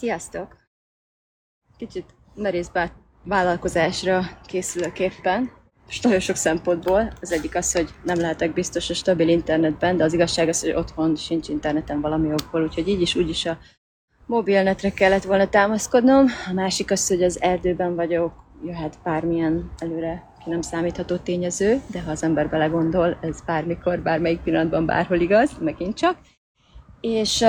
Sziasztok! 0.00 0.56
Kicsit 1.76 2.04
merész 2.34 2.70
vállalkozásra 3.24 4.22
készülök 4.46 4.98
éppen, 4.98 5.50
és 5.88 6.00
nagyon 6.00 6.20
sok 6.20 6.36
szempontból. 6.36 7.12
Az 7.20 7.32
egyik 7.32 7.54
az, 7.54 7.72
hogy 7.72 7.88
nem 8.04 8.18
lehetek 8.20 8.52
biztos 8.52 8.90
a 8.90 8.94
stabil 8.94 9.28
internetben, 9.28 9.96
de 9.96 10.04
az 10.04 10.12
igazság 10.12 10.48
az, 10.48 10.60
hogy 10.60 10.72
otthon 10.72 11.16
sincs 11.16 11.48
interneten 11.48 12.00
valami 12.00 12.32
okból, 12.32 12.62
úgyhogy 12.62 12.88
így 12.88 13.00
is 13.00 13.14
úgy 13.14 13.28
is 13.28 13.46
a 13.46 13.58
mobilnetre 14.26 14.90
kellett 14.90 15.24
volna 15.24 15.48
támaszkodnom. 15.48 16.26
A 16.48 16.52
másik 16.52 16.90
az, 16.90 17.08
hogy 17.08 17.22
az 17.22 17.42
erdőben 17.42 17.94
vagyok, 17.94 18.32
jöhet 18.64 18.98
bármilyen 19.02 19.70
előre 19.78 20.32
ki 20.44 20.50
nem 20.50 20.60
számítható 20.60 21.16
tényező, 21.16 21.80
de 21.86 22.00
ha 22.00 22.10
az 22.10 22.22
ember 22.22 22.48
belegondol, 22.48 23.18
ez 23.20 23.40
bármikor, 23.40 23.98
bármelyik 23.98 24.40
pillanatban, 24.40 24.86
bárhol 24.86 25.20
igaz, 25.20 25.58
megint 25.58 25.96
csak. 25.96 26.16
És 27.00 27.42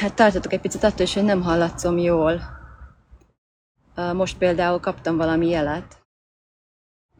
hát 0.00 0.14
tartatok 0.14 0.52
egy 0.52 0.60
picit 0.60 0.84
attól 0.84 1.00
is, 1.06 1.14
hogy 1.14 1.24
nem 1.24 1.42
hallatszom 1.42 1.98
jól. 1.98 2.40
Most 4.12 4.38
például 4.38 4.80
kaptam 4.80 5.16
valami 5.16 5.48
jelet 5.48 6.02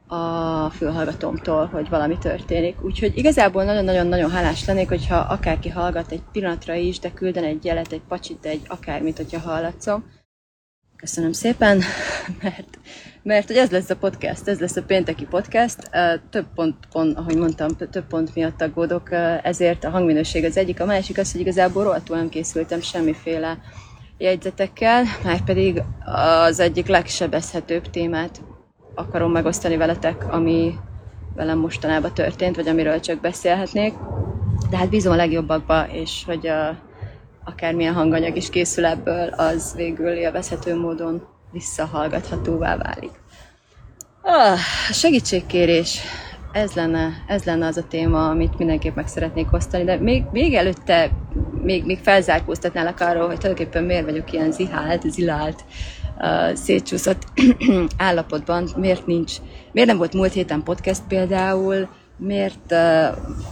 a 0.07 0.71
fülhallgatómtól, 0.71 1.67
hogy 1.67 1.89
valami 1.89 2.19
történik. 2.19 2.85
Úgyhogy 2.85 3.17
igazából 3.17 3.65
nagyon-nagyon-nagyon 3.65 4.31
hálás 4.31 4.65
lennék, 4.67 4.89
hogyha 4.89 5.17
akárki 5.17 5.69
hallgat 5.69 6.11
egy 6.11 6.23
pillanatra 6.33 6.75
is, 6.75 6.99
de 6.99 7.13
külden 7.13 7.45
egy 7.45 7.65
jelet, 7.65 7.93
egy 7.93 8.03
pacsit, 8.09 8.45
egy 8.45 8.63
akármit, 8.69 9.17
hogyha 9.17 9.51
hallatszom. 9.51 10.05
Köszönöm 10.97 11.33
szépen, 11.33 11.83
mert, 12.43 12.79
mert 13.23 13.47
hogy 13.47 13.57
ez 13.57 13.71
lesz 13.71 13.91
a 13.91 13.97
podcast, 13.97 14.49
ez 14.49 14.61
lesz 14.61 14.77
a 14.77 14.83
pénteki 14.83 15.25
podcast. 15.25 15.91
Több 16.31 16.47
pont, 16.55 16.77
pont, 16.93 17.19
ahogy 17.19 17.37
mondtam, 17.37 17.77
több 17.77 18.07
pont 18.07 18.35
miatt 18.35 18.63
aggódok, 18.63 19.13
ezért 19.43 19.85
a 19.85 19.91
hangminőség 19.91 20.45
az 20.45 20.57
egyik. 20.57 20.81
A 20.81 20.85
másik 20.85 21.19
az, 21.19 21.33
hogy 21.33 21.41
igazából 21.41 21.85
rohadtul 21.85 22.17
nem 22.17 22.29
készültem 22.29 22.81
semmiféle 22.81 23.59
jegyzetekkel, 24.19 25.05
már 25.25 25.45
pedig 25.45 25.83
az 26.05 26.61
egyik 26.61 26.87
legsebezhetőbb 26.87 27.91
témát 27.91 28.41
akarom 28.95 29.33
megosztani 29.33 29.77
veletek, 29.77 30.33
ami 30.33 30.75
velem 31.35 31.59
mostanában 31.59 32.15
történt, 32.15 32.57
vagy 32.57 32.69
amiről 32.69 33.01
csak 33.01 33.21
beszélhetnék. 33.21 33.95
De 34.71 34.77
hát 34.77 34.89
bízom 34.89 35.13
a 35.13 35.17
legjobbakba, 35.17 35.87
és 35.93 36.23
hogy 36.27 36.47
a, 36.47 36.79
akármilyen 37.45 37.95
hanganyag 37.95 38.37
is 38.37 38.51
készül 38.51 38.85
ebből, 38.85 39.29
az 39.29 39.75
végül 39.77 40.13
élvezhető 40.13 40.77
módon 40.77 41.27
visszahallgathatóvá 41.53 42.77
válik. 42.77 43.11
Ah, 44.23 44.59
segítségkérés. 44.93 46.01
Ez 46.53 46.73
lenne, 46.73 47.25
ez 47.27 47.45
lenne 47.45 47.67
az 47.67 47.77
a 47.77 47.87
téma, 47.89 48.29
amit 48.29 48.59
mindenképp 48.59 48.95
meg 48.95 49.07
szeretnék 49.09 49.53
osztani, 49.53 49.85
de 49.85 49.97
még, 49.97 50.25
még 50.33 50.55
előtte 50.55 51.11
még, 51.63 51.85
még 51.85 51.99
felzárkóztatnálak 51.99 53.01
arról, 53.01 53.27
hogy 53.27 53.39
tulajdonképpen 53.39 53.85
miért 53.85 54.05
vagyok 54.05 54.33
ilyen 54.33 54.53
zihált, 54.53 55.11
zilált, 55.11 55.65
uh, 56.19 56.55
szétcsúszott 56.55 57.23
állapotban, 57.97 58.69
miért 58.77 59.07
nincs, 59.07 59.33
miért 59.73 59.89
nem 59.89 59.97
volt 59.99 60.15
múlt 60.15 60.33
héten 60.33 60.63
podcast 60.63 61.03
például, 61.09 61.89
miért 62.17 62.75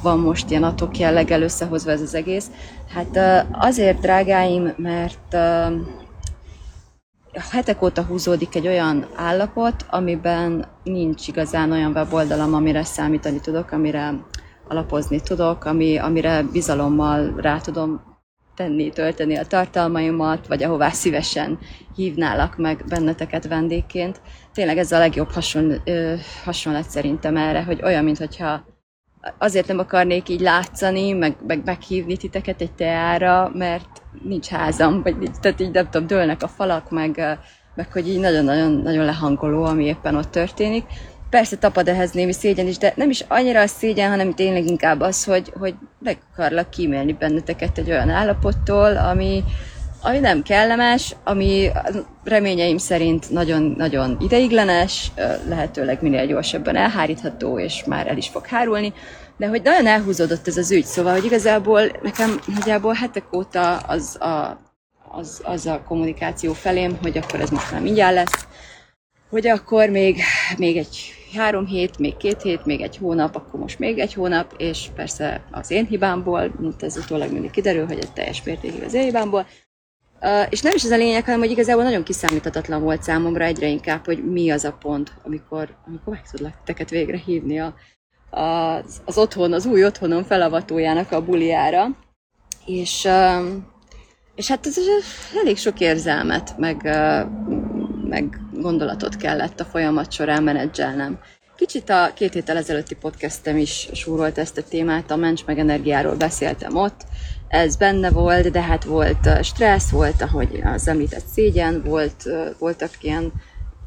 van 0.02 0.18
most 0.18 0.50
ilyen 0.50 0.62
atok 0.62 0.98
jelleggel 0.98 1.42
összehozva 1.42 1.90
ez 1.90 2.00
az 2.00 2.14
egész? 2.14 2.50
Hát 2.94 3.46
azért, 3.52 4.00
drágáim, 4.00 4.72
mert 4.76 5.36
hetek 7.50 7.82
óta 7.82 8.02
húzódik 8.02 8.54
egy 8.54 8.66
olyan 8.66 9.06
állapot, 9.14 9.86
amiben 9.90 10.66
nincs 10.84 11.28
igazán 11.28 11.72
olyan 11.72 11.92
weboldalam, 11.92 12.54
amire 12.54 12.84
számítani 12.84 13.40
tudok, 13.40 13.70
amire 13.70 14.14
alapozni 14.68 15.20
tudok, 15.20 15.64
ami, 15.64 15.98
amire 15.98 16.42
bizalommal 16.42 17.34
rá 17.36 17.58
tudom 17.58 18.11
tenni, 18.62 18.90
tölteni 18.90 19.36
a 19.36 19.46
tartalmaimat, 19.46 20.46
vagy 20.46 20.62
ahová 20.62 20.88
szívesen 20.88 21.58
hívnálak 21.96 22.56
meg 22.56 22.84
benneteket 22.88 23.48
vendégként. 23.48 24.20
Tényleg 24.52 24.78
ez 24.78 24.92
a 24.92 24.98
legjobb 24.98 25.30
hasonl, 25.30 25.74
ö, 25.84 26.14
hasonlat 26.44 26.90
szerintem 26.90 27.36
erre, 27.36 27.62
hogy 27.62 27.80
olyan, 27.82 28.04
mintha 28.04 28.64
azért 29.38 29.66
nem 29.66 29.78
akarnék 29.78 30.28
így 30.28 30.40
látszani, 30.40 31.12
meg, 31.12 31.36
meg 31.46 31.62
meghívni 31.64 32.16
titeket 32.16 32.60
egy 32.60 32.72
teára, 32.72 33.50
mert 33.54 34.02
nincs 34.22 34.46
házam, 34.46 35.02
vagy 35.02 35.16
tehát 35.40 35.60
így 35.60 35.70
nem 35.70 35.88
tudom, 35.90 36.06
dőlnek 36.06 36.42
a 36.42 36.48
falak, 36.48 36.90
meg, 36.90 37.38
meg 37.74 37.92
hogy 37.92 38.08
így 38.08 38.20
nagyon-nagyon 38.20 38.72
nagyon 38.72 39.04
lehangoló, 39.04 39.64
ami 39.64 39.84
éppen 39.84 40.16
ott 40.16 40.30
történik. 40.30 40.84
Persze 41.32 41.56
tapad 41.56 41.88
ehhez 41.88 42.10
némi 42.10 42.32
szégyen 42.32 42.66
is, 42.66 42.78
de 42.78 42.92
nem 42.96 43.10
is 43.10 43.24
annyira 43.28 43.60
a 43.60 43.66
szégyen, 43.66 44.10
hanem 44.10 44.34
tényleg 44.34 44.66
inkább 44.66 45.00
az, 45.00 45.24
hogy, 45.24 45.52
hogy 45.58 45.74
meg 45.98 46.18
akarlak 46.32 46.70
kímélni 46.70 47.12
benneteket 47.12 47.78
egy 47.78 47.90
olyan 47.90 48.10
állapottól, 48.10 48.96
ami, 48.96 49.44
ami 50.02 50.18
nem 50.18 50.42
kellemes, 50.42 51.16
ami 51.24 51.70
reményeim 52.24 52.78
szerint 52.78 53.30
nagyon-nagyon 53.30 54.16
ideiglenes, 54.20 55.12
lehetőleg 55.48 56.02
minél 56.02 56.26
gyorsabban 56.26 56.76
elhárítható, 56.76 57.58
és 57.58 57.84
már 57.84 58.06
el 58.06 58.16
is 58.16 58.28
fog 58.28 58.46
hárulni, 58.46 58.92
de 59.36 59.46
hogy 59.46 59.62
nagyon 59.62 59.86
elhúzódott 59.86 60.48
ez 60.48 60.56
az 60.56 60.70
ügy, 60.70 60.84
szóval, 60.84 61.12
hogy 61.12 61.24
igazából 61.24 61.82
nekem 62.02 62.40
nagyjából 62.46 62.92
hetek 62.92 63.36
óta 63.36 63.76
az 63.76 64.16
a, 64.20 64.60
az, 65.08 65.40
az 65.44 65.66
a 65.66 65.82
kommunikáció 65.86 66.52
felém, 66.52 66.98
hogy 67.02 67.18
akkor 67.18 67.40
ez 67.40 67.50
most 67.50 67.72
már 67.72 67.80
mindjárt 67.80 68.14
lesz, 68.14 68.46
hogy 69.30 69.46
akkor 69.46 69.88
még, 69.88 70.20
még 70.56 70.76
egy 70.76 71.14
három 71.32 71.66
hét, 71.66 71.98
még 71.98 72.16
két 72.16 72.42
hét, 72.42 72.64
még 72.64 72.80
egy 72.80 72.96
hónap, 72.96 73.36
akkor 73.36 73.60
most 73.60 73.78
még 73.78 73.98
egy 73.98 74.14
hónap, 74.14 74.54
és 74.56 74.88
persze 74.94 75.42
az 75.50 75.70
én 75.70 75.86
hibámból, 75.86 76.52
mint 76.60 76.82
ez 76.82 76.96
utólag 76.96 77.32
mindig 77.32 77.50
kiderül, 77.50 77.86
hogy 77.86 77.98
ez 77.98 78.10
teljes 78.14 78.42
mértékig 78.42 78.82
az 78.82 78.94
én 78.94 79.04
hibámból, 79.04 79.46
Uh, 80.24 80.46
és 80.50 80.60
nem 80.60 80.72
is 80.74 80.84
ez 80.84 80.90
a 80.90 80.96
lényeg, 80.96 81.24
hanem 81.24 81.40
hogy 81.40 81.50
igazából 81.50 81.82
nagyon 81.82 82.02
kiszámíthatatlan 82.02 82.82
volt 82.82 83.02
számomra 83.02 83.44
egyre 83.44 83.66
inkább, 83.66 84.04
hogy 84.04 84.30
mi 84.30 84.50
az 84.50 84.64
a 84.64 84.72
pont, 84.72 85.12
amikor, 85.22 85.68
amikor 85.86 86.12
meg 86.12 86.30
tudlak 86.30 86.54
teket 86.64 86.90
végre 86.90 87.16
hívni 87.16 87.60
a, 87.60 87.74
a, 88.30 88.76
az 89.04 89.18
otthon, 89.18 89.52
az 89.52 89.66
új 89.66 89.84
otthonom 89.84 90.22
felavatójának 90.22 91.12
a 91.12 91.24
buliára. 91.24 91.86
És, 92.66 93.04
uh, 93.04 93.46
és 94.34 94.48
hát 94.48 94.66
ez 94.66 94.76
elég 95.40 95.56
sok 95.56 95.80
érzelmet, 95.80 96.58
meg, 96.58 96.80
uh, 96.84 97.26
meg 98.08 98.41
gondolatot 98.62 99.16
kellett 99.16 99.60
a 99.60 99.64
folyamat 99.64 100.12
során 100.12 100.42
menedzselnem. 100.42 101.18
Kicsit 101.56 101.90
a 101.90 102.10
két 102.14 102.32
héttel 102.32 102.56
ezelőtti 102.56 102.94
podcastem 102.94 103.56
is 103.56 103.88
súrolt 103.92 104.38
ezt 104.38 104.58
a 104.58 104.62
témát, 104.62 105.10
a 105.10 105.16
mencs 105.16 105.44
meg 105.44 105.58
energiáról 105.58 106.14
beszéltem 106.14 106.76
ott, 106.76 107.04
ez 107.48 107.76
benne 107.76 108.10
volt, 108.10 108.50
de 108.50 108.62
hát 108.62 108.84
volt 108.84 109.44
stressz, 109.44 109.90
volt, 109.90 110.22
ahogy 110.22 110.60
az 110.64 110.88
említett 110.88 111.26
szégyen, 111.26 111.82
volt, 111.84 112.28
voltak 112.58 112.90
ilyen 113.00 113.32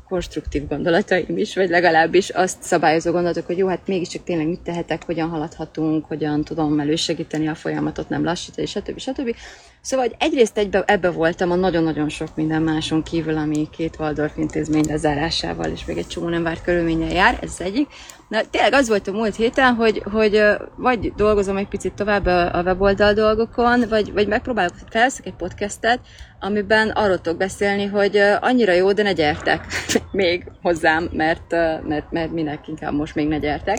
konstruktív 0.08 0.68
gondolataim 0.68 1.38
is, 1.38 1.56
vagy 1.56 1.70
legalábbis 1.70 2.30
azt 2.30 2.58
szabályozó 2.62 3.12
gondolatok, 3.12 3.46
hogy 3.46 3.58
jó, 3.58 3.68
hát 3.68 3.88
mégiscsak 3.88 4.24
tényleg 4.24 4.48
mit 4.48 4.60
tehetek, 4.60 5.06
hogyan 5.06 5.30
haladhatunk, 5.30 6.06
hogyan 6.06 6.44
tudom 6.44 6.80
elősegíteni 6.80 7.48
a 7.48 7.56
folyamatot, 7.56 8.10
nem 8.10 8.24
lassítani, 8.24 8.68
stb. 8.68 9.00
stb. 9.00 9.36
Szóval 9.82 10.08
egyrészt 10.20 10.58
egybe, 10.58 10.84
ebbe 10.88 11.09
voltam 11.09 11.52
a 11.52 11.56
nagyon-nagyon 11.56 12.09
sok 12.09 12.35
minden 12.35 12.62
máson 12.62 13.03
kívül, 13.03 13.38
ami 13.38 13.70
két 13.70 13.96
Waldorf 14.00 14.38
intézmény 14.38 14.85
lezárásával 14.88 15.72
és 15.72 15.85
még 15.85 15.97
egy 15.97 16.08
csomó 16.08 16.28
nem 16.28 16.44
várt 16.44 16.64
körülménnyel 16.64 17.12
jár, 17.12 17.40
ez 17.41 17.50
az 17.50 17.62
egyik. 17.62 17.88
Na, 18.28 18.42
tényleg 18.52 18.74
az 18.74 18.88
volt 18.88 19.08
a 19.08 19.12
múlt 19.12 19.36
héten, 19.36 19.74
hogy, 19.74 20.04
hogy 20.12 20.42
vagy 20.76 21.14
dolgozom 21.14 21.58
egy 21.58 21.68
picit 21.68 21.94
tovább 21.94 22.26
a 22.26 22.62
weboldal 22.66 23.14
dolgokon, 23.14 23.84
vagy, 23.90 24.14
vagy 24.14 24.28
megpróbálok, 24.28 24.74
felveszek 24.90 25.26
egy 25.26 25.36
podcastet, 25.36 26.00
amiben 26.40 26.90
arról 26.90 27.22
tudok 27.22 27.38
beszélni, 27.38 27.86
hogy 27.86 28.18
annyira 28.40 28.74
jó, 28.74 28.92
de 28.92 29.04
ne 29.04 29.14
gyertek 29.14 29.66
még 30.12 30.52
hozzám, 30.62 31.10
mert, 31.12 31.52
mert, 31.88 32.12
mert 32.12 32.32
minek 32.32 32.68
inkább 32.68 32.94
most 32.94 33.16
még 33.16 33.28
ne 33.28 33.38
gyertek. 33.38 33.78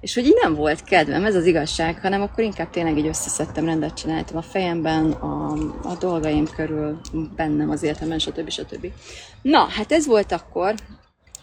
És 0.00 0.14
hogy 0.14 0.26
így 0.26 0.38
nem 0.42 0.54
volt 0.54 0.84
kedvem, 0.84 1.24
ez 1.24 1.34
az 1.34 1.46
igazság, 1.46 2.00
hanem 2.00 2.22
akkor 2.22 2.44
inkább 2.44 2.70
tényleg 2.70 2.98
így 2.98 3.06
összeszedtem, 3.06 3.64
rendet 3.64 3.94
csináltam 3.94 4.36
a 4.36 4.42
fejemben, 4.42 5.10
a, 5.10 5.52
a 5.82 5.96
dolgaim 6.00 6.46
körül, 6.56 7.00
bennem 7.36 7.70
az 7.70 7.82
életemben, 7.82 8.18
stb. 8.18 8.50
stb. 8.50 8.86
Na, 9.42 9.58
hát 9.58 9.92
ez 9.92 10.06
volt 10.06 10.32
akkor, 10.32 10.74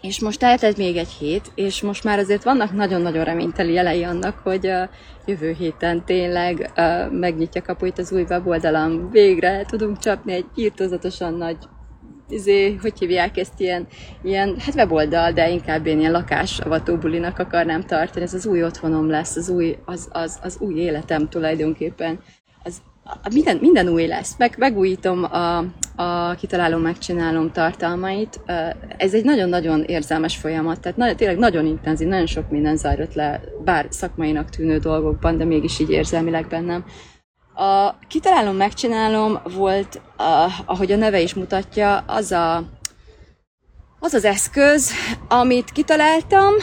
és 0.04 0.20
most 0.20 0.44
eltelt 0.44 0.78
még 0.78 0.98
egy 0.98 1.10
hét, 1.10 1.52
és 1.56 1.82
most 1.82 2.04
már 2.04 2.20
azért 2.20 2.44
vannak 2.44 2.72
nagyon-nagyon 2.74 3.24
reményteli 3.24 3.74
jelei 3.74 4.04
annak, 4.04 4.38
hogy 4.38 4.68
a 4.68 4.90
jövő 5.26 5.52
héten 5.52 6.06
tényleg 6.06 6.72
uh, 6.78 7.12
megnyitja 7.12 7.62
kapuit 7.62 8.00
az 8.00 8.12
új 8.12 8.22
weboldalam. 8.30 9.10
Végre 9.12 9.66
tudunk 9.66 9.98
csapni 9.98 10.34
egy 10.34 10.46
írtózatosan 10.56 11.34
nagy 11.34 11.58
izé, 12.30 12.76
hogy 12.82 13.00
hívják 13.00 13.38
ezt, 13.38 13.60
ilyen, 13.60 13.88
ilyen 14.24 14.56
hát 14.60 14.76
weboldal, 14.76 15.32
de 15.32 15.50
inkább 15.50 15.86
én 15.86 16.00
ilyen 16.00 16.12
lakásavatóbulinak 16.12 17.40
akarnám 17.40 17.82
tartani. 17.82 18.26
Ez 18.26 18.34
az 18.34 18.46
új 18.46 18.64
otthonom 18.64 19.10
lesz, 19.10 19.36
az 19.36 19.50
új, 19.50 19.78
az, 19.86 20.08
az, 20.12 20.40
az 20.42 20.58
új 20.60 20.76
életem 20.76 21.30
tulajdonképpen. 21.30 22.20
Minden, 23.34 23.58
minden 23.58 23.88
új 23.88 24.08
lesz. 24.08 24.38
Meg, 24.38 24.56
megújítom 24.58 25.24
a, 25.24 25.58
a 25.96 26.36
kitalálom, 26.36 26.82
megcsinálom 26.82 27.52
tartalmait. 27.52 28.40
Ez 28.98 29.14
egy 29.14 29.24
nagyon-nagyon 29.24 29.84
érzelmes 29.84 30.38
folyamat, 30.38 30.80
tehát 30.80 30.98
nagyon, 30.98 31.16
tényleg 31.16 31.38
nagyon 31.38 31.66
intenzív, 31.66 32.08
nagyon 32.08 32.26
sok 32.26 32.50
minden 32.50 32.78
zajlott 32.78 33.14
le, 33.14 33.42
bár 33.64 33.88
szakmainak 33.90 34.50
tűnő 34.50 34.78
dolgokban, 34.78 35.38
de 35.38 35.46
mégis 35.46 35.80
így 35.80 35.90
érzelmileg 35.90 36.48
bennem. 36.48 36.86
A 37.56 37.98
kitalálom, 38.08 38.56
megcsinálom 38.56 39.40
volt, 39.56 40.02
ahogy 40.66 40.92
a 40.92 40.96
neve 40.96 41.22
is 41.22 41.34
mutatja, 41.34 41.98
az 41.98 42.32
a 42.32 42.64
az 44.04 44.14
az 44.14 44.26
eszköz, 44.26 44.92
amit 45.28 45.72
kitaláltam, 45.72 46.54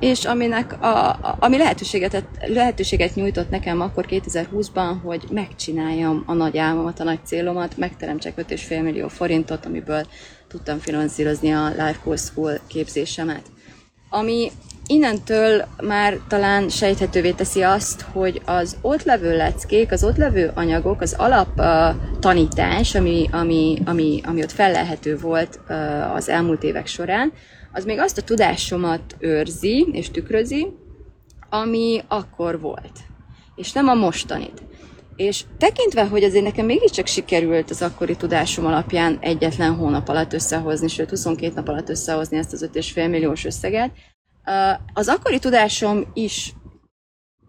és 0.00 0.24
aminek 0.24 0.82
a, 0.82 1.18
ami 1.38 1.56
lehetőséget, 1.56 2.24
lehetőséget 2.46 3.14
nyújtott 3.14 3.50
nekem 3.50 3.80
akkor 3.80 4.06
2020-ban, 4.08 4.94
hogy 5.04 5.24
megcsináljam 5.30 6.22
a 6.26 6.32
nagy 6.32 6.58
álmomat, 6.58 7.00
a 7.00 7.04
nagy 7.04 7.18
célomat, 7.24 7.76
megteremtsek 7.76 8.34
5,5 8.36 8.82
millió 8.82 9.08
forintot, 9.08 9.66
amiből 9.66 10.06
tudtam 10.48 10.78
finanszírozni 10.78 11.52
a 11.52 11.68
Life 11.68 11.98
Course 12.02 12.24
School 12.24 12.60
képzésemet. 12.66 13.42
Ami 14.10 14.50
innentől 14.90 15.64
már 15.82 16.18
talán 16.28 16.68
sejthetővé 16.68 17.30
teszi 17.30 17.62
azt, 17.62 18.00
hogy 18.00 18.42
az 18.44 18.76
ott 18.80 19.02
levő 19.02 19.36
leckék, 19.36 19.92
az 19.92 20.04
ott 20.04 20.16
levő 20.16 20.50
anyagok, 20.54 21.00
az 21.00 21.14
alap 21.18 21.60
tanítás, 22.20 22.94
ami, 22.94 23.28
ami, 23.32 23.78
ami, 23.84 24.20
ami 24.24 24.42
ott 24.42 24.52
fellelhető 24.52 25.18
volt 25.18 25.60
az 26.14 26.28
elmúlt 26.28 26.62
évek 26.62 26.86
során, 26.86 27.32
az 27.72 27.84
még 27.84 27.98
azt 27.98 28.18
a 28.18 28.22
tudásomat 28.22 29.16
őrzi 29.18 29.88
és 29.92 30.10
tükrözi, 30.10 30.66
ami 31.50 32.02
akkor 32.08 32.60
volt, 32.60 32.98
és 33.54 33.72
nem 33.72 33.88
a 33.88 33.94
mostanit. 33.94 34.62
És 35.16 35.44
tekintve, 35.58 36.06
hogy 36.06 36.24
azért 36.24 36.44
nekem 36.44 36.66
mégiscsak 36.66 37.06
sikerült 37.06 37.70
az 37.70 37.82
akkori 37.82 38.16
tudásom 38.16 38.66
alapján 38.66 39.18
egyetlen 39.20 39.74
hónap 39.74 40.08
alatt 40.08 40.32
összehozni, 40.32 40.88
sőt 40.88 41.10
22 41.10 41.52
nap 41.54 41.68
alatt 41.68 41.88
összehozni 41.88 42.36
ezt 42.36 42.52
az 42.52 42.68
5,5 42.72 43.10
milliós 43.10 43.44
összeget, 43.44 43.90
az 44.92 45.08
akkori 45.08 45.38
tudásom 45.38 46.04
is 46.12 46.54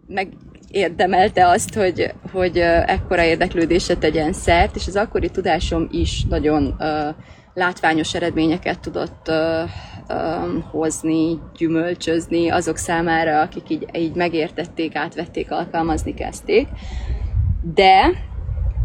megérdemelte 0.08 1.48
azt, 1.48 1.74
hogy, 1.74 2.14
hogy 2.32 2.58
ekkora 2.86 3.24
érdeklődésre 3.24 3.96
tegyen 3.96 4.34
szert, 4.34 4.76
és 4.76 4.88
az 4.88 4.96
akkori 4.96 5.30
tudásom 5.30 5.88
is 5.92 6.26
nagyon 6.30 6.76
látványos 7.54 8.14
eredményeket 8.14 8.80
tudott 8.80 9.32
hozni, 10.72 11.40
gyümölcsözni 11.58 12.50
azok 12.50 12.78
számára, 12.78 13.42
akik 13.42 13.70
így, 13.70 13.86
így 13.98 14.16
megértették, 14.16 14.96
átvették, 14.96 15.52
alkalmazni 15.52 16.14
kezdték. 16.14 16.68
De 17.74 18.12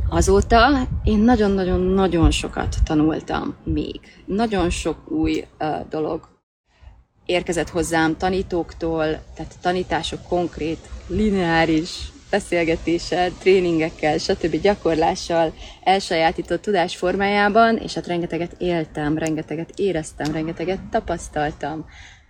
azóta 0.09 0.89
én 1.05 1.19
nagyon-nagyon-nagyon 1.19 2.31
sokat 2.31 2.77
tanultam 2.85 3.57
még. 3.65 4.01
Nagyon 4.27 4.71
sok 4.71 5.11
új 5.11 5.45
uh, 5.61 5.89
dolog 5.89 6.36
érkezett 7.27 7.69
hozzám 7.69 8.17
tanítóktól, 8.17 9.05
tehát 9.35 9.55
tanítások 9.61 10.23
konkrét, 10.29 10.79
lineáris 11.09 11.91
beszélgetéssel, 12.31 13.31
tréningekkel, 13.39 14.19
stb. 14.19 14.61
gyakorlással 14.61 15.55
elsajátított 15.85 16.63
tudás 16.63 16.97
formájában, 16.97 17.77
és 17.77 17.95
hát 17.95 18.07
rengeteget 18.07 18.55
éltem, 18.59 19.19
rengeteget 19.19 19.71
éreztem, 19.77 20.33
rengeteget 20.33 20.81
tapasztaltam, 20.91 21.85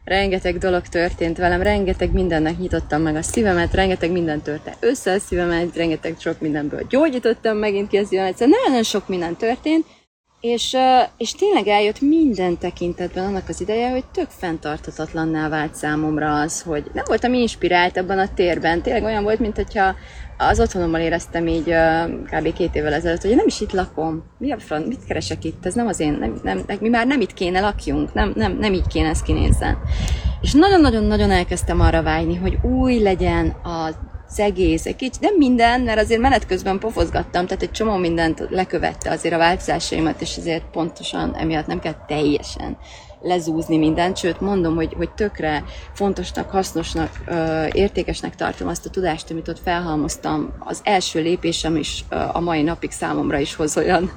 rengeteg 0.04 0.58
dolog 0.58 0.82
történt 0.82 1.36
velem, 1.36 1.62
rengeteg 1.62 2.12
mindennek 2.12 2.58
nyitottam 2.58 3.02
meg 3.02 3.16
a 3.16 3.22
szívemet, 3.22 3.74
rengeteg 3.74 4.10
minden 4.10 4.42
törte 4.42 4.76
össze 4.80 5.12
a 5.12 5.18
szívemet, 5.18 5.76
rengeteg 5.76 6.16
sok 6.18 6.40
mindenből 6.40 6.86
gyógyítottam 6.88 7.56
megint 7.56 7.88
ki 7.88 7.96
a 7.96 8.04
szívemet, 8.04 8.36
szóval 8.36 8.48
nagyon-nagyon 8.48 8.82
sok 8.82 9.08
minden 9.08 9.36
történt, 9.36 9.86
és, 10.46 10.76
és 11.16 11.32
tényleg 11.32 11.66
eljött 11.66 12.00
minden 12.00 12.58
tekintetben 12.58 13.24
annak 13.24 13.48
az 13.48 13.60
ideje, 13.60 13.90
hogy 13.90 14.04
tök 14.04 14.28
fenntarthatatlanná 14.28 15.48
vált 15.48 15.74
számomra 15.74 16.40
az, 16.40 16.62
hogy 16.62 16.84
nem 16.92 17.04
voltam 17.06 17.34
inspirált 17.34 17.96
abban 17.96 18.18
a 18.18 18.34
térben. 18.34 18.82
Tényleg 18.82 19.04
olyan 19.04 19.22
volt, 19.22 19.38
mint 19.38 19.56
hogyha 19.56 19.94
az 20.38 20.60
otthonommal 20.60 21.00
éreztem 21.00 21.46
így 21.46 21.74
kb. 22.30 22.52
két 22.52 22.74
évvel 22.74 22.92
ezelőtt, 22.92 23.22
hogy 23.22 23.36
nem 23.36 23.46
is 23.46 23.60
itt 23.60 23.72
lakom. 23.72 24.24
Mi 24.38 24.52
a 24.52 24.58
front, 24.58 24.86
mit 24.86 25.04
keresek 25.06 25.44
itt? 25.44 25.66
Ez 25.66 25.74
nem 25.74 25.86
az 25.86 26.00
én, 26.00 26.12
nem, 26.12 26.40
nem, 26.42 26.64
mi 26.80 26.88
már 26.88 27.06
nem 27.06 27.20
itt 27.20 27.34
kéne 27.34 27.60
lakjunk, 27.60 28.14
nem, 28.14 28.32
nem, 28.36 28.56
nem 28.58 28.72
így 28.72 28.86
kéne 28.86 29.08
ez 29.08 29.22
kinézzen. 29.22 29.78
És 30.40 30.52
nagyon-nagyon-nagyon 30.52 31.30
elkezdtem 31.30 31.80
arra 31.80 32.02
vágyni, 32.02 32.36
hogy 32.36 32.58
új 32.62 32.98
legyen 32.98 33.48
a 33.48 33.90
az 34.28 34.40
egész, 34.40 34.86
egy 34.86 34.96
kicsit, 34.96 35.20
nem 35.20 35.34
minden, 35.36 35.80
mert 35.80 36.00
azért 36.00 36.20
menet 36.20 36.46
közben 36.46 36.78
pofozgattam, 36.78 37.46
tehát 37.46 37.62
egy 37.62 37.70
csomó 37.70 37.96
mindent 37.96 38.46
lekövette 38.50 39.10
azért 39.10 39.34
a 39.34 39.38
változásaimat, 39.38 40.20
és 40.20 40.36
ezért 40.36 40.64
pontosan 40.72 41.34
emiatt 41.34 41.66
nem 41.66 41.78
kell 41.78 41.94
teljesen 42.06 42.76
lezúzni 43.20 43.78
mindent, 43.78 44.16
sőt 44.16 44.40
mondom, 44.40 44.74
hogy, 44.74 44.94
hogy 44.96 45.10
tökre 45.10 45.64
fontosnak, 45.92 46.50
hasznosnak, 46.50 47.10
értékesnek 47.72 48.34
tartom 48.34 48.68
azt 48.68 48.86
a 48.86 48.90
tudást, 48.90 49.30
amit 49.30 49.48
ott 49.48 49.58
felhalmoztam. 49.58 50.52
Az 50.58 50.80
első 50.84 51.20
lépésem 51.20 51.76
is 51.76 52.04
a 52.32 52.40
mai 52.40 52.62
napig 52.62 52.90
számomra 52.90 53.38
is 53.38 53.54
hoz 53.54 53.76
olyan 53.76 54.10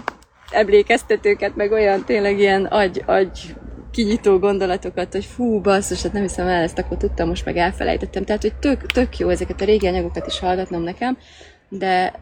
emlékeztetőket, 0.50 1.56
meg 1.56 1.72
olyan 1.72 2.04
tényleg 2.04 2.38
ilyen 2.38 2.64
agy, 2.64 3.02
agy 3.06 3.54
kinyitó 3.92 4.38
gondolatokat, 4.38 5.12
hogy 5.12 5.24
fú, 5.24 5.60
basszus, 5.60 6.02
hát 6.02 6.12
nem 6.12 6.22
hiszem 6.22 6.46
el, 6.46 6.62
ezt 6.62 6.78
akkor 6.78 6.96
tudtam, 6.96 7.28
most 7.28 7.44
meg 7.44 7.56
elfelejtettem. 7.56 8.24
Tehát, 8.24 8.42
hogy 8.42 8.54
tök, 8.54 8.86
tök 8.86 9.18
jó 9.18 9.28
ezeket 9.28 9.60
a 9.60 9.64
régi 9.64 9.86
anyagokat 9.86 10.26
is 10.26 10.38
hallgatnom 10.38 10.82
nekem, 10.82 11.18
de 11.78 12.12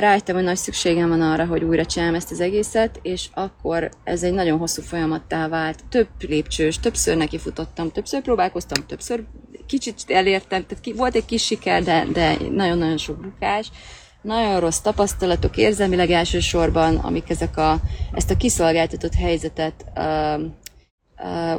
rájöttem, 0.00 0.34
hogy 0.34 0.44
nagy 0.44 0.56
szükségem 0.56 1.08
van 1.08 1.20
arra, 1.20 1.46
hogy 1.46 1.62
újra 1.62 1.84
csinálom 1.84 2.14
ezt 2.14 2.30
az 2.30 2.40
egészet, 2.40 2.98
és 3.02 3.28
akkor 3.34 3.90
ez 4.04 4.22
egy 4.22 4.32
nagyon 4.32 4.58
hosszú 4.58 4.82
folyamattá 4.82 5.48
vált. 5.48 5.84
Több 5.88 6.08
lépcsős, 6.28 6.78
többször 6.78 7.16
nekifutottam, 7.16 7.90
többször 7.90 8.20
próbálkoztam, 8.20 8.86
többször 8.86 9.24
kicsit 9.66 9.94
elértem, 10.06 10.66
tehát 10.66 10.82
ki, 10.82 10.92
volt 10.92 11.14
egy 11.14 11.24
kis 11.24 11.44
siker, 11.44 11.82
de, 11.82 12.06
de 12.12 12.36
nagyon-nagyon 12.50 12.96
sok 12.96 13.20
bukás. 13.20 13.70
Nagyon 14.22 14.60
rossz 14.60 14.78
tapasztalatok 14.78 15.56
érzelmileg 15.56 16.10
elsősorban, 16.10 16.96
amik 16.96 17.30
ezek 17.30 17.56
a, 17.56 17.76
ezt 18.12 18.30
a 18.30 18.36
kiszolgáltatott 18.36 19.14
helyzetet 19.14 19.84
uh, 19.96 20.40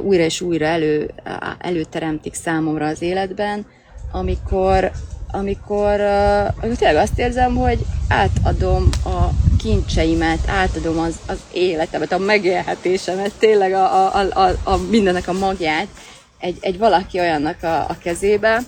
újra 0.02 0.22
és 0.22 0.40
újra 0.40 0.64
elő, 0.64 1.10
uh, 1.24 1.32
előteremtik 1.58 2.34
számomra 2.34 2.86
az 2.86 3.02
életben, 3.02 3.66
amikor, 4.12 4.90
amikor 5.30 6.00
uh, 6.00 6.76
tényleg 6.76 6.96
azt 6.96 7.18
érzem, 7.18 7.56
hogy 7.56 7.78
átadom 8.08 8.88
a 9.04 9.28
kincseimet, 9.58 10.48
átadom 10.48 10.98
az, 10.98 11.14
az 11.26 11.38
életemet, 11.52 12.12
a 12.12 12.18
megélhetésemet, 12.18 13.32
tényleg 13.38 13.72
a, 13.72 14.16
a, 14.16 14.28
a, 14.30 14.70
a 14.70 14.76
mindennek 14.76 15.28
a 15.28 15.32
magját 15.32 15.86
egy, 16.38 16.56
egy 16.60 16.78
valaki 16.78 17.18
olyannak 17.18 17.62
a, 17.62 17.76
a 17.88 17.96
kezébe, 18.02 18.62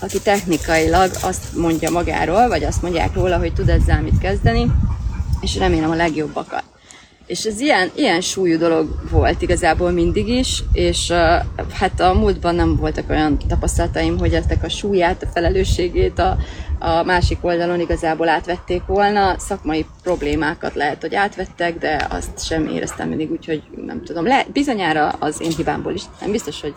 aki 0.00 0.20
technikailag 0.20 1.10
azt 1.22 1.56
mondja 1.56 1.90
magáról, 1.90 2.48
vagy 2.48 2.64
azt 2.64 2.82
mondják 2.82 3.14
róla, 3.14 3.38
hogy 3.38 3.52
tud 3.52 3.68
ezzel 3.68 4.02
mit 4.02 4.18
kezdeni, 4.18 4.70
és 5.40 5.56
remélem 5.56 5.90
a 5.90 5.94
legjobbakat. 5.94 6.62
És 7.26 7.44
ez 7.44 7.60
ilyen, 7.60 7.90
ilyen 7.94 8.20
súlyú 8.20 8.58
dolog 8.58 9.10
volt 9.10 9.42
igazából 9.42 9.90
mindig 9.90 10.28
is, 10.28 10.62
és 10.72 11.08
uh, 11.10 11.66
hát 11.72 12.00
a 12.00 12.14
múltban 12.14 12.54
nem 12.54 12.76
voltak 12.76 13.10
olyan 13.10 13.38
tapasztalataim, 13.48 14.18
hogy 14.18 14.34
eztek 14.34 14.62
a 14.62 14.68
súlyát, 14.68 15.22
a 15.22 15.26
felelősségét 15.26 16.18
a, 16.18 16.36
a 16.78 17.02
másik 17.02 17.38
oldalon 17.40 17.80
igazából 17.80 18.28
átvették 18.28 18.82
volna. 18.86 19.38
Szakmai 19.38 19.86
problémákat 20.02 20.74
lehet, 20.74 21.00
hogy 21.00 21.14
átvettek, 21.14 21.78
de 21.78 22.06
azt 22.10 22.44
sem 22.44 22.66
éreztem 22.66 23.08
mindig 23.08 23.30
úgy, 23.30 23.46
hogy 23.46 23.62
nem 23.86 24.02
tudom. 24.04 24.26
Le, 24.26 24.46
bizonyára 24.52 25.08
az 25.08 25.40
én 25.40 25.52
hibámból 25.56 25.92
is, 25.92 26.02
nem 26.20 26.30
biztos, 26.30 26.60
hogy 26.60 26.74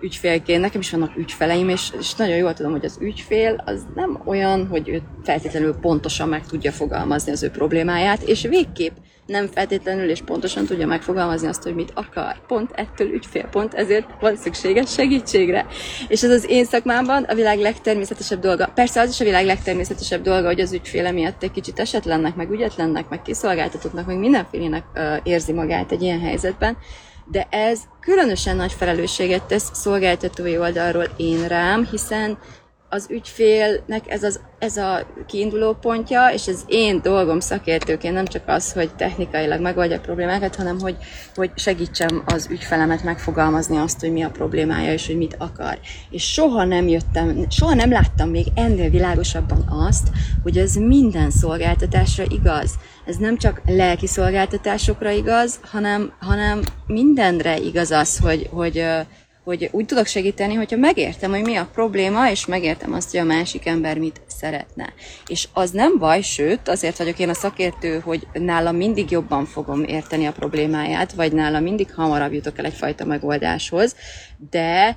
ügyfélként, 0.00 0.60
nekem 0.60 0.80
is 0.80 0.90
vannak 0.90 1.16
ügyfeleim, 1.16 1.68
és, 1.68 1.92
és 1.98 2.14
nagyon 2.14 2.36
jól 2.36 2.54
tudom, 2.54 2.72
hogy 2.72 2.84
az 2.84 2.98
ügyfél 3.00 3.62
az 3.66 3.86
nem 3.94 4.22
olyan, 4.24 4.66
hogy 4.66 4.88
ő 4.88 5.02
feltétlenül 5.24 5.74
pontosan 5.74 6.28
meg 6.28 6.46
tudja 6.46 6.72
fogalmazni 6.72 7.32
az 7.32 7.42
ő 7.42 7.50
problémáját, 7.50 8.22
és 8.22 8.42
végképp 8.42 8.96
nem 9.28 9.46
feltétlenül 9.46 10.10
és 10.10 10.22
pontosan 10.22 10.66
tudja 10.66 10.86
megfogalmazni 10.86 11.48
azt, 11.48 11.62
hogy 11.62 11.74
mit 11.74 11.92
akar. 11.94 12.46
Pont 12.46 12.70
ettől 12.74 13.08
ügyfél, 13.12 13.44
pont 13.50 13.74
ezért 13.74 14.06
van 14.20 14.36
szükséges 14.36 14.92
segítségre. 14.92 15.66
És 16.08 16.22
ez 16.22 16.30
az 16.30 16.50
én 16.50 16.64
szakmámban 16.64 17.22
a 17.22 17.34
világ 17.34 17.58
legtermészetesebb 17.58 18.40
dolga. 18.40 18.70
Persze 18.74 19.00
az 19.00 19.10
is 19.10 19.20
a 19.20 19.24
világ 19.24 19.44
legtermészetesebb 19.44 20.22
dolga, 20.22 20.46
hogy 20.46 20.60
az 20.60 20.72
ügyféle 20.72 21.10
miatt 21.10 21.42
egy 21.42 21.50
kicsit 21.50 21.78
esetlennek, 21.78 22.34
meg 22.34 22.50
ügyetlennek, 22.50 23.08
meg 23.08 23.22
kiszolgáltatottnak, 23.22 24.06
meg 24.06 24.18
mindenfélének 24.18 24.84
uh, 24.94 25.16
érzi 25.22 25.52
magát 25.52 25.92
egy 25.92 26.02
ilyen 26.02 26.20
helyzetben, 26.20 26.76
De 27.30 27.46
ez 27.50 27.80
különösen 28.00 28.56
nagy 28.56 28.72
felelősséget 28.72 29.42
tesz 29.42 29.70
szolgáltatói 29.72 30.58
oldalról 30.58 31.06
én 31.16 31.48
rám, 31.48 31.86
hiszen 31.90 32.38
az 32.90 33.06
ügyfélnek 33.10 34.02
ez, 34.06 34.22
az, 34.22 34.40
ez 34.58 34.76
a 34.76 35.06
kiinduló 35.26 35.72
pontja, 35.72 36.28
és 36.32 36.46
ez 36.46 36.64
én 36.66 37.00
dolgom 37.02 37.40
szakértőként 37.40 38.14
nem 38.14 38.26
csak 38.26 38.42
az, 38.46 38.72
hogy 38.72 38.94
technikailag 38.94 39.60
megoldja 39.60 39.96
a 39.96 40.00
problémákat, 40.00 40.56
hanem 40.56 40.80
hogy, 40.80 40.96
hogy 41.34 41.50
segítsem 41.54 42.22
az 42.26 42.48
ügyfelemet 42.50 43.02
megfogalmazni 43.02 43.76
azt, 43.76 44.00
hogy 44.00 44.12
mi 44.12 44.22
a 44.22 44.30
problémája, 44.30 44.92
és 44.92 45.06
hogy 45.06 45.16
mit 45.16 45.36
akar. 45.38 45.78
És 46.10 46.32
soha 46.32 46.64
nem 46.64 46.88
jöttem, 46.88 47.46
soha 47.50 47.74
nem 47.74 47.90
láttam 47.90 48.28
még 48.28 48.46
ennél 48.54 48.90
világosabban 48.90 49.68
azt, 49.88 50.08
hogy 50.42 50.58
ez 50.58 50.74
minden 50.74 51.30
szolgáltatásra 51.30 52.24
igaz. 52.28 52.74
Ez 53.08 53.16
nem 53.16 53.36
csak 53.36 53.60
lelki 53.66 54.06
szolgáltatásokra 54.06 55.10
igaz, 55.10 55.60
hanem, 55.62 56.12
hanem 56.20 56.60
mindenre 56.86 57.58
igaz 57.58 57.90
az, 57.90 58.18
hogy, 58.18 58.48
hogy 58.50 58.84
hogy 59.44 59.68
úgy 59.72 59.86
tudok 59.86 60.06
segíteni, 60.06 60.54
hogyha 60.54 60.76
megértem, 60.76 61.30
hogy 61.30 61.42
mi 61.42 61.56
a 61.56 61.68
probléma, 61.72 62.30
és 62.30 62.46
megértem 62.46 62.92
azt, 62.92 63.10
hogy 63.10 63.20
a 63.20 63.24
másik 63.24 63.66
ember 63.66 63.98
mit 63.98 64.20
szeretne. 64.26 64.92
És 65.26 65.48
az 65.52 65.70
nem 65.70 65.98
baj, 65.98 66.20
sőt, 66.20 66.68
azért 66.68 66.98
vagyok 66.98 67.18
én 67.18 67.28
a 67.28 67.34
szakértő, 67.34 67.98
hogy 67.98 68.26
nálam 68.32 68.76
mindig 68.76 69.10
jobban 69.10 69.44
fogom 69.44 69.84
érteni 69.84 70.26
a 70.26 70.32
problémáját, 70.32 71.12
vagy 71.12 71.32
nálam 71.32 71.62
mindig 71.62 71.94
hamarabb 71.94 72.32
jutok 72.32 72.58
el 72.58 72.64
egyfajta 72.64 73.04
megoldáshoz, 73.04 73.96
de 74.50 74.96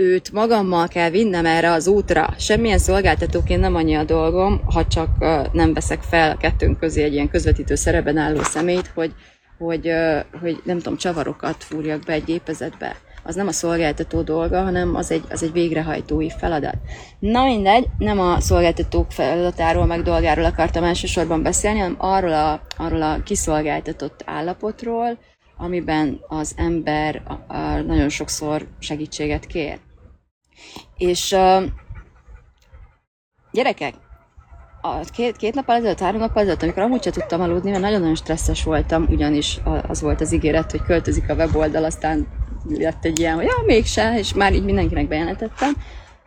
őt 0.00 0.32
magammal 0.32 0.88
kell 0.88 1.10
vinnem 1.10 1.46
erre 1.46 1.70
az 1.70 1.86
útra. 1.86 2.34
Semmilyen 2.38 2.78
szolgáltatóként 2.78 3.60
nem 3.60 3.74
annyi 3.74 3.94
a 3.94 4.04
dolgom, 4.04 4.60
ha 4.64 4.86
csak 4.86 5.08
nem 5.52 5.74
veszek 5.74 6.02
fel 6.02 6.30
a 6.30 6.36
kettőnk 6.36 6.78
közé 6.78 7.02
egy 7.02 7.12
ilyen 7.12 7.28
közvetítő 7.28 7.74
szerepben 7.74 8.16
álló 8.16 8.42
szemét, 8.42 8.90
hogy, 8.94 9.12
hogy, 9.58 9.92
hogy 10.40 10.60
nem 10.64 10.76
tudom, 10.76 10.96
csavarokat 10.96 11.64
fúrjak 11.64 12.00
be 12.04 12.12
egy 12.12 12.24
gépezetbe 12.24 12.96
az 13.22 13.34
nem 13.34 13.46
a 13.46 13.52
szolgáltató 13.52 14.22
dolga, 14.22 14.62
hanem 14.62 14.94
az 14.94 15.10
egy, 15.10 15.24
az 15.30 15.42
egy 15.42 15.52
végrehajtói 15.52 16.30
feladat. 16.30 16.74
Na 17.18 17.44
mindegy, 17.44 17.86
nem 17.98 18.20
a 18.20 18.40
szolgáltatók 18.40 19.12
feladatáról, 19.12 19.86
meg 19.86 20.02
dolgáról 20.02 20.44
akartam 20.44 20.84
elsősorban 20.84 21.42
beszélni, 21.42 21.78
hanem 21.78 21.96
arról 21.98 22.32
a, 22.32 22.62
arról 22.76 23.02
a 23.02 23.22
kiszolgáltatott 23.22 24.22
állapotról, 24.26 25.18
amiben 25.56 26.20
az 26.28 26.54
ember 26.56 27.22
nagyon 27.86 28.08
sokszor 28.08 28.66
segítséget 28.78 29.46
kér. 29.46 29.78
És 30.96 31.32
uh, 31.32 31.64
gyerekek, 33.52 33.94
a 34.82 35.00
két, 35.12 35.36
két 35.36 35.54
nap 35.54 35.70
ezelőtt, 35.70 35.98
három 35.98 36.20
nap 36.20 36.36
ezelőtt, 36.36 36.62
amikor 36.62 36.82
amúgy 36.82 37.02
sem 37.02 37.12
tudtam 37.12 37.40
aludni, 37.40 37.70
mert 37.70 37.82
nagyon-nagyon 37.82 38.14
stresszes 38.14 38.64
voltam, 38.64 39.06
ugyanis 39.08 39.58
az 39.88 40.00
volt 40.00 40.20
az 40.20 40.32
ígéret, 40.32 40.70
hogy 40.70 40.82
költözik 40.82 41.30
a 41.30 41.34
weboldal, 41.34 41.84
aztán 41.84 42.26
lett 42.68 43.04
egy 43.04 43.18
ilyen, 43.18 43.34
hogy 43.34 43.44
ja, 43.44 43.62
mégse, 43.66 44.18
és 44.18 44.34
már 44.34 44.54
így 44.54 44.64
mindenkinek 44.64 45.08
bejelentettem, 45.08 45.72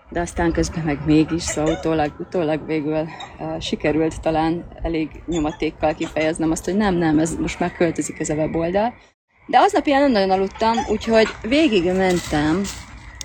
de 0.09 0.19
aztán 0.19 0.51
közben 0.51 0.83
meg 0.83 0.99
mégis, 1.05 1.41
szóval 1.41 1.73
utólag, 1.73 2.11
utólag 2.19 2.65
végül 2.65 3.01
uh, 3.01 3.59
sikerült 3.59 4.21
talán 4.21 4.65
elég 4.81 5.09
nyomatékkal 5.27 5.93
kifejeznem 5.93 6.51
azt, 6.51 6.65
hogy 6.65 6.77
nem, 6.77 6.95
nem, 6.95 7.19
ez 7.19 7.35
most 7.35 7.59
már 7.59 7.71
költözik 7.71 8.19
ez 8.19 8.29
a 8.29 8.33
weboldal. 8.33 8.93
De 9.47 9.59
aznap 9.59 9.85
ilyen 9.85 10.01
nem 10.01 10.11
nagyon 10.11 10.29
aludtam, 10.29 10.73
úgyhogy 10.89 11.27
végig 11.41 11.83
mentem 11.85 12.61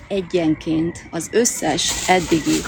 egyenként 0.09 1.07
az 1.11 1.29
összes 1.31 2.09
eddigi 2.09 2.61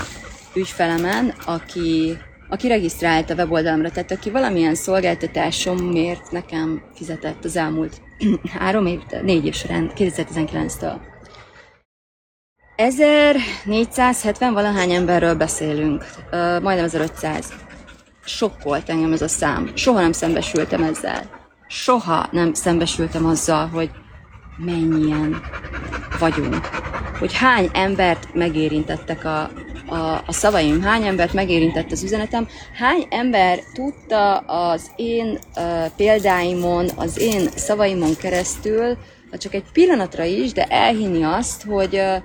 ügyfelemen, 0.55 1.33
aki 1.45 2.17
aki 2.51 2.67
regisztrált 2.67 3.29
a 3.29 3.33
weboldalamra, 3.33 3.91
tehát 3.91 4.11
aki 4.11 4.29
valamilyen 4.29 4.75
szolgáltatásomért 4.75 6.31
nekem 6.31 6.83
fizetett 6.93 7.45
az 7.45 7.55
elmúlt 7.55 8.01
három 8.59 8.85
év, 8.85 8.99
négy 9.21 9.45
év 9.45 9.53
során, 9.53 9.91
2019-től. 9.95 10.95
1470 12.75 14.53
valahány 14.53 14.91
emberről 14.91 15.35
beszélünk, 15.35 16.05
majdnem 16.31 16.85
1500. 16.85 17.53
Sokkolt 18.25 18.89
engem 18.89 19.11
ez 19.13 19.21
a 19.21 19.27
szám. 19.27 19.71
Soha 19.75 19.99
nem 19.99 20.11
szembesültem 20.11 20.83
ezzel. 20.83 21.29
Soha 21.67 22.27
nem 22.31 22.53
szembesültem 22.53 23.25
azzal, 23.25 23.67
hogy 23.67 23.89
mennyien 24.65 25.41
vagyunk. 26.19 26.65
Hogy 27.19 27.33
hány 27.33 27.69
embert 27.73 28.33
megérintettek 28.33 29.25
a, 29.25 29.51
a, 29.85 30.23
a 30.25 30.33
szavaim, 30.33 30.81
hány 30.81 31.03
embert 31.03 31.33
megérintett 31.33 31.91
az 31.91 32.03
üzenetem, 32.03 32.47
hány 32.73 33.07
ember 33.09 33.59
tudta 33.73 34.37
az 34.37 34.91
én 34.95 35.39
uh, 35.55 35.85
példáimon, 35.95 36.89
az 36.95 37.19
én 37.19 37.49
szavaimon 37.55 38.15
keresztül, 38.15 38.97
csak 39.37 39.53
egy 39.53 39.63
pillanatra 39.73 40.23
is, 40.23 40.51
de 40.51 40.65
elhinni 40.65 41.23
azt, 41.23 41.63
hogy, 41.63 41.95
uh, 41.95 42.23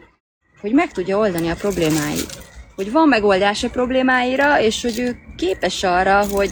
hogy 0.61 0.73
meg 0.73 0.93
tudja 0.93 1.19
oldani 1.19 1.49
a 1.49 1.55
problémáit. 1.55 2.39
Hogy 2.77 2.93
van 2.93 3.09
megoldás 3.09 3.65
a 3.65 3.71
problémáira, 3.71 4.61
és 4.61 4.83
hogy 4.83 4.99
ő 4.99 5.17
képes 5.37 5.83
arra, 5.83 6.27
hogy, 6.31 6.51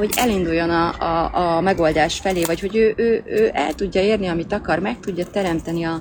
hogy 0.00 0.12
elinduljon 0.16 0.70
a, 0.70 0.94
a, 0.98 1.56
a 1.56 1.60
megoldás 1.60 2.18
felé, 2.18 2.44
vagy 2.44 2.60
hogy 2.60 2.76
ő, 2.76 2.92
ő, 2.96 3.22
ő 3.26 3.50
el 3.52 3.74
tudja 3.74 4.02
érni, 4.02 4.26
amit 4.26 4.52
akar, 4.52 4.78
meg 4.78 5.00
tudja 5.00 5.26
teremteni, 5.26 5.84
a, 5.84 6.00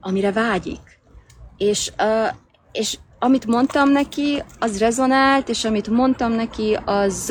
amire 0.00 0.32
vágyik. 0.32 1.00
És, 1.56 1.92
uh, 1.98 2.34
és 2.72 2.98
amit 3.18 3.46
mondtam 3.46 3.90
neki, 3.90 4.42
az 4.58 4.78
rezonált, 4.78 5.48
és 5.48 5.64
amit 5.64 5.88
mondtam 5.88 6.32
neki, 6.32 6.78
az 6.84 7.26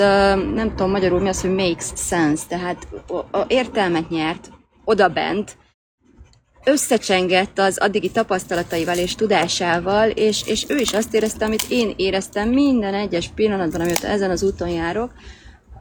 nem 0.53 0.69
tudom 0.69 0.91
magyarul 0.91 1.19
mi 1.19 1.27
az, 1.27 1.41
hogy 1.41 1.53
makes 1.53 1.85
sense, 1.95 2.43
tehát 2.47 2.87
a, 3.31 3.45
értelmet 3.47 4.09
nyert 4.09 4.49
oda 4.85 5.07
bent, 5.07 5.57
összecsengett 6.63 7.59
az 7.59 7.77
addigi 7.77 8.11
tapasztalataival 8.11 8.97
és 8.97 9.15
tudásával, 9.15 10.09
és, 10.09 10.47
és 10.47 10.65
ő 10.67 10.77
is 10.77 10.93
azt 10.93 11.13
érezte, 11.13 11.45
amit 11.45 11.65
én 11.69 11.93
éreztem 11.95 12.49
minden 12.49 12.93
egyes 12.93 13.29
pillanatban, 13.35 13.81
amióta 13.81 14.07
ezen 14.07 14.29
az 14.29 14.43
úton 14.43 14.69
járok, 14.69 15.11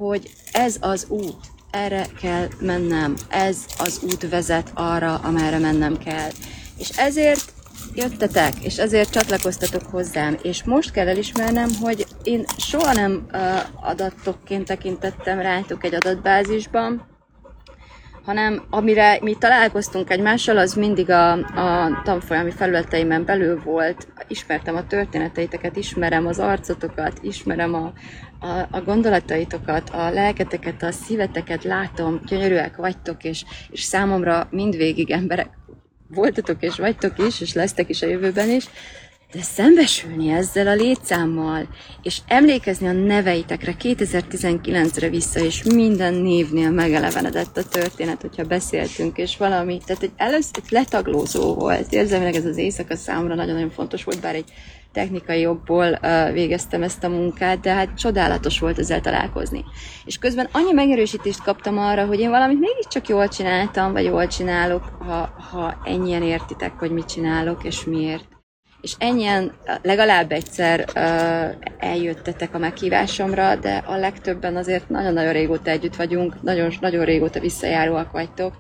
hogy 0.09 0.31
ez 0.53 0.77
az 0.81 1.07
út, 1.09 1.37
erre 1.71 2.07
kell 2.21 2.49
mennem, 2.61 3.15
ez 3.29 3.57
az 3.79 4.01
út 4.03 4.29
vezet 4.29 4.71
arra, 4.75 5.15
amerre 5.15 5.59
mennem 5.59 5.99
kell. 5.99 6.31
És 6.79 6.89
ezért 6.89 7.53
jöttetek, 7.95 8.53
és 8.61 8.79
ezért 8.79 9.11
csatlakoztatok 9.11 9.83
hozzám. 9.91 10.39
És 10.43 10.65
most 10.65 10.91
kell 10.91 11.09
elismernem, 11.09 11.69
hogy 11.81 12.07
én 12.23 12.45
soha 12.57 12.93
nem 12.93 13.27
uh, 13.33 13.89
adatokként 13.89 14.67
tekintettem 14.67 15.41
rátok 15.41 15.85
egy 15.85 15.95
adatbázisban, 15.95 17.12
hanem 18.25 18.63
amire 18.71 19.19
mi 19.21 19.35
találkoztunk 19.35 20.11
egymással, 20.11 20.59
az 20.59 20.75
mindig 20.75 21.11
a, 21.11 21.33
a 21.33 22.01
tanfolyami 22.05 22.51
felületeimen 22.51 23.25
belül 23.25 23.63
volt. 23.65 24.09
Ismertem 24.29 24.77
a 24.77 24.87
történeteiteket, 24.87 25.77
ismerem 25.77 26.27
az 26.27 26.39
arcotokat, 26.39 27.19
ismerem 27.23 27.75
a, 27.75 27.93
a, 28.47 28.69
a 28.71 28.81
gondolataitokat, 28.81 29.91
a 29.91 30.11
lelketeket, 30.11 30.83
a 30.83 30.93
szíveteket, 30.93 31.65
látom, 31.65 32.21
gyönyörűek 32.27 32.77
vagytok, 32.77 33.25
és, 33.25 33.45
és 33.71 33.83
számomra 33.83 34.47
mindvégig 34.51 35.11
emberek 35.11 35.49
voltatok 36.09 36.63
és 36.63 36.77
vagytok 36.77 37.19
is, 37.19 37.41
és 37.41 37.55
lesztek 37.55 37.89
is 37.89 38.03
a 38.03 38.07
jövőben 38.07 38.51
is, 38.51 38.69
de 39.33 39.43
szembesülni 39.43 40.31
ezzel 40.31 40.67
a 40.67 40.75
létszámmal, 40.75 41.69
és 42.03 42.19
emlékezni 42.27 42.87
a 42.87 42.93
neveitekre 42.93 43.75
2019-re 43.81 45.09
vissza, 45.09 45.41
és 45.41 45.63
minden 45.63 46.15
névnél 46.15 46.71
megelevenedett 46.71 47.57
a 47.57 47.69
történet, 47.69 48.21
hogyha 48.21 48.45
beszéltünk, 48.45 49.19
és 49.19 49.37
valami, 49.37 49.81
tehát 49.87 50.03
egy 50.03 50.13
először 50.17 50.63
letaglózó 50.69 51.55
volt. 51.55 51.93
Érzelmileg 51.93 52.35
ez 52.35 52.45
az 52.45 52.57
éjszaka 52.57 52.97
számomra 52.97 53.35
nagyon-nagyon 53.35 53.71
fontos 53.71 54.05
volt, 54.05 54.21
bár 54.21 54.35
egy 54.35 54.53
technikai 54.93 55.47
okból 55.47 55.99
uh, 56.03 56.33
végeztem 56.33 56.83
ezt 56.83 57.05
a 57.05 57.09
munkát, 57.09 57.61
de 57.61 57.73
hát 57.73 57.99
csodálatos 57.99 58.59
volt 58.59 58.79
ezzel 58.79 59.01
találkozni. 59.01 59.65
És 60.05 60.19
közben 60.19 60.49
annyi 60.53 60.73
megerősítést 60.73 61.43
kaptam 61.43 61.79
arra, 61.79 62.07
hogy 62.07 62.21
én 62.21 62.31
valamit 62.31 62.61
mégiscsak 62.61 63.09
jól 63.09 63.29
csináltam, 63.29 63.93
vagy 63.93 64.05
jól 64.05 64.27
csinálok, 64.27 64.83
ha, 64.99 65.35
ha 65.51 65.81
ennyien 65.85 66.23
értitek, 66.23 66.73
hogy 66.73 66.91
mit 66.91 67.07
csinálok, 67.07 67.65
és 67.65 67.85
miért. 67.85 68.32
És 68.83 68.95
ennyien 68.99 69.53
legalább 69.83 70.33
egyszer 70.33 70.85
eljöttetek 71.79 72.55
a 72.55 72.59
meghívásomra, 72.59 73.57
de 73.57 73.83
a 73.87 73.97
legtöbben 73.97 74.57
azért 74.57 74.89
nagyon-nagyon 74.89 75.33
régóta 75.33 75.71
együtt 75.71 75.97
vagyunk, 75.97 76.43
nagyon, 76.43 76.73
nagyon 76.81 77.05
régóta 77.05 77.41
visszajáróak 77.41 78.13
vagytok. 78.13 78.57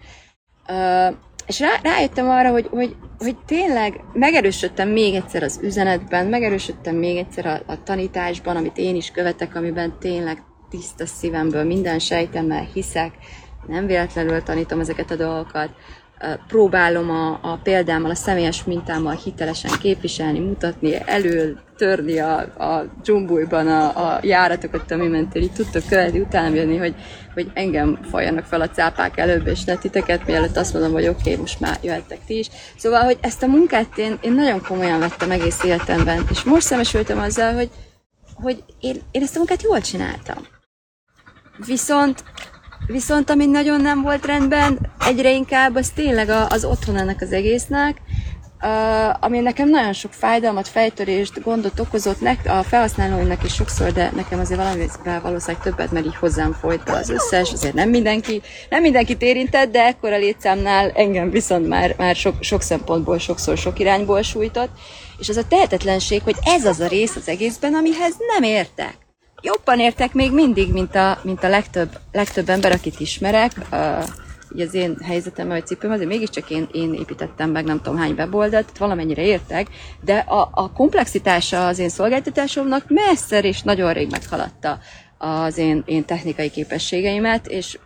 És 1.47 1.61
rá, 1.61 1.69
rájöttem 1.83 2.29
arra, 2.31 2.50
hogy, 2.50 2.67
hogy, 2.71 2.97
hogy 3.19 3.37
tényleg 3.47 4.00
megerősödtem 4.12 4.88
még 4.88 5.14
egyszer 5.14 5.43
az 5.43 5.61
üzenetben, 5.62 6.26
megerősödtem 6.26 6.97
még 6.97 7.17
egyszer 7.17 7.47
a, 7.47 7.61
a 7.67 7.83
tanításban, 7.83 8.57
amit 8.57 8.79
én 8.79 8.97
is 8.97 9.11
követek, 9.11 9.55
amiben 9.55 9.99
tényleg 9.99 10.43
tiszta 10.71 11.07
szívemből 11.07 11.64
minden 11.64 11.99
sejtemmel 11.99 12.69
hiszek, 12.73 13.12
nem 13.67 13.87
véletlenül 13.87 14.43
tanítom 14.43 14.81
ezeket 14.81 15.11
a 15.11 15.17
dolgokat. 15.17 15.71
Próbálom 16.47 17.11
a, 17.11 17.38
a 17.43 17.59
példámmal, 17.62 18.11
a 18.11 18.14
személyes 18.14 18.64
mintámmal 18.64 19.14
hitelesen 19.25 19.79
képviselni, 19.81 20.38
mutatni, 20.38 20.95
elő 21.05 21.59
törni 21.76 22.19
a, 22.19 22.38
a 22.38 22.85
dzsumbújban 23.02 23.69
a, 23.69 24.14
a 24.14 24.21
járatokat, 24.23 24.91
ami 24.91 25.07
mentén 25.07 25.43
így 25.43 25.52
tudtok 25.52 25.83
követni, 25.88 26.21
utána 26.21 26.55
jönni, 26.55 26.76
hogy, 26.76 26.95
hogy 27.35 27.50
engem 27.55 27.99
folyjanak 28.11 28.45
fel 28.45 28.61
a 28.61 28.69
cápák 28.69 29.19
előbb, 29.19 29.47
és 29.47 29.64
ne 29.64 29.76
titeket, 29.76 30.26
mielőtt 30.26 30.57
azt 30.57 30.73
mondom, 30.73 30.93
hogy 30.93 31.07
oké, 31.07 31.21
okay, 31.21 31.37
most 31.37 31.61
már 31.61 31.79
jöhettek 31.83 32.19
ti 32.26 32.38
is. 32.38 32.49
Szóval, 32.76 33.02
hogy 33.02 33.19
ezt 33.21 33.43
a 33.43 33.47
munkát 33.47 33.99
én, 33.99 34.19
én 34.21 34.33
nagyon 34.33 34.62
komolyan 34.62 34.99
vettem 34.99 35.31
egész 35.31 35.62
életemben, 35.64 36.25
és 36.31 36.43
most 36.43 36.67
szembesültem 36.67 37.19
azzal, 37.19 37.55
hogy, 37.55 37.71
hogy 38.35 38.64
én, 38.81 38.97
én 39.11 39.23
ezt 39.23 39.35
a 39.35 39.38
munkát 39.38 39.62
jól 39.62 39.81
csináltam. 39.81 40.47
Viszont 41.67 42.25
Viszont 42.87 43.31
ami 43.31 43.47
nagyon 43.47 43.81
nem 43.81 44.03
volt 44.03 44.27
rendben, 44.27 44.79
egyre 45.07 45.31
inkább 45.31 45.75
az 45.75 45.89
tényleg 45.89 46.29
az 46.49 46.65
otthon 46.65 46.97
ennek 46.97 47.21
az 47.21 47.33
egésznek, 47.33 48.01
ami 49.21 49.39
nekem 49.39 49.69
nagyon 49.69 49.93
sok 49.93 50.12
fájdalmat, 50.12 50.69
fejtörést, 50.69 51.43
gondot 51.43 51.81
okozott 51.81 52.21
nek, 52.21 52.41
a 52.45 52.62
felhasználóinak 52.62 53.45
is 53.45 53.55
sokszor, 53.55 53.93
de 53.93 54.11
nekem 54.17 54.41
azért 54.41 54.61
valamivel 54.61 55.21
valószínűleg 55.21 55.62
többet, 55.62 55.93
mert 55.93 56.07
így 56.07 56.17
hozzám 56.17 56.53
folyt 56.53 56.89
az 56.89 57.11
összes, 57.11 57.53
azért 57.53 57.75
nem 57.75 57.89
mindenki, 57.89 58.43
nem 58.71 58.83
mindenkit 58.83 59.23
érintett, 59.23 59.71
de 59.71 59.85
ekkora 59.85 60.17
létszámnál 60.17 60.91
engem 60.91 61.31
viszont 61.31 61.69
már, 61.69 61.95
már 61.99 62.17
sok, 62.17 62.35
sok 62.41 62.62
szempontból, 62.62 63.19
sokszor 63.19 63.57
sok 63.57 63.79
irányból 63.79 64.23
sújtott, 64.23 64.71
és 65.19 65.29
az 65.29 65.37
a 65.37 65.49
tehetetlenség, 65.49 66.23
hogy 66.23 66.37
ez 66.45 66.65
az 66.65 66.81
a 66.81 66.87
rész 66.87 67.17
az 67.17 67.29
egészben, 67.29 67.75
amihez 67.75 68.15
nem 68.35 68.43
értek 68.43 69.01
jobban 69.43 69.81
értek 69.81 70.13
még 70.13 70.33
mindig, 70.33 70.73
mint 70.73 70.95
a, 70.95 71.19
mint 71.23 71.45
a 71.45 71.49
legtöbb, 71.49 71.99
legtöbb 72.13 72.49
ember, 72.49 72.73
akit 72.73 73.01
ismerek. 73.01 73.53
Uh, 73.73 74.05
így 74.55 74.61
az 74.61 74.75
én 74.75 74.97
helyzetem, 75.03 75.49
vagy 75.49 75.67
cipőm, 75.67 75.91
azért 75.91 76.09
mégiscsak 76.09 76.51
én, 76.51 76.69
én 76.73 76.95
építettem 76.95 77.51
meg 77.51 77.65
nem 77.65 77.81
tudom 77.83 77.99
hány 77.99 78.13
weboldalt, 78.13 78.79
valamennyire 78.79 79.23
értek, 79.23 79.67
de 80.01 80.17
a, 80.17 80.51
a 80.53 80.73
komplexitása 80.73 81.67
az 81.67 81.79
én 81.79 81.89
szolgáltatásomnak 81.89 82.85
messze 82.89 83.39
és 83.39 83.63
nagyon 83.63 83.93
rég 83.93 84.11
meghaladta 84.11 84.79
az 85.19 85.59
én, 85.59 85.83
én 85.87 86.05
technikai 86.05 86.51
képességeimet, 86.51 87.47
és 87.47 87.79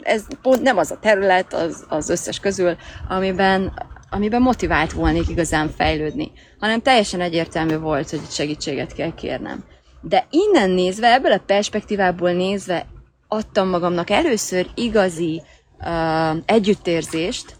ez 0.00 0.24
pont 0.42 0.62
nem 0.62 0.78
az 0.78 0.90
a 0.90 0.98
terület 1.00 1.54
az, 1.54 1.84
az 1.88 2.08
összes 2.08 2.40
közül, 2.40 2.76
amiben, 3.08 3.72
amiben 4.10 4.42
motivált 4.42 4.92
volnék 4.92 5.28
igazán 5.28 5.70
fejlődni, 5.76 6.32
hanem 6.58 6.82
teljesen 6.82 7.20
egyértelmű 7.20 7.76
volt, 7.76 8.10
hogy 8.10 8.20
segítséget 8.30 8.94
kell 8.94 9.14
kérnem. 9.14 9.64
De 10.00 10.26
innen 10.30 10.70
nézve, 10.70 11.12
ebből 11.12 11.32
a 11.32 11.42
perspektívából 11.46 12.32
nézve 12.32 12.86
adtam 13.28 13.68
magamnak 13.68 14.10
először 14.10 14.66
igazi 14.74 15.42
uh, 15.80 16.36
együttérzést, 16.46 17.56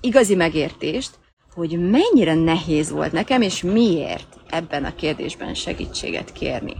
igazi 0.00 0.34
megértést, 0.34 1.10
hogy 1.54 1.90
mennyire 1.90 2.34
nehéz 2.34 2.90
volt 2.90 3.12
nekem, 3.12 3.42
és 3.42 3.62
miért 3.62 4.36
ebben 4.50 4.84
a 4.84 4.94
kérdésben 4.94 5.54
segítséget 5.54 6.32
kérni. 6.32 6.76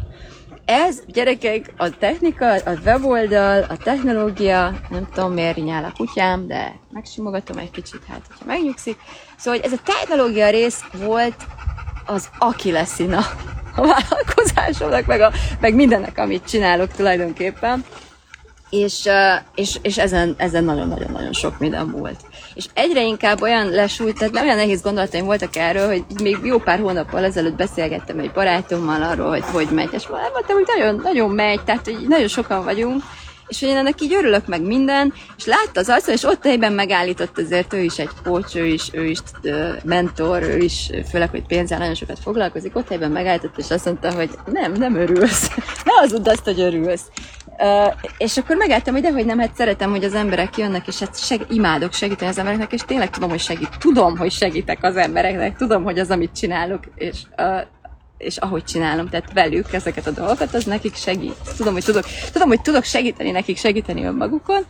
Ez, 0.64 1.02
gyerekek, 1.06 1.72
a 1.76 1.90
technika, 1.90 2.52
a 2.52 2.78
weboldal, 2.84 3.62
a 3.62 3.76
technológia, 3.76 4.80
nem 4.90 5.08
tudom 5.14 5.32
miért 5.32 5.56
nyál 5.56 5.84
a 5.84 5.92
kutyám, 5.96 6.46
de 6.46 6.80
megsimogatom 6.92 7.58
egy 7.58 7.70
kicsit, 7.70 8.04
hát 8.08 8.26
hogyha 8.28 8.44
megnyugszik. 8.44 8.96
Szóval, 9.36 9.60
hogy 9.60 9.70
ez 9.72 9.78
a 9.78 9.82
technológia 9.84 10.50
rész 10.50 10.80
volt 10.92 11.36
az 12.06 12.28
aki 12.38 12.70
leszina 12.70 13.20
a 13.74 13.80
vállalkozásomnak, 13.80 15.06
meg, 15.06 15.20
a, 15.20 15.32
meg 15.60 15.74
mindennek, 15.74 16.18
amit 16.18 16.48
csinálok 16.48 16.92
tulajdonképpen. 16.92 17.84
És, 18.70 19.08
és, 19.54 19.78
és 19.82 19.98
ezen, 19.98 20.34
ezen 20.36 20.64
nagyon-nagyon-nagyon 20.64 21.32
sok 21.32 21.58
minden 21.58 21.90
volt. 21.90 22.20
És 22.54 22.66
egyre 22.74 23.02
inkább 23.02 23.42
olyan 23.42 23.68
lesújt, 23.68 24.18
tehát 24.18 24.32
nem 24.32 24.44
olyan 24.44 24.56
nehéz 24.56 24.82
gondolataim 24.82 25.24
voltak 25.24 25.56
erről, 25.56 25.86
hogy 25.86 26.04
még 26.22 26.38
jó 26.42 26.58
pár 26.58 26.78
hónappal 26.78 27.24
ezelőtt 27.24 27.56
beszélgettem 27.56 28.18
egy 28.18 28.30
barátommal 28.30 29.02
arról, 29.02 29.28
hogy 29.28 29.44
hogy 29.52 29.68
megy, 29.70 29.92
és 29.92 30.06
mondtam, 30.08 30.56
hogy 30.56 30.68
nagyon, 30.76 31.00
nagyon 31.02 31.30
megy, 31.30 31.64
tehát 31.64 31.84
hogy 31.84 32.06
nagyon 32.08 32.28
sokan 32.28 32.64
vagyunk, 32.64 33.02
és 33.52 33.60
hogy 33.60 33.68
én 33.68 33.76
ennek 33.76 34.00
így 34.00 34.14
örülök 34.14 34.46
meg 34.46 34.62
minden, 34.62 35.12
és 35.36 35.44
látta 35.44 35.80
az 35.80 35.88
arcon, 35.88 36.14
és 36.14 36.24
ott 36.24 36.44
helyben 36.44 36.72
megállított 36.72 37.38
azért 37.38 37.72
ő 37.72 37.80
is 37.80 37.98
egy 37.98 38.08
coach, 38.24 38.56
ő 38.56 38.66
is, 38.66 38.88
ő 38.92 39.04
is 39.04 39.18
mentor, 39.84 40.42
ő 40.42 40.56
is, 40.56 40.90
főleg, 41.10 41.30
hogy 41.30 41.46
pénzzel 41.46 41.78
nagyon 41.78 41.94
sokat 41.94 42.18
foglalkozik, 42.18 42.76
ott 42.76 42.88
helyben 42.88 43.10
megállított, 43.10 43.58
és 43.58 43.70
azt 43.70 43.84
mondta, 43.84 44.14
hogy 44.14 44.30
nem, 44.46 44.72
nem 44.72 44.96
örülsz. 44.96 45.50
Ne 45.84 45.92
az 46.02 46.20
azt, 46.24 46.44
hogy 46.44 46.60
örülsz. 46.60 47.02
Uh, 47.58 47.94
és 48.18 48.36
akkor 48.36 48.56
megálltam, 48.56 48.94
hogy 48.94 49.02
dehogy 49.02 49.26
nem, 49.26 49.38
hát 49.38 49.56
szeretem, 49.56 49.90
hogy 49.90 50.04
az 50.04 50.14
emberek 50.14 50.56
jönnek, 50.56 50.86
és 50.86 50.98
hát 50.98 51.24
seg- 51.24 51.50
imádok 51.50 51.92
segíteni 51.92 52.30
az 52.30 52.38
embereknek, 52.38 52.72
és 52.72 52.80
tényleg 52.86 53.10
tudom, 53.10 53.30
hogy 53.30 53.40
segít. 53.40 53.78
Tudom, 53.78 54.16
hogy 54.16 54.30
segítek 54.30 54.84
az 54.84 54.96
embereknek, 54.96 55.56
tudom, 55.56 55.82
hogy 55.82 55.98
az, 55.98 56.10
amit 56.10 56.36
csinálok, 56.36 56.84
és 56.94 57.18
uh, 57.38 57.60
és 58.22 58.36
ahogy 58.36 58.64
csinálom, 58.64 59.08
tehát 59.08 59.32
velük 59.32 59.72
ezeket 59.72 60.06
a 60.06 60.10
dolgokat, 60.10 60.54
az 60.54 60.64
nekik 60.64 60.94
segít. 60.94 61.36
Tudom, 61.56 61.72
hogy 61.72 61.84
tudok, 61.84 62.04
tudom, 62.32 62.48
hogy 62.48 62.60
tudok 62.60 62.84
segíteni 62.84 63.30
nekik, 63.30 63.56
segíteni 63.56 64.04
önmagukon. 64.04 64.66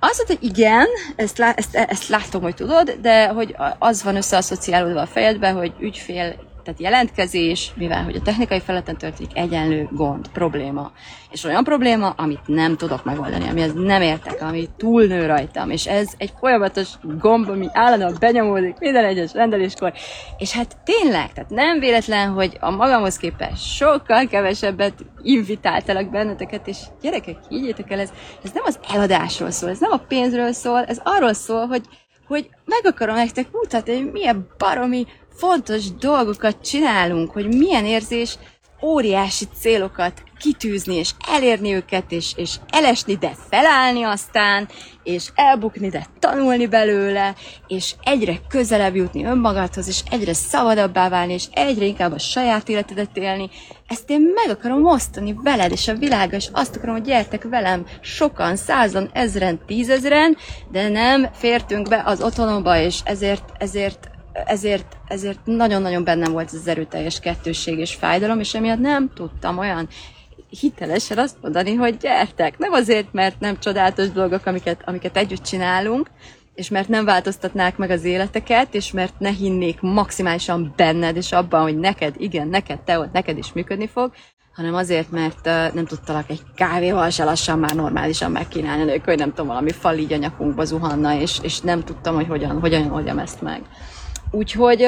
Az, 0.00 0.22
hogy 0.26 0.38
igen, 0.40 0.86
ezt, 1.16 1.40
ezt, 1.40 1.74
ezt 1.74 2.08
látom, 2.08 2.42
hogy 2.42 2.54
tudod, 2.54 2.98
de 3.02 3.26
hogy 3.28 3.56
az 3.78 4.02
van 4.02 4.16
összeasszociálódva 4.16 5.00
a 5.00 5.06
fejedben, 5.06 5.54
hogy 5.54 5.72
ügyfél 5.80 6.45
tehát 6.66 6.80
jelentkezés, 6.80 7.72
mivel 7.76 8.04
hogy 8.04 8.16
a 8.16 8.22
technikai 8.22 8.60
feleten 8.60 8.96
történik 8.96 9.36
egyenlő 9.36 9.88
gond, 9.90 10.28
probléma. 10.28 10.92
És 11.30 11.44
olyan 11.44 11.64
probléma, 11.64 12.10
amit 12.10 12.46
nem 12.46 12.76
tudok 12.76 13.04
megoldani, 13.04 13.48
amihez 13.48 13.72
nem 13.74 14.02
értek, 14.02 14.42
ami 14.42 14.68
túlnő 14.76 15.26
rajtam. 15.26 15.70
És 15.70 15.86
ez 15.86 16.08
egy 16.16 16.32
folyamatos 16.38 16.88
gomb, 17.02 17.48
ami 17.48 17.68
állandóan 17.72 18.16
benyomódik 18.20 18.78
minden 18.78 19.04
egyes 19.04 19.32
rendeléskor. 19.32 19.92
És 20.38 20.52
hát 20.52 20.76
tényleg, 20.84 21.32
tehát 21.32 21.50
nem 21.50 21.78
véletlen, 21.78 22.30
hogy 22.30 22.56
a 22.60 22.70
magamhoz 22.70 23.16
képest 23.16 23.74
sokkal 23.74 24.26
kevesebbet 24.26 24.94
invitáltalak 25.22 26.10
benneteket, 26.10 26.68
és 26.68 26.78
gyerekek, 27.02 27.36
higgyétek 27.48 27.90
el, 27.90 28.00
ez, 28.00 28.12
ez 28.44 28.50
nem 28.52 28.64
az 28.66 28.78
eladásról 28.92 29.50
szól, 29.50 29.70
ez 29.70 29.80
nem 29.80 29.92
a 29.92 30.04
pénzről 30.08 30.52
szól, 30.52 30.84
ez 30.84 31.00
arról 31.04 31.32
szól, 31.32 31.66
hogy 31.66 31.82
hogy 32.26 32.48
meg 32.64 32.80
akarom 32.92 33.14
nektek 33.14 33.46
mutatni, 33.52 33.94
hogy 33.94 34.12
milyen 34.12 34.48
baromi 34.58 35.06
fontos 35.36 35.94
dolgokat 35.94 36.56
csinálunk, 36.60 37.30
hogy 37.30 37.56
milyen 37.56 37.84
érzés 37.84 38.38
óriási 38.82 39.44
célokat 39.60 40.22
kitűzni, 40.38 40.94
és 40.94 41.10
elérni 41.28 41.72
őket, 41.74 42.12
és, 42.12 42.32
és 42.36 42.56
elesni, 42.68 43.14
de 43.14 43.32
felállni 43.50 44.02
aztán, 44.02 44.68
és 45.02 45.28
elbukni, 45.34 45.88
de 45.88 46.06
tanulni 46.18 46.66
belőle, 46.66 47.34
és 47.66 47.94
egyre 48.02 48.40
közelebb 48.48 48.94
jutni 48.94 49.24
önmagadhoz, 49.24 49.88
és 49.88 50.00
egyre 50.10 50.32
szabadabbá 50.34 51.08
válni, 51.08 51.32
és 51.32 51.44
egyre 51.52 51.84
inkább 51.84 52.12
a 52.12 52.18
saját 52.18 52.68
életedet 52.68 53.16
élni. 53.16 53.50
Ezt 53.86 54.10
én 54.10 54.32
meg 54.34 54.56
akarom 54.56 54.86
osztani 54.86 55.34
veled, 55.42 55.72
és 55.72 55.88
a 55.88 55.94
világa, 55.94 56.36
és 56.36 56.48
azt 56.52 56.76
akarom, 56.76 56.94
hogy 56.94 57.04
gyertek 57.04 57.42
velem 57.42 57.86
sokan, 58.00 58.56
százan, 58.56 59.10
ezren, 59.12 59.60
tízezren, 59.66 60.36
de 60.70 60.88
nem 60.88 61.28
fértünk 61.32 61.88
be 61.88 62.02
az 62.04 62.22
otthonomba, 62.22 62.78
és 62.78 63.00
ezért, 63.04 63.52
ezért 63.58 64.10
ezért, 64.44 64.96
ezért 65.08 65.38
nagyon-nagyon 65.44 66.04
bennem 66.04 66.32
volt 66.32 66.50
az 66.52 66.68
erőteljes 66.68 67.20
kettősség 67.20 67.78
és 67.78 67.94
fájdalom, 67.94 68.40
és 68.40 68.54
emiatt 68.54 68.78
nem 68.78 69.12
tudtam 69.14 69.58
olyan 69.58 69.88
hitelesen 70.60 71.18
azt 71.18 71.36
mondani, 71.42 71.74
hogy 71.74 71.96
gyertek. 71.96 72.58
Nem 72.58 72.72
azért, 72.72 73.12
mert 73.12 73.40
nem 73.40 73.58
csodálatos 73.58 74.10
dolgok, 74.10 74.46
amiket, 74.46 74.82
amiket 74.84 75.16
együtt 75.16 75.42
csinálunk, 75.42 76.10
és 76.54 76.68
mert 76.68 76.88
nem 76.88 77.04
változtatnák 77.04 77.76
meg 77.76 77.90
az 77.90 78.04
életeket, 78.04 78.74
és 78.74 78.92
mert 78.92 79.18
ne 79.18 79.30
hinnék 79.30 79.80
maximálisan 79.80 80.72
benned, 80.76 81.16
és 81.16 81.32
abban, 81.32 81.62
hogy 81.62 81.78
neked, 81.78 82.14
igen, 82.18 82.48
neked, 82.48 82.80
te 82.80 82.98
ott, 82.98 83.12
neked 83.12 83.38
is 83.38 83.52
működni 83.52 83.86
fog, 83.86 84.12
hanem 84.54 84.74
azért, 84.74 85.10
mert 85.10 85.44
nem 85.74 85.86
tudtalak 85.86 86.30
egy 86.30 86.42
kávéval 86.54 87.10
se 87.10 87.24
lassan 87.24 87.58
már 87.58 87.74
normálisan 87.74 88.30
megkínálni, 88.30 88.84
nélkül, 88.84 89.04
hogy 89.04 89.18
nem 89.18 89.28
tudom, 89.28 89.46
valami 89.46 89.70
fal 89.70 89.96
így 89.96 90.12
a 90.12 90.16
nyakunkba 90.16 90.64
zuhanna, 90.64 91.20
és, 91.20 91.38
és 91.42 91.60
nem 91.60 91.84
tudtam, 91.84 92.14
hogy 92.14 92.26
hogyan, 92.26 92.60
hogyan 92.60 92.92
oldjam 92.92 93.18
ezt 93.18 93.42
meg. 93.42 93.62
Úgyhogy 94.36 94.82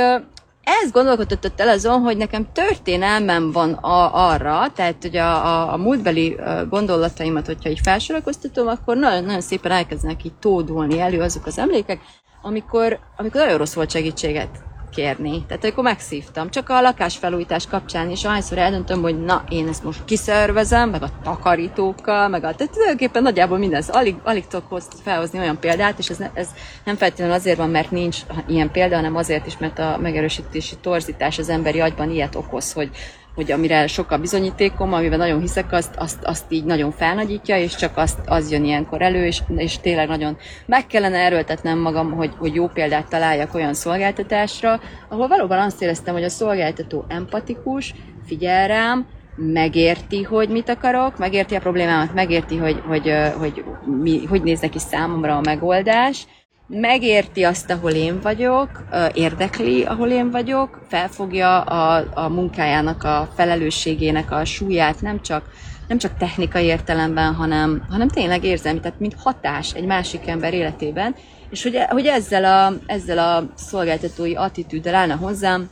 ez 0.63 0.91
gondolkodott 0.93 1.61
el 1.61 1.69
azon, 1.69 2.01
hogy 2.01 2.17
nekem 2.17 2.53
történelmem 2.53 3.53
van 3.53 3.73
a, 3.73 4.29
arra, 4.31 4.73
tehát 4.75 4.97
hogy 5.03 5.17
a, 5.17 5.47
a, 5.47 5.73
a 5.73 5.77
múltbeli 5.77 6.37
gondolataimat, 6.69 7.47
hogyha 7.47 7.69
így 7.69 7.81
felsorakoztatom, 7.83 8.67
akkor 8.67 8.97
nagyon, 8.97 9.25
nagyon 9.25 9.41
szépen 9.41 9.73
elkezdenek 9.73 10.25
így 10.25 10.35
tódulni 10.35 11.01
elő 11.01 11.21
azok 11.21 11.47
az 11.47 11.59
emlékek, 11.59 12.01
amikor, 12.43 12.99
amikor 13.17 13.41
nagyon 13.41 13.59
rossz 13.59 13.75
volt 13.75 13.91
segítséget 13.91 14.68
kérni. 14.91 15.45
Tehát 15.47 15.65
akkor 15.65 15.85
megszívtam. 15.85 16.51
Csak 16.51 16.69
a 16.69 16.81
lakásfelújítás 16.81 17.67
kapcsán 17.67 18.11
is 18.11 18.25
ahányszor 18.25 18.59
eldöntöm, 18.59 19.01
hogy 19.01 19.25
na, 19.25 19.45
én 19.49 19.69
ezt 19.69 19.85
most 19.85 20.05
kiszervezem, 20.05 20.91
meg 20.91 21.03
a 21.03 21.11
takarítókkal, 21.23 22.29
meg 22.29 22.45
a... 22.45 22.55
Tehát 22.55 22.73
tulajdonképpen 22.73 23.23
nagyjából 23.23 23.59
minden. 23.59 23.85
Alig, 23.89 24.15
alig 24.23 24.47
tudok 24.47 24.81
felhozni 25.03 25.39
olyan 25.39 25.59
példát, 25.59 25.99
és 25.99 26.09
ez, 26.09 26.17
ne, 26.17 26.31
ez 26.35 26.49
nem 26.85 26.97
feltétlenül 26.97 27.35
azért 27.35 27.57
van, 27.57 27.71
mert 27.71 27.91
nincs 27.91 28.19
ilyen 28.47 28.71
példa, 28.71 28.97
hanem 28.97 29.17
azért 29.17 29.47
is, 29.47 29.59
mert 29.59 29.79
a 29.79 29.99
megerősítési 30.01 30.77
torzítás 30.81 31.39
az 31.39 31.49
emberi 31.49 31.81
agyban 31.81 32.11
ilyet 32.11 32.35
okoz, 32.35 32.73
hogy 32.73 32.91
hogy 33.39 33.53
amire 33.53 33.87
sokkal 33.87 34.19
bizonyítékom, 34.19 34.93
amiben 34.93 35.19
nagyon 35.19 35.41
hiszek, 35.41 35.73
azt, 35.73 35.95
azt, 35.97 36.25
azt 36.25 36.45
így 36.49 36.65
nagyon 36.65 36.91
felnagyítja, 36.91 37.57
és 37.57 37.75
csak 37.75 37.97
azt, 37.97 38.19
az 38.27 38.51
jön 38.51 38.65
ilyenkor 38.65 39.03
elő, 39.03 39.27
és, 39.27 39.41
és 39.57 39.79
tényleg 39.79 40.09
nagyon 40.09 40.37
meg 40.67 40.87
kellene 40.87 41.19
erőltetnem 41.19 41.79
magam, 41.79 42.13
hogy, 42.13 42.33
hogy 42.39 42.55
jó 42.55 42.67
példát 42.67 43.09
találjak 43.09 43.55
olyan 43.55 43.75
szolgáltatásra, 43.75 44.81
ahol 45.09 45.29
valóban 45.29 45.59
azt 45.59 45.83
éreztem, 45.83 46.15
hogy 46.15 46.25
a 46.25 46.29
szolgáltató 46.29 47.05
empatikus, 47.09 47.95
figyel 48.27 48.69
rám, 48.69 49.07
megérti, 49.37 50.23
hogy 50.23 50.49
mit 50.49 50.69
akarok, 50.69 51.19
megérti 51.19 51.55
a 51.55 51.61
problémámat, 51.61 52.15
megérti, 52.15 52.57
hogy 52.57 52.83
hogy, 52.87 53.13
hogy, 53.39 53.65
mi, 54.01 54.25
hogy 54.25 54.43
néz 54.43 54.61
neki 54.61 54.79
számomra 54.79 55.37
a 55.37 55.41
megoldás, 55.41 56.27
megérti 56.69 57.43
azt, 57.43 57.71
ahol 57.71 57.91
én 57.91 58.21
vagyok, 58.21 58.85
érdekli, 59.15 59.85
ahol 59.85 60.09
én 60.09 60.31
vagyok, 60.31 60.81
felfogja 60.89 61.61
a, 61.61 62.05
a 62.15 62.29
munkájának, 62.29 63.05
a 63.05 63.29
felelősségének 63.37 64.31
a 64.31 64.45
súlyát, 64.45 65.01
nem 65.01 65.21
csak, 65.23 65.43
nem 65.89 65.99
csak 65.99 66.17
technikai 66.17 66.65
értelemben, 66.65 67.35
hanem, 67.35 67.87
hanem 67.91 68.09
tényleg 68.09 68.45
érzelmi, 68.45 68.81
tehát 68.81 69.01
mint 69.01 69.17
hatás 69.19 69.75
egy 69.75 69.87
másik 69.87 70.27
ember 70.27 70.55
életében, 70.55 71.15
és 71.51 71.63
hogy, 71.63 71.79
hogy 71.89 72.07
ezzel, 72.07 72.45
a, 72.45 72.73
ezzel 72.87 73.19
a 73.19 73.45
szolgáltatói 73.55 74.35
attitűddel 74.35 74.95
állna 74.95 75.17
hozzám, 75.17 75.71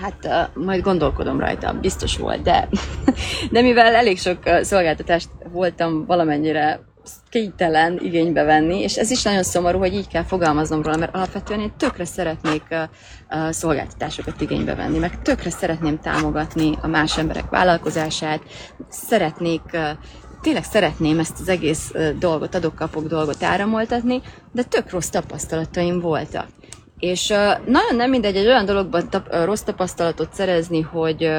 Hát 0.00 0.50
majd 0.54 0.82
gondolkodom 0.82 1.40
rajta, 1.40 1.78
biztos 1.80 2.16
volt, 2.16 2.42
de, 2.42 2.68
de 3.52 3.60
mivel 3.60 3.94
elég 3.94 4.18
sok 4.18 4.38
szolgáltatást 4.62 5.28
voltam 5.50 6.06
valamennyire 6.06 6.80
kénytelen 7.30 7.98
igénybe 8.02 8.42
venni, 8.42 8.80
és 8.80 8.96
ez 8.96 9.10
is 9.10 9.22
nagyon 9.22 9.42
szomorú, 9.42 9.78
hogy 9.78 9.94
így 9.94 10.08
kell 10.08 10.24
fogalmaznom 10.24 10.82
róla, 10.82 10.96
mert 10.96 11.14
alapvetően 11.14 11.60
én 11.60 11.72
tökre 11.76 12.04
szeretnék 12.04 12.62
szolgáltatásokat 13.50 14.40
igénybe 14.40 14.74
venni, 14.74 14.98
meg 14.98 15.22
tökre 15.22 15.50
szeretném 15.50 16.00
támogatni 16.00 16.78
a 16.82 16.86
más 16.86 17.18
emberek 17.18 17.50
vállalkozását, 17.50 18.42
szeretnék 18.88 19.62
tényleg 20.40 20.64
szeretném 20.64 21.18
ezt 21.18 21.40
az 21.40 21.48
egész 21.48 21.92
dolgot, 22.18 22.54
adok-kapok 22.54 23.06
dolgot 23.06 23.42
áramoltatni, 23.42 24.20
de 24.52 24.62
tök 24.62 24.90
rossz 24.90 25.08
tapasztalataim 25.08 26.00
voltak. 26.00 26.46
És 26.98 27.28
nagyon 27.66 27.96
nem 27.96 28.10
mindegy 28.10 28.36
egy 28.36 28.46
olyan 28.46 28.64
dologban 28.64 29.10
tap, 29.10 29.34
rossz 29.44 29.60
tapasztalatot 29.60 30.32
szerezni, 30.32 30.80
hogy 30.80 31.30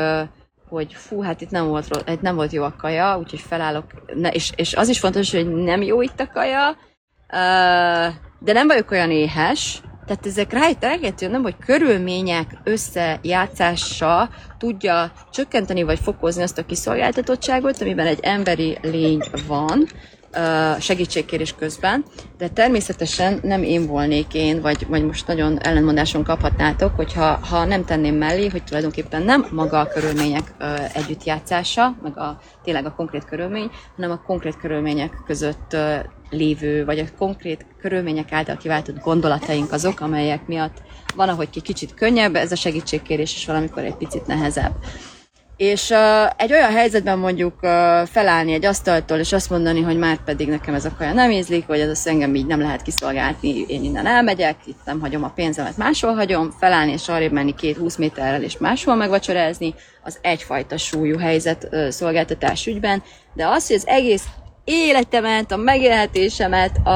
hogy 0.74 0.94
fú, 0.94 1.22
hát 1.22 1.42
itt 1.42 1.50
nem 1.50 1.68
volt, 1.68 2.04
itt 2.08 2.22
nem 2.22 2.36
volt 2.36 2.52
jó 2.52 2.64
a 2.64 2.76
kaja, 2.78 3.18
úgyhogy 3.18 3.40
felállok, 3.40 3.86
ne, 4.14 4.30
és, 4.30 4.52
és 4.56 4.74
az 4.74 4.90
is 4.90 5.00
fontos, 5.00 5.32
hogy 5.32 5.54
nem 5.54 5.82
jó 5.82 6.02
itt 6.02 6.20
a 6.20 6.32
kaja, 6.34 6.70
uh, 6.70 8.14
de 8.40 8.54
nem 8.54 8.68
vagyok 8.68 8.92
olyan 8.92 9.12
éhes, 9.12 9.82
tehát 10.06 10.26
ezek 10.26 10.52
rájtelgető, 10.52 11.28
nem, 11.28 11.42
hogy 11.42 11.56
körülmények 11.66 12.58
összejátszása 12.64 14.30
tudja 14.58 15.12
csökkenteni 15.32 15.84
vagy 15.84 16.00
fokozni 16.00 16.44
azt 16.44 16.58
a 16.58 16.66
kiszolgáltatottságot, 16.66 17.82
amiben 17.82 18.08
egy 18.08 18.20
emberi 18.22 18.78
lény 18.82 19.22
van, 19.48 19.88
segítségkérés 20.80 21.56
közben, 21.56 22.04
de 22.38 22.48
természetesen 22.48 23.40
nem 23.44 23.64
én 23.64 23.88
volnék 23.88 24.34
én, 24.34 24.62
vagy, 24.62 24.88
vagy 24.88 25.06
most 25.06 25.28
nagyon 25.28 25.60
ellenmondáson 25.60 26.24
kaphatnátok, 26.24 26.96
hogyha 26.96 27.40
ha 27.50 27.66
nem 27.66 27.86
tenném 27.86 28.16
mellé, 28.16 28.48
hogy 28.48 28.64
tulajdonképpen 28.64 29.22
nem 29.22 29.46
maga 29.52 29.80
a 29.80 29.88
körülmények 29.88 30.54
együttjátszása, 30.94 31.96
meg 32.04 32.18
a, 32.18 32.40
tényleg 32.64 32.86
a 32.86 32.94
konkrét 32.94 33.26
körülmény, 33.26 33.70
hanem 33.96 34.12
a 34.12 34.22
konkrét 34.26 34.58
körülmények 34.58 35.22
között 35.26 35.76
lévő, 36.30 36.86
vagy 36.86 37.00
a 37.00 37.06
konkrét 37.18 37.66
körülmények 37.82 38.32
által 38.32 38.58
kiváltott 38.58 39.00
gondolataink 39.00 39.72
azok, 39.72 40.00
amelyek 40.00 40.48
miatt 40.48 40.82
van, 41.16 41.30
ahogy 41.30 41.50
ki 41.50 41.62
kicsit 41.62 41.94
könnyebb, 41.94 42.36
ez 42.36 42.52
a 42.52 42.56
segítségkérés 42.56 43.36
is 43.36 43.46
valamikor 43.46 43.84
egy 43.84 43.96
picit 43.96 44.28
nehezebb. 44.28 44.74
És 45.58 45.90
uh, 45.90 46.30
egy 46.38 46.52
olyan 46.52 46.72
helyzetben 46.72 47.18
mondjuk 47.18 47.54
uh, 47.54 47.70
felállni 48.06 48.54
egy 48.54 48.66
asztaltól, 48.66 49.18
és 49.18 49.34
azt 49.34 49.50
mondani, 49.50 49.82
hogy 49.82 49.98
már 49.98 50.24
pedig 50.24 50.48
nekem 50.48 50.74
ez 50.74 50.86
a 50.86 50.96
kaja 50.98 51.14
nem 51.14 51.32
ízlik, 51.32 51.66
vagy 51.66 51.80
ez 51.80 51.90
az 51.90 52.08
engem 52.08 52.36
így 52.36 52.46
nem 52.46 52.60
lehet 52.60 52.82
kiszolgálni, 52.82 53.66
én 53.68 53.84
innen 53.84 54.06
elmegyek, 54.06 54.56
itt 54.66 54.80
nem 54.86 55.00
hagyom 55.00 55.24
a 55.24 55.32
pénzemet, 55.36 55.78
máshol 55.78 56.14
hagyom, 56.14 56.52
felállni 56.60 56.92
és 56.92 57.08
arrébb 57.08 57.32
menni 57.32 57.56
két 57.56 57.78
20 57.78 57.96
méterrel 57.96 58.44
és 58.44 58.58
máshol 58.58 58.96
megvacsorázni, 58.96 59.74
az 60.04 60.20
egyfajta 60.22 60.78
súlyú 60.78 61.18
helyzet 61.18 61.68
uh, 61.72 61.90
szolgáltatás 61.90 62.68
ügyben, 62.68 63.04
de 63.34 63.48
az, 63.48 63.68
hogy 63.68 63.76
az 63.76 63.88
egész 63.88 64.24
életemet, 64.64 65.52
a 65.52 65.58
megélhetésemet, 65.58 66.78
a, 66.84 66.90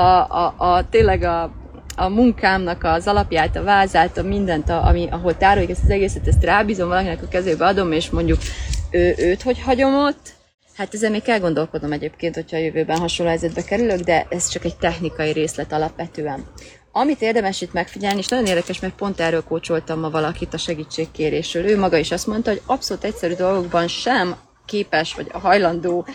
a, 0.46 0.56
a 0.58 0.90
tényleg 0.90 1.24
a 1.24 1.52
a 2.00 2.10
munkámnak 2.10 2.84
az 2.84 3.08
alapját, 3.08 3.56
a 3.56 3.64
vázát, 3.64 4.18
a 4.18 4.24
mindent, 4.24 4.70
a, 4.70 4.88
ami, 4.88 5.08
ahol 5.12 5.38
tároljuk 5.38 5.72
ezt 5.72 5.84
az 5.84 5.90
egészet, 5.90 6.28
ezt 6.28 6.44
rábízom 6.44 6.88
valakinek 6.88 7.24
a 7.24 7.28
kezébe 7.28 7.66
adom, 7.66 7.92
és 7.92 8.10
mondjuk 8.10 8.40
ő, 8.92 9.14
őt 9.18 9.42
hogy 9.42 9.62
hagyom 9.62 9.96
ott, 9.96 10.36
Hát 10.78 10.94
ezzel 10.94 11.10
még 11.10 11.22
kell 11.22 11.40
gondolkodnom 11.40 11.92
egyébként, 11.92 12.36
hogyha 12.36 12.58
a 12.58 12.60
jövőben 12.60 12.98
hasonló 12.98 13.32
helyzetbe 13.32 13.64
kerülök, 13.64 14.00
de 14.00 14.26
ez 14.30 14.48
csak 14.48 14.66
egy 14.66 14.76
technikai 14.76 15.32
részlet 15.32 15.72
alapvetően. 15.72 16.46
Amit 16.92 17.22
érdemes 17.22 17.62
itt 17.62 17.74
megfigyelni, 17.74 18.18
és 18.18 18.28
nagyon 18.28 18.46
érdekes, 18.46 18.80
mert 18.80 18.96
pont 18.96 19.20
erről 19.20 19.44
kócsoltam 19.44 20.00
ma 20.00 20.10
valakit 20.10 20.54
a 20.54 20.58
segítségkérésről. 20.58 21.66
Ő 21.66 21.78
maga 21.78 21.98
is 21.98 22.12
azt 22.12 22.28
mondta, 22.28 22.50
hogy 22.50 22.62
abszolút 22.66 23.04
egyszerű 23.04 23.34
dolgokban 23.34 23.88
sem 23.88 24.36
képes 24.68 25.14
vagy 25.14 25.28
hajlandó 25.32 26.06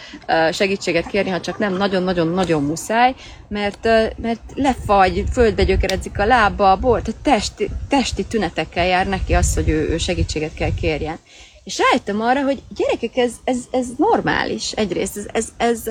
segítséget 0.52 1.06
kérni, 1.06 1.30
ha 1.30 1.40
csak 1.40 1.58
nem 1.58 1.76
nagyon-nagyon-nagyon 1.76 2.62
muszáj, 2.62 3.14
mert, 3.48 3.84
mert 4.16 4.40
lefagy, 4.54 5.24
földbe 5.32 5.64
gyökeredzik 5.64 6.18
a 6.18 6.24
lába, 6.24 6.70
a 6.70 6.76
bor, 6.76 7.02
tehát 7.02 7.20
testi, 7.22 7.68
testi 7.88 8.24
tünetekkel 8.24 8.86
jár 8.86 9.06
neki 9.06 9.32
az, 9.32 9.54
hogy 9.54 9.68
ő, 9.68 9.88
ő 9.88 9.98
segítséget 9.98 10.54
kell 10.54 10.74
kérjen. 10.80 11.18
És 11.64 11.78
rájöttem 11.78 12.20
arra, 12.20 12.42
hogy 12.42 12.62
gyerekek, 12.76 13.16
ez, 13.16 13.32
ez, 13.44 13.58
ez 13.70 13.86
normális 13.96 14.72
egyrészt, 14.72 15.16
ez, 15.16 15.26
ez, 15.32 15.48
ez, 15.56 15.84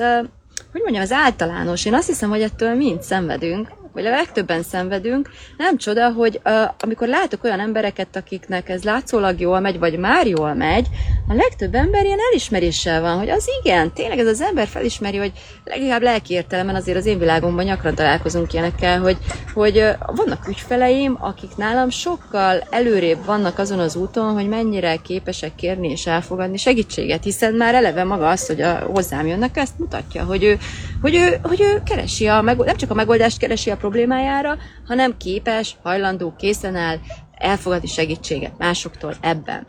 hogy 0.72 0.80
mondjam, 0.80 1.02
az 1.02 1.12
általános. 1.12 1.84
Én 1.84 1.94
azt 1.94 2.06
hiszem, 2.06 2.30
hogy 2.30 2.42
ettől 2.42 2.74
mind 2.74 3.02
szenvedünk, 3.02 3.68
vagy 3.92 4.06
a 4.06 4.10
legtöbben 4.10 4.62
szenvedünk, 4.62 5.30
nem 5.56 5.76
csoda, 5.76 6.10
hogy 6.10 6.40
uh, 6.44 6.52
amikor 6.78 7.08
látok 7.08 7.44
olyan 7.44 7.60
embereket, 7.60 8.16
akiknek 8.16 8.68
ez 8.68 8.82
látszólag 8.82 9.40
jól 9.40 9.60
megy, 9.60 9.78
vagy 9.78 9.98
már 9.98 10.26
jól 10.26 10.54
megy, 10.54 10.86
a 11.28 11.34
legtöbb 11.34 11.74
ember 11.74 12.04
ilyen 12.04 12.18
elismeréssel 12.30 13.00
van, 13.00 13.18
hogy 13.18 13.30
az 13.30 13.48
igen, 13.62 13.92
tényleg 13.92 14.18
ez 14.18 14.26
az 14.26 14.40
ember 14.40 14.66
felismeri, 14.66 15.16
hogy 15.16 15.32
legalább 15.64 16.02
lelki 16.02 16.34
értelemben 16.34 16.74
azért 16.74 16.98
az 16.98 17.06
én 17.06 17.18
világomban 17.18 17.64
gyakran 17.64 17.94
találkozunk 17.94 18.52
ilyenekkel, 18.52 19.00
hogy, 19.00 19.16
hogy 19.54 19.76
uh, 19.76 20.16
vannak 20.16 20.48
ügyfeleim, 20.48 21.16
akik 21.20 21.56
nálam 21.56 21.90
sokkal 21.90 22.66
előrébb 22.70 23.24
vannak 23.24 23.58
azon 23.58 23.78
az 23.78 23.96
úton, 23.96 24.32
hogy 24.32 24.48
mennyire 24.48 24.96
képesek 24.96 25.54
kérni 25.54 25.90
és 25.90 26.06
elfogadni 26.06 26.56
segítséget, 26.56 27.24
hiszen 27.24 27.54
már 27.54 27.74
eleve 27.74 28.04
maga 28.04 28.28
az, 28.28 28.46
hogy 28.46 28.60
a, 28.60 28.78
hozzám 28.78 29.26
jönnek, 29.26 29.56
ezt 29.56 29.78
mutatja, 29.78 30.24
hogy 30.24 30.44
ő, 30.44 30.58
hogy 31.02 31.14
ő, 31.14 31.38
hogy 31.42 31.60
ő 31.60 31.82
keresi 31.84 32.26
a 32.26 32.42
megoldást, 32.42 32.66
nem 32.66 32.76
csak 32.76 32.90
a 32.90 32.94
megoldást 32.94 33.38
keresi 33.38 33.70
a 33.70 33.76
problémájára, 33.76 34.56
hanem 34.86 35.16
képes, 35.16 35.76
hajlandó, 35.82 36.34
készen 36.38 36.76
áll 36.76 36.96
elfogadni 37.34 37.88
segítséget 37.88 38.58
másoktól 38.58 39.14
ebben. 39.20 39.66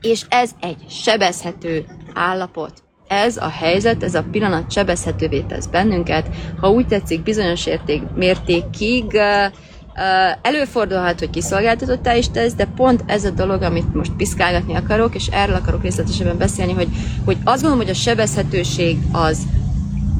És 0.00 0.22
ez 0.28 0.50
egy 0.60 0.76
sebezhető 0.88 1.84
állapot. 2.14 2.72
Ez 3.08 3.36
a 3.36 3.48
helyzet, 3.48 4.02
ez 4.02 4.14
a 4.14 4.24
pillanat 4.30 4.72
sebezhetővé 4.72 5.40
tesz 5.40 5.66
bennünket, 5.66 6.28
ha 6.60 6.70
úgy 6.70 6.86
tetszik, 6.86 7.22
bizonyos 7.22 7.66
érték, 7.66 8.02
mértékig 8.14 9.04
uh, 9.04 9.52
előfordulhat, 10.42 11.18
hogy 11.18 11.30
kiszolgáltatottá 11.30 12.14
is 12.14 12.30
tesz, 12.30 12.54
de 12.54 12.64
pont 12.76 13.04
ez 13.06 13.24
a 13.24 13.30
dolog, 13.30 13.62
amit 13.62 13.94
most 13.94 14.12
piszkálgatni 14.12 14.74
akarok, 14.74 15.14
és 15.14 15.26
erről 15.26 15.54
akarok 15.54 15.82
részletesebben 15.82 16.38
beszélni, 16.38 16.72
hogy, 16.72 16.88
hogy 17.24 17.36
azt 17.44 17.62
gondolom, 17.62 17.86
hogy 17.86 17.94
a 17.94 17.98
sebezhetőség 17.98 18.98
az 19.12 19.38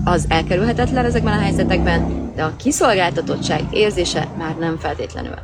az 0.04 0.24
elkerülhetetlen 0.28 1.04
ezekben 1.04 1.38
a 1.38 1.42
helyzetekben, 1.42 2.32
de 2.34 2.44
a 2.44 2.56
kiszolgáltatottság 2.56 3.60
érzése 3.70 4.28
már 4.38 4.56
nem 4.56 4.78
feltétlenül. 4.78 5.34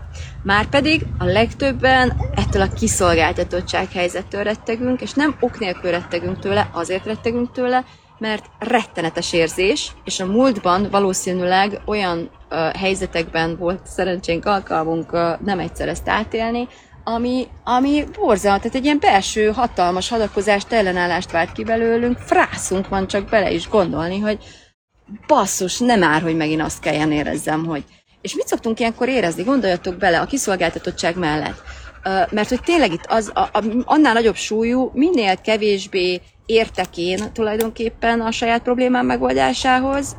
Márpedig 0.42 1.06
a 1.18 1.24
legtöbben 1.24 2.16
ettől 2.34 2.62
a 2.62 2.68
kiszolgáltatottság 2.68 3.92
helyzettől 3.92 4.42
rettegünk, 4.42 5.00
és 5.00 5.12
nem 5.12 5.36
ok 5.40 5.58
nélkül 5.58 5.90
rettegünk 5.90 6.38
tőle, 6.38 6.70
azért 6.72 7.04
rettegünk 7.04 7.52
tőle, 7.52 7.84
mert 8.18 8.44
rettenetes 8.58 9.32
érzés, 9.32 9.92
és 10.04 10.20
a 10.20 10.26
múltban 10.26 10.88
valószínűleg 10.90 11.80
olyan 11.86 12.30
uh, 12.50 12.58
helyzetekben 12.74 13.56
volt 13.56 13.86
szerencsénk 13.86 14.44
alkalmunk 14.46 15.12
uh, 15.12 15.40
nem 15.44 15.58
egyszer 15.58 15.88
ezt 15.88 16.08
átélni, 16.08 16.68
ami, 17.04 17.46
ami 17.64 18.04
borzalmas, 18.18 18.60
tehát 18.60 18.76
egy 18.76 18.84
ilyen 18.84 18.98
belső 19.00 19.46
hatalmas 19.46 20.08
hadakozást, 20.08 20.72
ellenállást 20.72 21.30
vált 21.30 21.52
ki 21.52 21.64
belőlünk, 21.64 22.18
frászunk 22.18 22.88
van 22.88 23.06
csak 23.06 23.28
bele 23.28 23.50
is 23.50 23.68
gondolni, 23.68 24.18
hogy 24.18 24.38
basszus, 25.26 25.78
nem 25.78 26.02
ár, 26.02 26.22
hogy 26.22 26.36
megint 26.36 26.62
azt 26.62 26.80
kelljen 26.80 27.12
érezzem, 27.12 27.64
hogy... 27.64 27.84
És 28.20 28.34
mit 28.34 28.46
szoktunk 28.46 28.80
ilyenkor 28.80 29.08
érezni? 29.08 29.42
Gondoljatok 29.42 29.96
bele 29.96 30.20
a 30.20 30.26
kiszolgáltatottság 30.26 31.16
mellett. 31.16 31.62
Mert 32.30 32.48
hogy 32.48 32.60
tényleg 32.60 32.92
itt 32.92 33.06
az, 33.08 33.30
a, 33.34 33.40
a, 33.40 33.64
annál 33.84 34.12
nagyobb 34.12 34.36
súlyú, 34.36 34.90
minél 34.94 35.36
kevésbé 35.36 36.20
értek 36.46 36.96
én 36.96 37.32
tulajdonképpen 37.32 38.20
a 38.20 38.30
saját 38.30 38.62
problémám 38.62 39.06
megoldásához, 39.06 40.16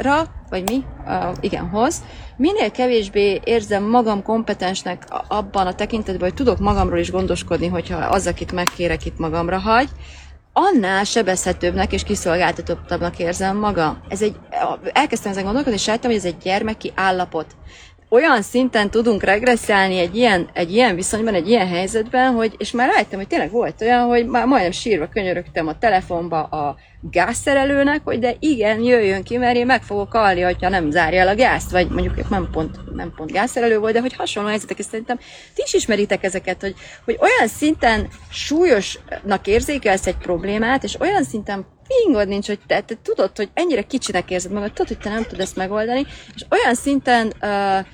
vagy 0.50 0.70
mi, 0.70 0.84
uh, 1.06 1.36
igen, 1.39 1.70
hoz, 1.70 2.02
minél 2.41 2.71
kevésbé 2.71 3.39
érzem 3.43 3.84
magam 3.84 4.23
kompetensnek 4.23 5.06
abban 5.27 5.67
a 5.67 5.75
tekintetben, 5.75 6.30
hogy 6.30 6.34
tudok 6.34 6.60
magamról 6.60 6.99
is 6.99 7.12
gondoskodni, 7.12 7.67
hogyha 7.67 7.97
az, 7.97 8.27
akit 8.27 8.51
megkérek, 8.51 9.06
itt 9.06 9.17
magamra 9.17 9.58
hagy, 9.58 9.89
annál 10.54 11.04
sebezhetőbbnek 11.04 11.93
és 11.93 12.04
kiszolgáltatottabbnak 12.04 13.19
érzem 13.19 13.58
magam. 13.58 14.01
Ez 14.10 14.21
egy, 14.21 14.36
elkezdtem 14.93 15.32
ezen 15.32 15.43
gondolkodni, 15.43 15.77
és 15.77 15.86
rájöttem, 15.86 16.10
hogy 16.10 16.19
ez 16.19 16.25
egy 16.25 16.38
gyermeki 16.43 16.91
állapot 16.95 17.45
olyan 18.10 18.41
szinten 18.41 18.89
tudunk 18.89 19.23
regresszálni 19.23 19.97
egy 19.97 20.15
ilyen, 20.15 20.49
egy 20.54 20.73
ilyen 20.73 20.95
viszonyban, 20.95 21.34
egy 21.34 21.49
ilyen 21.49 21.67
helyzetben, 21.67 22.34
hogy, 22.34 22.56
és 22.58 22.71
már 22.71 22.89
rájöttem, 22.89 23.19
hogy 23.19 23.27
tényleg 23.27 23.51
volt 23.51 23.82
olyan, 23.82 24.08
hogy 24.08 24.25
már 24.25 24.45
majdnem 24.45 24.71
sírva 24.71 25.08
könyörögtem 25.08 25.67
a 25.67 25.77
telefonba 25.77 26.43
a 26.43 26.75
gázszerelőnek, 27.02 28.02
hogy 28.04 28.20
de 28.20 28.36
igen, 28.40 28.80
jöjjön 28.80 29.24
ki, 29.24 29.38
mert 29.38 29.56
én 29.56 29.66
meg 29.66 29.84
fogok 29.84 30.14
alni, 30.14 30.42
hogyha 30.42 30.70
nem 30.70 30.92
zárja 30.92 31.20
el 31.20 31.28
a 31.28 31.36
gázt, 31.36 31.72
vagy 31.72 31.90
mondjuk 31.90 32.30
nem 32.30 32.50
pont, 32.52 32.96
nem 32.96 33.14
pont 33.16 33.32
gázszerelő 33.32 33.80
volt, 33.80 33.94
de 33.94 34.02
hogy 34.02 34.14
hasonló 34.14 34.50
helyzetek, 34.50 34.80
és 34.80 34.86
szerintem 34.86 35.18
ti 35.54 35.62
is 35.66 35.74
ismeritek 35.74 36.24
ezeket, 36.24 36.62
hogy, 36.62 36.76
hogy 37.06 37.18
olyan 37.20 37.48
szinten 37.48 38.08
súlyosnak 38.32 39.48
érzékelsz 39.48 40.08
egy 40.08 40.18
problémát, 40.18 40.84
és 40.84 41.00
olyan 41.00 41.24
szinten 41.24 41.66
pingod 41.88 42.28
nincs, 42.28 42.48
hogy 42.48 42.60
te, 42.68 42.82
te 42.82 42.96
tudod, 43.04 43.32
hogy 43.36 43.50
ennyire 43.54 43.82
kicsinek 43.82 44.32
érzed 44.32 44.52
magad, 44.52 44.74
tudod, 44.74 44.88
hogy 44.88 44.98
te 44.98 45.10
nem 45.10 45.24
tudod 45.24 45.40
ezt 45.40 45.56
megoldani, 45.56 46.06
és 46.36 46.46
olyan 46.50 46.76
szinten 46.76 47.34
uh, 47.42 47.86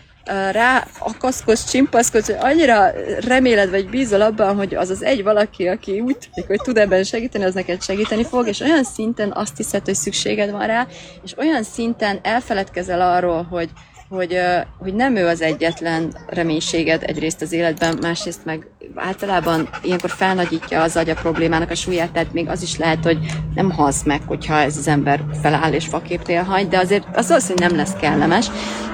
rá 0.51 0.87
akaszkodsz, 0.99 1.69
csimpaszkodsz, 1.69 2.25
hogy 2.25 2.37
annyira 2.39 2.91
reméled 3.19 3.69
vagy 3.69 3.89
bízol 3.89 4.21
abban, 4.21 4.55
hogy 4.55 4.75
az 4.75 4.89
az 4.89 5.03
egy 5.03 5.23
valaki, 5.23 5.67
aki 5.67 5.99
úgy 5.99 6.17
tűnik, 6.17 6.49
hogy 6.49 6.61
tud 6.63 6.77
ebben 6.77 7.03
segíteni, 7.03 7.43
az 7.43 7.53
neked 7.53 7.81
segíteni 7.81 8.23
fog, 8.23 8.47
és 8.47 8.59
olyan 8.59 8.83
szinten 8.83 9.31
azt 9.31 9.57
hiszed, 9.57 9.85
hogy 9.85 9.95
szükséged 9.95 10.51
van 10.51 10.67
rá, 10.67 10.87
és 11.23 11.37
olyan 11.37 11.63
szinten 11.63 12.19
elfeledkezel 12.23 13.01
arról, 13.01 13.43
hogy, 13.43 13.69
hogy, 14.10 14.39
hogy 14.78 14.93
nem 14.93 15.15
ő 15.15 15.28
az 15.28 15.41
egyetlen 15.41 16.15
reménységed 16.28 17.04
egyrészt 17.04 17.41
az 17.41 17.52
életben, 17.52 17.98
másrészt 18.02 18.46
meg 18.46 18.67
általában 18.96 19.70
ilyenkor 19.82 20.10
felnagyítja 20.10 20.82
az 20.82 20.98
agy 20.98 21.10
a 21.10 21.13
problémának 21.13 21.70
a 21.70 21.76
súlyát, 21.76 22.12
tehát 22.12 22.34
még 22.34 22.50
az 22.50 22.62
is 22.62 22.78
lehet, 22.78 23.04
hogy 23.04 23.17
nem 23.56 23.72
halsz 23.72 24.04
meg, 24.04 24.22
hogyha 24.26 24.56
ez 24.56 24.78
az 24.78 24.88
ember 24.88 25.24
feláll 25.41 25.74
és 25.74 25.86
faképtél 25.86 26.43
hagy, 26.43 26.67
de 26.67 26.78
azért 26.78 27.06
az 27.13 27.30
az, 27.30 27.48
hogy 27.48 27.60
nem 27.60 27.76
lesz 27.76 27.93
kellemes. 28.00 28.48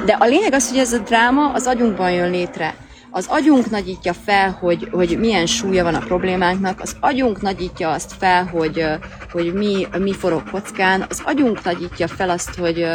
De 0.05 0.13
a 0.19 0.25
lényeg 0.25 0.53
az, 0.53 0.69
hogy 0.69 0.77
ez 0.79 0.93
a 0.93 0.97
dráma 0.97 1.51
az 1.51 1.67
agyunkban 1.67 2.11
jön 2.11 2.31
létre. 2.31 2.75
Az 3.15 3.25
agyunk 3.29 3.69
nagyítja 3.69 4.13
fel, 4.13 4.57
hogy, 4.61 4.87
hogy 4.91 5.17
milyen 5.19 5.45
súlya 5.45 5.83
van 5.83 5.95
a 5.95 5.99
problémánknak, 5.99 6.81
az 6.81 6.95
agyunk 6.99 7.41
nagyítja 7.41 7.91
azt 7.91 8.13
fel, 8.19 8.45
hogy, 8.45 8.85
hogy 9.31 9.53
mi, 9.53 9.87
mi 9.99 10.13
forog 10.13 10.49
kockán, 10.51 11.05
az 11.09 11.21
agyunk 11.25 11.63
nagyítja 11.63 12.07
fel 12.07 12.29
azt, 12.29 12.55
hogy, 12.55 12.85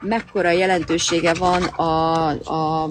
mekkora 0.00 0.50
jelentősége 0.50 1.34
van 1.34 1.62
a, 1.62 2.28
a 2.28 2.88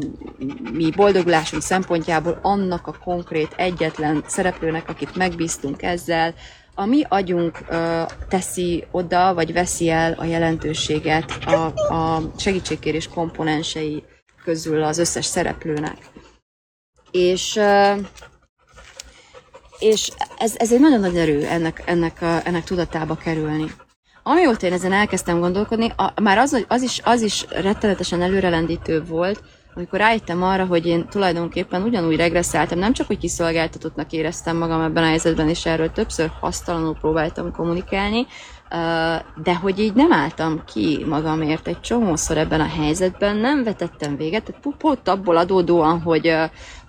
mi 0.71 0.89
boldogulásunk 0.95 1.61
szempontjából 1.61 2.39
annak 2.41 2.87
a 2.87 2.97
konkrét 3.03 3.53
egyetlen 3.55 4.23
szereplőnek, 4.27 4.89
akit 4.89 5.15
megbíztunk 5.15 5.81
ezzel, 5.81 6.33
a 6.75 6.85
mi 6.85 7.03
agyunk 7.09 7.59
ö, 7.69 8.01
teszi 8.29 8.85
oda, 8.91 9.33
vagy 9.33 9.53
veszi 9.53 9.89
el 9.89 10.13
a 10.13 10.25
jelentőséget 10.25 11.31
a, 11.45 11.65
a 11.93 12.31
segítségkérés 12.37 13.07
komponensei 13.07 14.03
közül 14.43 14.83
az 14.83 14.97
összes 14.97 15.25
szereplőnek. 15.25 15.97
És, 17.11 17.55
ö, 17.55 17.93
és 19.79 20.11
ez, 20.37 20.53
ez 20.57 20.71
egy 20.71 20.79
nagyon 20.79 20.99
nagy 20.99 21.17
erő 21.17 21.45
ennek, 21.45 21.83
ennek, 21.85 22.21
a, 22.21 22.41
ennek 22.43 22.63
tudatába 22.63 23.15
kerülni. 23.15 23.71
Amióta 24.27 24.65
én 24.65 24.73
ezen 24.73 24.93
elkezdtem 24.93 25.39
gondolkodni, 25.39 25.91
a, 25.95 26.21
már 26.21 26.38
az, 26.38 26.65
az, 26.67 26.81
is, 26.81 27.01
az 27.03 27.21
is 27.21 27.45
rettenetesen 27.49 28.21
előrelendítő 28.21 29.03
volt, 29.03 29.43
amikor 29.75 29.99
rájöttem 29.99 30.43
arra, 30.43 30.65
hogy 30.65 30.85
én 30.85 31.07
tulajdonképpen 31.09 31.81
ugyanúgy 31.81 32.15
regresszáltam, 32.15 32.79
nem 32.79 32.93
csak, 32.93 33.07
hogy 33.07 33.17
kiszolgáltatottnak 33.17 34.11
éreztem 34.11 34.57
magam 34.57 34.81
ebben 34.81 35.03
a 35.03 35.07
helyzetben, 35.07 35.49
és 35.49 35.65
erről 35.65 35.91
többször 35.91 36.31
hasztalanul 36.39 36.95
próbáltam 36.95 37.51
kommunikálni, 37.51 38.25
de 39.43 39.55
hogy 39.55 39.79
így 39.79 39.93
nem 39.93 40.11
álltam 40.11 40.63
ki 40.73 41.05
magamért 41.07 41.67
egy 41.67 41.81
csomószor 41.81 42.38
ebben 42.38 42.61
a 42.61 42.69
helyzetben, 42.77 43.35
nem 43.35 43.63
vetettem 43.63 44.17
véget, 44.17 44.43
tehát 44.43 44.77
pont 44.77 45.07
abból 45.07 45.38
adódóan, 45.38 46.01
hogy, 46.01 46.35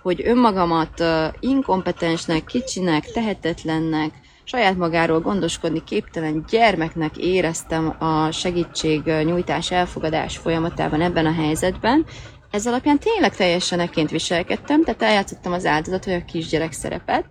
hogy 0.01 0.21
önmagamat 0.25 1.03
inkompetensnek, 1.39 2.43
kicsinek, 2.43 3.11
tehetetlennek, 3.11 4.11
saját 4.49 4.77
magáról 4.77 5.19
gondoskodni 5.19 5.83
képtelen 5.83 6.45
gyermeknek 6.49 7.17
éreztem 7.17 7.95
a 7.99 8.31
segítségnyújtás 8.31 9.71
elfogadás 9.71 10.37
folyamatában 10.37 11.01
ebben 11.01 11.25
a 11.25 11.33
helyzetben, 11.33 12.05
ez 12.51 12.67
alapján 12.67 12.99
tényleg 12.99 13.35
teljesen 13.35 13.79
eként 13.79 14.09
viselkedtem, 14.09 14.83
tehát 14.83 15.01
eljátszottam 15.01 15.51
az 15.51 15.65
áldozat 15.65 16.05
vagy 16.05 16.13
a 16.13 16.25
kisgyerek 16.25 16.71
szerepet. 16.71 17.25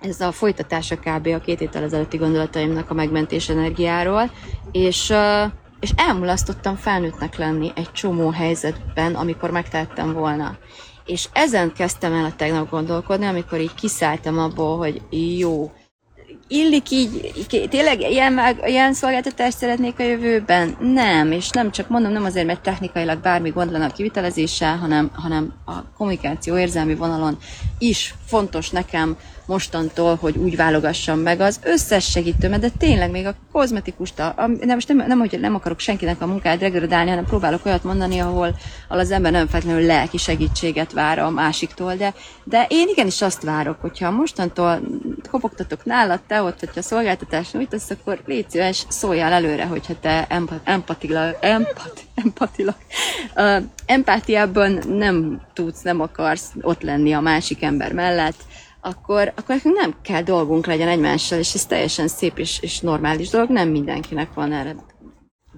Ez 0.00 0.20
a 0.20 0.32
folytatása 0.32 0.96
kb. 0.98 1.26
a 1.26 1.40
két 1.40 1.58
héttel 1.58 1.82
ezelőtti 1.82 2.16
gondolataimnak 2.16 2.90
a 2.90 2.94
megmentés 2.94 3.48
energiáról, 3.48 4.30
és, 4.72 5.12
és 5.80 5.90
elmulasztottam 5.96 6.76
felnőttnek 6.76 7.36
lenni 7.36 7.72
egy 7.74 7.92
csomó 7.92 8.30
helyzetben, 8.30 9.14
amikor 9.14 9.50
megtettem 9.50 10.12
volna. 10.12 10.56
És 11.06 11.28
ezen 11.32 11.72
kezdtem 11.72 12.12
el 12.12 12.24
a 12.24 12.36
tegnap 12.36 12.70
gondolkodni, 12.70 13.26
amikor 13.26 13.60
így 13.60 13.74
kiszálltam 13.74 14.38
abból, 14.38 14.76
hogy 14.76 15.02
jó, 15.38 15.72
illik 16.54 16.90
így, 16.90 17.32
tényleg 17.70 18.00
ilyen, 18.00 18.40
ilyen 18.64 18.92
szolgáltatást 18.92 19.56
szeretnék 19.56 19.98
a 19.98 20.02
jövőben? 20.02 20.76
Nem, 20.80 21.32
és 21.32 21.50
nem 21.50 21.70
csak 21.70 21.88
mondom, 21.88 22.12
nem 22.12 22.24
azért, 22.24 22.46
mert 22.46 22.60
technikailag 22.60 23.18
bármi 23.18 23.50
gond 23.50 23.70
lenne 23.70 23.84
a 23.84 23.92
kivitelezéssel, 23.92 24.76
hanem, 24.76 25.10
hanem 25.14 25.52
a 25.66 25.72
kommunikáció 25.96 26.58
érzelmi 26.58 26.94
vonalon 26.94 27.38
is 27.78 28.14
fontos 28.26 28.70
nekem 28.70 29.16
mostantól, 29.46 30.14
hogy 30.20 30.36
úgy 30.36 30.56
válogassam 30.56 31.18
meg 31.18 31.40
az 31.40 31.60
összes 31.62 32.10
segítőmet, 32.10 32.60
de 32.60 32.68
tényleg 32.78 33.10
még 33.10 33.26
a 33.26 33.34
kozmetikust, 33.52 34.18
a, 34.18 34.34
a, 34.36 34.46
nem, 34.46 34.74
most 34.74 34.88
nem, 34.88 35.04
nem, 35.06 35.18
hogy 35.18 35.40
nem 35.40 35.54
akarok 35.54 35.78
senkinek 35.78 36.20
a 36.20 36.26
munkáját 36.26 36.58
degradálni, 36.58 37.10
hanem 37.10 37.24
próbálok 37.24 37.66
olyat 37.66 37.84
mondani, 37.84 38.18
ahol, 38.18 38.56
ahol 38.88 39.02
az 39.02 39.10
ember 39.10 39.32
nem 39.32 39.46
feltétlenül 39.46 39.86
lelki 39.86 40.16
segítséget 40.16 40.92
vár 40.92 41.18
a 41.18 41.30
másiktól, 41.30 41.94
de, 41.94 42.14
de 42.44 42.66
én 42.68 42.88
igenis 42.88 43.22
azt 43.22 43.42
várok, 43.42 43.80
hogyha 43.80 44.10
mostantól 44.10 44.80
kopogtatok 45.30 45.84
nálad, 45.84 46.20
te 46.26 46.42
ott, 46.42 46.60
hogyha 46.60 46.82
szolgáltatást 46.82 47.52
nyújtasz, 47.52 47.90
akkor 47.90 48.20
légy 48.26 48.50
szíves, 48.50 48.86
szóljál 48.88 49.32
előre, 49.32 49.64
hogyha 49.64 49.94
te 50.00 50.26
empatilag, 50.64 51.36
empat, 51.40 52.00
empatilag, 52.14 52.76
uh, 53.36 53.62
empátiában 53.86 54.78
nem 54.88 55.40
tudsz, 55.52 55.82
nem 55.82 56.00
akarsz 56.00 56.52
ott 56.60 56.82
lenni 56.82 57.12
a 57.12 57.20
másik 57.20 57.62
ember 57.62 57.92
mellett, 57.92 58.44
akkor, 58.84 59.32
akkor 59.36 59.54
nekünk 59.54 59.76
nem 59.76 59.94
kell 60.02 60.22
dolgunk 60.22 60.66
legyen 60.66 60.88
egymással, 60.88 61.38
és 61.38 61.54
ez 61.54 61.66
teljesen 61.66 62.08
szép 62.08 62.38
és, 62.38 62.58
és 62.60 62.80
normális 62.80 63.28
dolog, 63.28 63.50
nem 63.50 63.68
mindenkinek 63.68 64.34
van 64.34 64.52
erre 64.52 64.74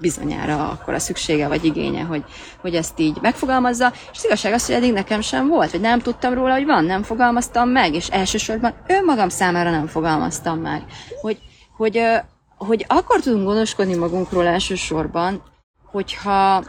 bizonyára 0.01 0.69
akkor 0.69 0.95
a 0.95 0.99
szüksége 0.99 1.49
vagy 1.49 1.65
igénye, 1.65 2.03
hogy, 2.03 2.25
hogy 2.61 2.75
ezt 2.75 2.99
így 2.99 3.19
megfogalmazza, 3.21 3.93
és 3.93 4.19
az 4.19 4.25
igazság 4.25 4.53
az, 4.53 4.67
hogy 4.67 4.75
eddig 4.75 4.93
nekem 4.93 5.21
sem 5.21 5.49
volt, 5.49 5.71
vagy 5.71 5.81
nem 5.81 6.01
tudtam 6.01 6.35
róla, 6.35 6.53
hogy 6.53 6.65
van, 6.65 6.85
nem 6.85 7.03
fogalmaztam 7.03 7.69
meg, 7.69 7.95
és 7.95 8.09
elsősorban 8.09 8.75
önmagam 8.87 9.29
számára 9.29 9.71
nem 9.71 9.87
fogalmaztam 9.87 10.59
meg, 10.59 10.85
hogy, 11.21 11.39
hogy, 11.77 12.03
hogy 12.57 12.85
akkor 12.89 13.21
tudunk 13.21 13.45
gondoskodni 13.45 13.97
magunkról 13.97 14.47
elsősorban, 14.47 15.43
hogyha 15.91 16.65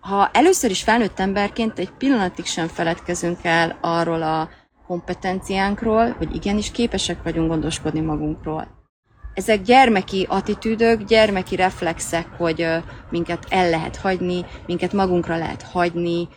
ha 0.00 0.30
először 0.32 0.70
is 0.70 0.82
felnőtt 0.82 1.18
emberként 1.20 1.78
egy 1.78 1.90
pillanatig 1.90 2.46
sem 2.46 2.68
feledkezünk 2.68 3.38
el 3.42 3.78
arról 3.80 4.22
a 4.22 4.48
kompetenciánkról, 4.92 6.14
hogy 6.18 6.34
igenis 6.34 6.70
képesek 6.70 7.22
vagyunk 7.22 7.48
gondoskodni 7.48 8.00
magunkról. 8.00 8.66
Ezek 9.34 9.62
gyermeki 9.62 10.26
attitűdök, 10.28 11.02
gyermeki 11.02 11.56
reflexek, 11.56 12.26
hogy 12.36 12.66
minket 13.10 13.46
el 13.48 13.70
lehet 13.70 13.96
hagyni, 13.96 14.44
minket 14.66 14.92
magunkra 14.92 15.36
lehet 15.36 15.62
hagyni, 15.62 16.28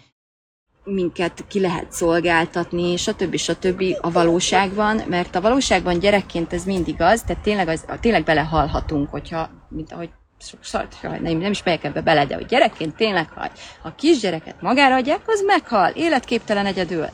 minket 0.83 1.45
ki 1.47 1.59
lehet 1.59 1.91
szolgáltatni, 1.91 2.97
stb. 2.97 3.35
stb. 3.35 3.83
a 4.01 4.11
valóságban, 4.11 5.01
mert 5.07 5.35
a 5.35 5.41
valóságban 5.41 5.99
gyerekként 5.99 6.53
ez 6.53 6.63
mindig 6.63 7.01
az, 7.01 7.21
tehát 7.21 7.43
tényleg, 7.43 7.67
az, 7.67 7.85
tényleg 7.99 8.23
belehalhatunk, 8.23 9.09
hogyha, 9.09 9.49
mint 9.69 9.91
ahogy 9.91 10.09
sokszor, 10.39 10.87
nem, 11.01 11.37
nem 11.37 11.51
is 11.51 11.63
megyek 11.63 11.83
ebbe 11.83 12.01
bele, 12.01 12.25
de 12.25 12.35
hogy 12.35 12.45
gyerekként 12.45 12.95
tényleg. 12.95 13.29
Ha 13.29 13.49
a 13.81 13.95
kisgyereket 13.95 14.61
magára 14.61 14.95
adják, 14.95 15.21
az 15.25 15.41
meghal, 15.41 15.91
életképtelen 15.91 16.65
egyedül. 16.65 17.07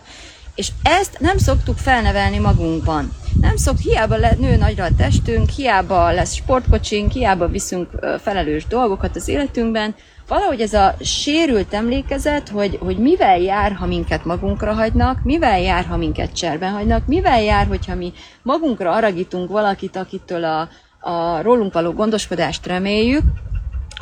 És 0.62 0.71
ezt 0.84 1.19
nem 1.19 1.38
szoktuk 1.38 1.78
felnevelni 1.78 2.38
magunkban. 2.38 3.12
Nem 3.39 3.56
szok, 3.56 3.78
hiába 3.78 4.15
le, 4.15 4.36
nő 4.39 4.56
nagyra 4.56 4.84
a 4.84 4.95
testünk, 4.97 5.50
hiába 5.50 6.12
lesz 6.12 6.34
sportkocsink, 6.34 7.12
hiába 7.12 7.47
viszünk 7.47 7.89
felelős 8.21 8.65
dolgokat 8.65 9.15
az 9.15 9.28
életünkben, 9.28 9.95
valahogy 10.28 10.62
ez 10.62 10.74
a 10.74 10.95
sérült 11.00 11.74
emlékezet, 11.74 12.50
hogy, 12.50 12.78
hogy 12.82 12.97
mivel 12.97 13.39
jár, 13.39 13.71
ha 13.74 13.86
minket 13.86 14.26
magunkra 14.26 14.74
hagynak, 14.74 15.24
mivel 15.24 15.60
jár, 15.60 15.86
ha 15.86 15.97
minket 15.97 16.36
cserben 16.36 16.71
hagynak, 16.71 17.08
mivel 17.08 17.41
jár, 17.41 17.67
hogyha 17.67 17.95
mi 17.95 18.13
magunkra 18.41 18.91
aragítunk 18.91 19.50
valakit, 19.50 19.95
akitől 19.95 20.43
a, 20.43 20.69
a 21.00 21.41
rólunk 21.41 21.74
való 21.74 21.91
gondoskodást 21.91 22.65
reméljük, 22.65 23.24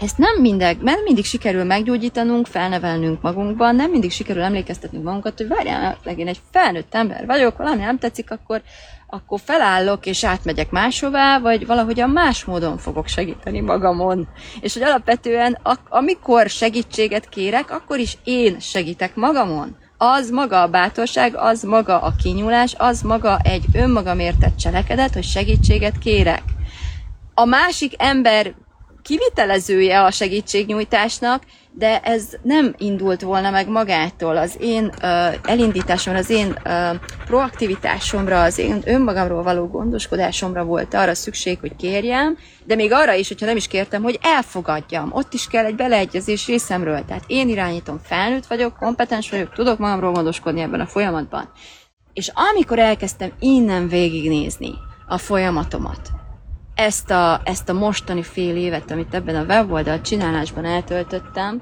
ezt 0.01 0.17
nem 0.17 0.41
mindig, 0.41 0.77
mert 0.81 1.03
mindig 1.03 1.25
sikerül 1.25 1.63
meggyógyítanunk, 1.63 2.47
felnevelnünk 2.47 3.21
magunkban, 3.21 3.75
nem 3.75 3.91
mindig 3.91 4.11
sikerül 4.11 4.41
emlékeztetnünk 4.41 5.03
magunkat, 5.03 5.37
hogy 5.37 5.47
várjál, 5.47 5.97
meg 6.03 6.19
én 6.19 6.27
egy 6.27 6.41
felnőtt 6.51 6.95
ember 6.95 7.25
vagyok, 7.25 7.57
valami 7.57 7.81
nem 7.81 7.97
tetszik, 7.97 8.31
akkor, 8.31 8.61
akkor 9.07 9.39
felállok 9.43 10.05
és 10.05 10.23
átmegyek 10.23 10.69
máshová, 10.69 11.39
vagy 11.39 11.65
valahogyan 11.65 12.09
más 12.09 12.45
módon 12.45 12.77
fogok 12.77 13.07
segíteni 13.07 13.59
magamon. 13.59 14.27
És 14.61 14.73
hogy 14.73 14.83
alapvetően, 14.83 15.57
amikor 15.89 16.49
segítséget 16.49 17.29
kérek, 17.29 17.71
akkor 17.71 17.99
is 17.99 18.17
én 18.23 18.59
segítek 18.59 19.15
magamon. 19.15 19.77
Az 19.97 20.29
maga 20.29 20.61
a 20.61 20.67
bátorság, 20.67 21.35
az 21.35 21.63
maga 21.63 21.99
a 21.99 22.13
kinyúlás, 22.23 22.75
az 22.77 23.01
maga 23.01 23.39
egy 23.43 23.65
önmagamértett 23.73 24.57
cselekedet, 24.57 25.13
hogy 25.13 25.23
segítséget 25.23 25.97
kérek. 25.97 26.43
A 27.33 27.45
másik 27.45 27.93
ember 27.97 28.53
kivitelezője 29.09 30.03
a 30.03 30.11
segítségnyújtásnak, 30.11 31.43
de 31.71 31.99
ez 31.99 32.23
nem 32.41 32.73
indult 32.77 33.21
volna 33.21 33.49
meg 33.49 33.67
magától. 33.67 34.37
Az 34.37 34.55
én 34.59 34.85
uh, 34.85 35.33
elindításomra, 35.43 36.19
az 36.19 36.29
én 36.29 36.57
uh, 36.65 36.95
proaktivitásomra, 37.25 38.41
az 38.41 38.57
én 38.57 38.81
önmagamról 38.85 39.43
való 39.43 39.67
gondoskodásomra 39.67 40.63
volt 40.63 40.93
arra 40.93 41.13
szükség, 41.13 41.59
hogy 41.59 41.75
kérjem, 41.75 42.37
de 42.65 42.75
még 42.75 42.91
arra 42.91 43.13
is, 43.13 43.27
hogyha 43.27 43.45
nem 43.45 43.55
is 43.55 43.67
kértem, 43.67 44.03
hogy 44.03 44.19
elfogadjam. 44.21 45.09
Ott 45.13 45.33
is 45.33 45.47
kell 45.47 45.65
egy 45.65 45.75
beleegyezés 45.75 46.47
részemről. 46.47 47.05
Tehát 47.05 47.23
én 47.27 47.49
irányítom, 47.49 47.99
felnőtt 48.03 48.45
vagyok, 48.45 48.77
kompetens 48.77 49.29
vagyok, 49.29 49.53
tudok 49.53 49.77
magamról 49.77 50.11
gondoskodni 50.11 50.61
ebben 50.61 50.79
a 50.79 50.87
folyamatban. 50.87 51.51
És 52.13 52.31
amikor 52.53 52.79
elkezdtem 52.79 53.31
innen 53.39 53.87
végignézni 53.87 54.73
a 55.07 55.17
folyamatomat, 55.17 56.18
ezt 56.79 57.09
a, 57.09 57.41
ezt 57.43 57.69
a 57.69 57.73
mostani 57.73 58.23
fél 58.23 58.55
évet, 58.55 58.91
amit 58.91 59.13
ebben 59.13 59.35
a 59.35 59.43
weboldal 59.43 60.01
csinálásban 60.01 60.65
eltöltöttem, 60.65 61.61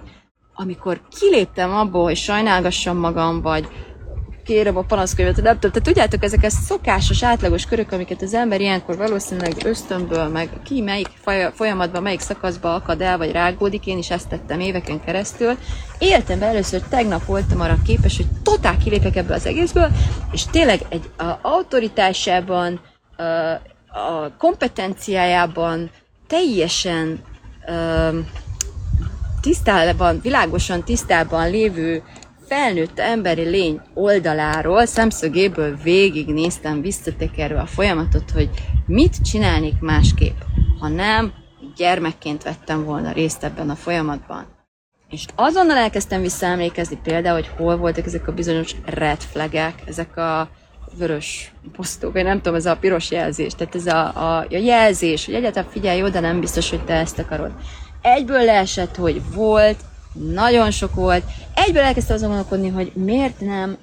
amikor 0.54 1.02
kiléptem 1.20 1.76
abból, 1.76 2.04
hogy 2.04 2.16
sajnálgassam 2.16 2.98
magam, 2.98 3.42
vagy 3.42 3.68
kérem 4.44 4.78
a 4.78 4.82
panaszkönyvet, 4.82 5.36
nem 5.36 5.54
tudom, 5.54 5.72
tehát 5.72 5.84
tudjátok, 5.84 6.24
ezek 6.24 6.44
a 6.44 6.50
szokásos, 6.50 7.24
átlagos 7.24 7.66
körök, 7.66 7.92
amiket 7.92 8.22
az 8.22 8.34
ember 8.34 8.62
ilyenkor 8.62 8.98
valószínűleg 8.98 9.54
ösztönből, 9.66 10.28
meg 10.28 10.50
ki 10.64 10.82
melyik 10.82 11.10
folyamatban, 11.54 12.02
melyik 12.02 12.20
szakaszba 12.20 12.74
akad 12.74 13.02
el, 13.02 13.18
vagy 13.18 13.32
rágódik, 13.32 13.86
én 13.86 13.98
is 13.98 14.10
ezt 14.10 14.30
tettem 14.30 14.60
éveken 14.60 15.04
keresztül. 15.04 15.58
Éltem 15.98 16.40
be 16.40 16.46
először, 16.46 16.82
tegnap 16.82 17.26
voltam 17.26 17.62
arra 17.62 17.78
képes, 17.86 18.18
hogy 18.18 18.28
totál 18.44 18.78
kilépek 18.78 19.16
ebből 19.16 19.36
az 19.36 19.46
egészből, 19.46 19.88
és 20.32 20.46
tényleg 20.46 20.80
egy 20.90 21.10
a, 21.18 21.24
autoritásában, 21.42 22.80
a 23.18 23.76
kompetenciájában 24.38 25.90
teljesen 26.28 27.24
tisztában, 29.42 30.20
világosan 30.22 30.84
tisztában 30.84 31.50
lévő 31.50 32.04
felnőtt 32.48 33.00
emberi 33.00 33.44
lény 33.44 33.82
oldaláról, 33.94 34.86
szemszögéből 34.86 35.78
végignéztem, 35.84 36.82
visszatekerve 36.82 37.60
a 37.60 37.66
folyamatot, 37.66 38.32
hogy 38.32 38.50
mit 38.86 39.22
csinálnék 39.22 39.80
másképp, 39.80 40.38
ha 40.80 40.88
nem 40.88 41.34
gyermekként 41.76 42.44
vettem 42.44 42.84
volna 42.84 43.12
részt 43.12 43.44
ebben 43.44 43.70
a 43.70 43.76
folyamatban. 43.76 44.46
És 45.10 45.26
azonnal 45.36 45.78
elkezdtem 45.78 46.22
visszaemlékezni 46.22 47.00
például, 47.04 47.36
hogy 47.36 47.52
hol 47.58 47.78
voltak 47.78 48.06
ezek 48.06 48.28
a 48.28 48.34
bizonyos 48.34 48.76
red 48.86 49.22
flagek, 49.22 49.82
ezek 49.86 50.18
a 50.18 50.50
vörös 50.98 51.52
posztók, 51.76 52.14
vagy 52.14 52.24
nem 52.24 52.38
tudom, 52.38 52.56
ez 52.56 52.66
a 52.66 52.78
piros 52.78 53.12
jelzés, 53.12 53.54
tehát 53.54 53.76
ez 53.76 53.86
a, 53.86 54.06
a, 54.16 54.38
a 54.38 54.46
jelzés, 54.50 55.26
hogy 55.26 55.34
egyáltalán 55.34 55.70
figyelj 55.70 56.04
oda, 56.04 56.20
nem 56.20 56.40
biztos, 56.40 56.70
hogy 56.70 56.84
te 56.84 56.94
ezt 56.94 57.20
akarod. 57.20 57.52
Egyből 58.02 58.44
leesett, 58.46 58.96
hogy 58.96 59.22
volt, 59.34 59.78
nagyon 60.14 60.72
sok 60.72 60.96
volt, 60.96 61.24
egyből 61.54 61.82
elkezdte 61.82 62.14
azon 62.14 62.28
gondolkodni, 62.28 62.70
hogy 62.70 62.92
miért 62.96 63.40
nem, 63.40 63.78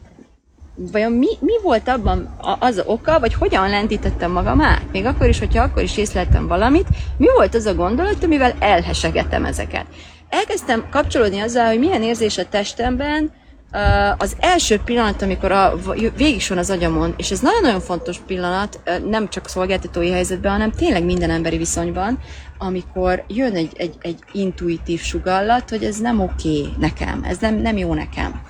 vajon 0.75 1.13
mi, 1.13 1.29
mi 1.41 1.53
volt 1.63 1.89
abban 1.89 2.37
az 2.59 2.83
oka, 2.87 3.21
vagy 3.21 3.35
hogyan 3.35 3.69
lendítettem 3.69 4.31
magam 4.31 4.61
át? 4.61 4.93
Még 4.93 5.05
akkor 5.05 5.29
is, 5.29 5.39
hogyha 5.39 5.63
akkor 5.63 5.83
is 5.83 5.97
észleltem 5.97 6.47
valamit, 6.47 6.89
mi 7.17 7.27
volt 7.37 7.55
az 7.55 7.67
a 7.67 7.75
gondolat, 7.75 8.25
amivel 8.25 8.55
elhesegetem 8.59 9.45
ezeket? 9.45 9.87
Elkezdtem 10.29 10.87
kapcsolódni 10.91 11.41
azzal, 11.41 11.67
hogy 11.67 11.79
milyen 11.79 12.03
érzés 12.03 12.39
a 12.39 12.49
testemben, 12.49 13.33
az 14.19 14.37
első 14.39 14.79
pillanat, 14.85 15.23
amikor 15.23 15.53
a, 15.53 15.75
végig 16.17 16.43
van 16.49 16.59
az 16.59 16.71
agyamon, 16.71 17.15
és 17.17 17.31
ez 17.31 17.41
nagyon-nagyon 17.41 17.81
fontos 17.81 18.19
pillanat, 18.27 18.81
nem 19.09 19.29
csak 19.29 19.49
szolgáltatói 19.49 20.11
helyzetben, 20.11 20.53
hanem 20.53 20.71
tényleg 20.71 21.05
minden 21.05 21.31
emberi 21.31 21.57
viszonyban, 21.57 22.19
amikor 22.59 23.25
jön 23.29 23.55
egy, 23.55 23.73
egy, 23.77 23.95
egy 24.01 24.19
intuitív 24.33 25.01
sugallat, 25.01 25.71
hogy 25.71 25.85
ez 25.85 25.97
nem 25.97 26.21
oké 26.21 26.61
okay 26.61 26.75
nekem, 26.79 27.25
ez 27.25 27.39
nem, 27.39 27.55
nem 27.55 27.77
jó 27.77 27.95
nekem. 27.95 28.43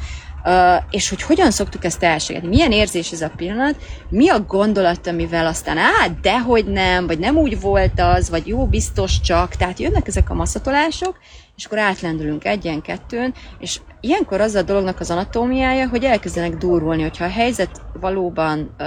Uh, 0.46 0.82
és 0.90 1.08
hogy 1.08 1.22
hogyan 1.22 1.50
szoktuk 1.50 1.84
ezt 1.84 2.02
elségetni, 2.02 2.48
milyen 2.48 2.72
érzés 2.72 3.12
ez 3.12 3.20
a 3.20 3.30
pillanat, 3.36 3.76
mi 4.08 4.28
a 4.28 4.40
gondolat, 4.40 5.06
amivel 5.06 5.46
aztán, 5.46 5.78
á, 5.78 6.06
dehogy 6.22 6.64
nem, 6.64 7.06
vagy 7.06 7.18
nem 7.18 7.36
úgy 7.36 7.60
volt 7.60 8.00
az, 8.00 8.30
vagy 8.30 8.46
jó, 8.46 8.66
biztos 8.66 9.20
csak, 9.20 9.54
tehát 9.54 9.78
jönnek 9.78 10.06
ezek 10.06 10.30
a 10.30 10.34
maszatolások, 10.34 11.18
és 11.56 11.64
akkor 11.64 11.78
átlendülünk 11.78 12.44
egyen-kettőn, 12.44 13.34
és 13.58 13.80
ilyenkor 14.00 14.40
az 14.40 14.54
a 14.54 14.62
dolognak 14.62 15.00
az 15.00 15.10
anatómiája, 15.10 15.88
hogy 15.88 16.04
elkezdenek 16.04 16.56
durulni, 16.56 17.02
hogyha 17.02 17.24
a 17.24 17.30
helyzet 17.30 17.82
valóban 18.00 18.74
uh, 18.78 18.86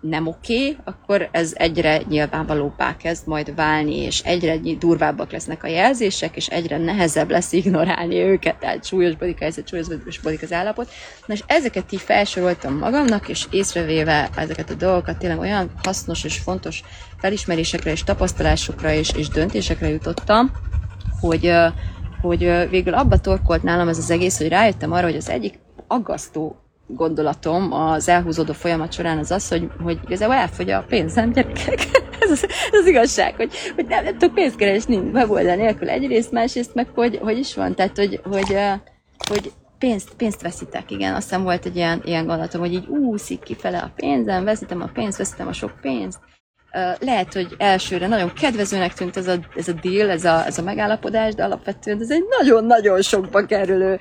nem 0.00 0.26
oké, 0.26 0.70
okay, 0.70 0.76
akkor 0.84 1.28
ez 1.32 1.52
egyre 1.54 2.02
nyilvánvalóbbá 2.08 2.96
kezd 2.96 3.26
majd 3.26 3.54
válni, 3.54 3.96
és 3.96 4.20
egyre 4.20 4.56
durvábbak 4.78 5.30
lesznek 5.32 5.62
a 5.62 5.66
jelzések, 5.66 6.36
és 6.36 6.46
egyre 6.46 6.78
nehezebb 6.78 7.30
lesz 7.30 7.52
ignorálni 7.52 8.16
őket, 8.16 8.56
tehát 8.56 8.84
súlyosbodik 8.84 9.36
a 9.36 9.40
helyzet, 9.40 9.68
súlyosbodik 9.68 10.42
az 10.42 10.52
állapot. 10.52 10.90
Na 11.26 11.34
és 11.34 11.42
ezeket 11.46 11.92
így 11.92 12.00
felsoroltam 12.00 12.78
magamnak, 12.78 13.28
és 13.28 13.46
észrevéve 13.50 14.28
ezeket 14.36 14.70
a 14.70 14.74
dolgokat 14.74 15.18
tényleg 15.18 15.38
olyan 15.38 15.70
hasznos 15.82 16.24
és 16.24 16.38
fontos 16.38 16.82
felismerésekre 17.18 17.90
és 17.90 18.04
tapasztalásokra 18.04 18.92
és, 18.92 19.10
és 19.16 19.28
döntésekre 19.28 19.88
jutottam, 19.88 20.50
hogy, 21.20 21.52
hogy 22.20 22.68
végül 22.70 22.94
abba 22.94 23.18
torkolt 23.18 23.62
nálam 23.62 23.88
ez 23.88 23.98
az 23.98 24.10
egész, 24.10 24.38
hogy 24.38 24.48
rájöttem 24.48 24.92
arra, 24.92 25.06
hogy 25.06 25.16
az 25.16 25.30
egyik 25.30 25.58
aggasztó 25.86 26.56
gondolatom 26.86 27.72
az 27.72 28.08
elhúzódó 28.08 28.52
folyamat 28.52 28.92
során 28.92 29.18
az 29.18 29.30
az, 29.30 29.48
hogy, 29.48 29.70
hogy 29.82 29.98
igazából 30.04 30.34
elfogy 30.34 30.70
a 30.70 30.84
pénzem, 30.88 31.32
gyerekek. 31.32 31.78
ez, 32.20 32.30
az, 32.30 32.42
ez 32.72 32.80
az 32.80 32.86
igazság, 32.86 33.34
hogy, 33.34 33.54
hogy 33.74 33.86
nem, 33.86 34.04
nem 34.04 34.18
tudok 34.18 34.34
pénzt 34.34 34.56
keresni 34.56 34.96
megoldani 34.96 35.62
nélkül 35.62 35.88
egyrészt, 35.88 36.32
másrészt 36.32 36.74
meg 36.74 36.88
hogy, 36.94 37.18
hogy 37.22 37.38
is 37.38 37.54
van, 37.54 37.74
tehát 37.74 37.96
hogy, 37.96 38.20
hogy, 38.24 38.56
hogy 39.28 39.52
pénzt, 39.78 40.14
pénzt 40.16 40.42
veszítek, 40.42 40.90
igen. 40.90 41.14
Azt 41.14 41.28
hiszem 41.28 41.42
volt 41.42 41.66
egy 41.66 41.76
ilyen, 41.76 42.02
ilyen 42.04 42.26
gondolatom, 42.26 42.60
hogy 42.60 42.72
így 42.72 42.86
úszik 42.86 43.42
kifele 43.42 43.78
a 43.78 43.92
pénzem, 43.96 44.44
veszítem 44.44 44.80
a 44.80 44.90
pénzt, 44.92 45.18
veszítem 45.18 45.48
a 45.48 45.52
sok 45.52 45.72
pénzt, 45.80 46.18
lehet, 46.98 47.32
hogy 47.32 47.54
elsőre 47.58 48.06
nagyon 48.06 48.32
kedvezőnek 48.32 48.94
tűnt 48.94 49.16
ez 49.16 49.26
a, 49.26 49.34
ez 49.56 49.68
a 49.68 49.72
deal, 49.72 50.10
ez 50.10 50.24
a, 50.24 50.46
ez 50.46 50.58
a 50.58 50.62
megállapodás, 50.62 51.34
de 51.34 51.44
alapvetően 51.44 52.00
ez 52.00 52.10
egy 52.10 52.24
nagyon-nagyon 52.38 53.02
sokba 53.02 53.46
kerülő 53.46 53.98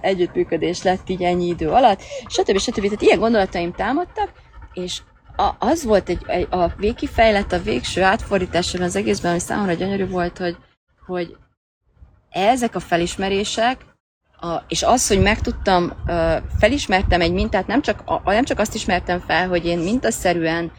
együttműködés 0.00 0.82
lett 0.82 1.08
így 1.08 1.22
ennyi 1.22 1.46
idő 1.46 1.68
alatt, 1.68 2.00
stb. 2.26 2.58
stb. 2.58 2.82
Tehát 2.82 3.02
ilyen 3.02 3.18
gondolataim 3.18 3.72
támadtak, 3.72 4.30
és 4.72 5.00
a, 5.36 5.50
az 5.58 5.84
volt 5.84 6.08
egy, 6.08 6.22
egy, 6.26 6.46
a 6.50 6.66
végkifejlet, 6.76 7.52
a 7.52 7.62
végső 7.62 8.02
átfordítása 8.02 8.82
az 8.82 8.96
egészben, 8.96 9.30
ami 9.30 9.40
számomra 9.40 9.72
gyönyörű 9.72 10.08
volt, 10.08 10.38
hogy, 10.38 10.56
hogy 11.06 11.36
ezek 12.30 12.74
a 12.74 12.80
felismerések, 12.80 13.76
a, 14.40 14.56
és 14.68 14.82
az, 14.82 15.08
hogy 15.08 15.20
megtudtam, 15.20 15.92
felismertem 16.58 17.20
egy 17.20 17.32
mintát, 17.32 17.66
nem 17.66 17.82
csak, 17.82 18.02
a, 18.04 18.32
nem 18.32 18.44
csak 18.44 18.58
azt 18.58 18.74
ismertem 18.74 19.20
fel, 19.20 19.48
hogy 19.48 19.66
én 19.66 19.78
mintaszerűen 19.78 20.72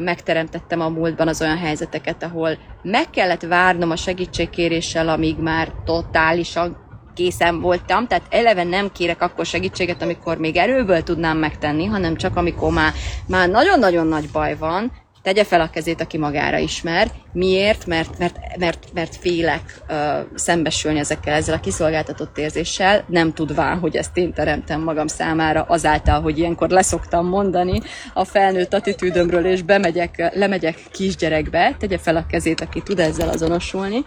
megteremtettem 0.00 0.80
a 0.80 0.88
múltban 0.88 1.28
az 1.28 1.40
olyan 1.40 1.58
helyzeteket, 1.58 2.22
ahol 2.22 2.58
meg 2.82 3.10
kellett 3.10 3.42
várnom 3.42 3.90
a 3.90 3.96
segítségkéréssel, 3.96 5.08
amíg 5.08 5.38
már 5.38 5.72
totálisan 5.84 6.76
készen 7.14 7.60
voltam, 7.60 8.06
tehát 8.06 8.26
eleve 8.30 8.64
nem 8.64 8.92
kérek 8.92 9.22
akkor 9.22 9.46
segítséget, 9.46 10.02
amikor 10.02 10.38
még 10.38 10.56
erőből 10.56 11.02
tudnám 11.02 11.38
megtenni, 11.38 11.84
hanem 11.84 12.16
csak 12.16 12.36
amikor 12.36 12.72
már, 12.72 12.92
már 13.26 13.48
nagyon-nagyon 13.48 14.06
nagy 14.06 14.30
baj 14.32 14.56
van, 14.56 14.92
tegye 15.22 15.44
fel 15.44 15.60
a 15.60 15.70
kezét, 15.70 16.00
aki 16.00 16.18
magára 16.18 16.58
ismer. 16.58 17.10
Miért? 17.32 17.86
Mert, 17.86 18.18
mert, 18.18 18.36
mert, 18.58 18.86
mert 18.94 19.16
félek 19.16 19.80
uh, 19.88 19.96
szembesülni 20.34 20.98
ezekkel, 20.98 21.34
ezzel 21.34 21.54
a 21.54 21.60
kiszolgáltatott 21.60 22.38
érzéssel, 22.38 23.04
nem 23.08 23.32
tudván, 23.32 23.78
hogy 23.78 23.96
ezt 23.96 24.16
én 24.16 24.32
teremtem 24.32 24.80
magam 24.80 25.06
számára, 25.06 25.62
azáltal, 25.62 26.20
hogy 26.20 26.38
ilyenkor 26.38 26.68
leszoktam 26.68 27.26
mondani 27.26 27.80
a 28.14 28.24
felnőtt 28.24 28.74
attitűdömről, 28.74 29.46
és 29.46 29.62
bemegyek, 29.62 30.32
lemegyek 30.34 30.78
kisgyerekbe, 30.90 31.76
tegye 31.78 31.98
fel 31.98 32.16
a 32.16 32.26
kezét, 32.26 32.60
aki 32.60 32.82
tud 32.82 32.98
ezzel 32.98 33.28
azonosulni. 33.28 34.04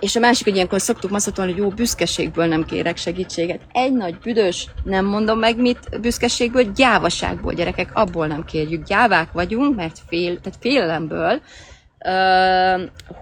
És 0.00 0.16
a 0.16 0.20
másik, 0.20 0.44
hogy 0.44 0.54
ilyenkor 0.54 0.80
szoktuk 0.80 1.10
maszatolni, 1.10 1.52
hogy 1.52 1.60
jó, 1.60 1.68
büszkeségből 1.68 2.46
nem 2.46 2.64
kérek 2.64 2.96
segítséget. 2.96 3.60
Egy 3.72 3.92
nagy 3.92 4.18
büdös, 4.18 4.66
nem 4.84 5.04
mondom 5.04 5.38
meg 5.38 5.56
mit, 5.56 6.00
büszkeségből, 6.00 6.72
gyávaságból, 6.72 7.52
gyerekek, 7.52 7.90
abból 7.94 8.26
nem 8.26 8.44
kérjük. 8.44 8.84
Gyávák 8.86 9.32
vagyunk, 9.32 9.76
mert 9.76 9.98
fél, 10.08 10.40
tehát 10.40 10.58
félelemből 10.60 11.40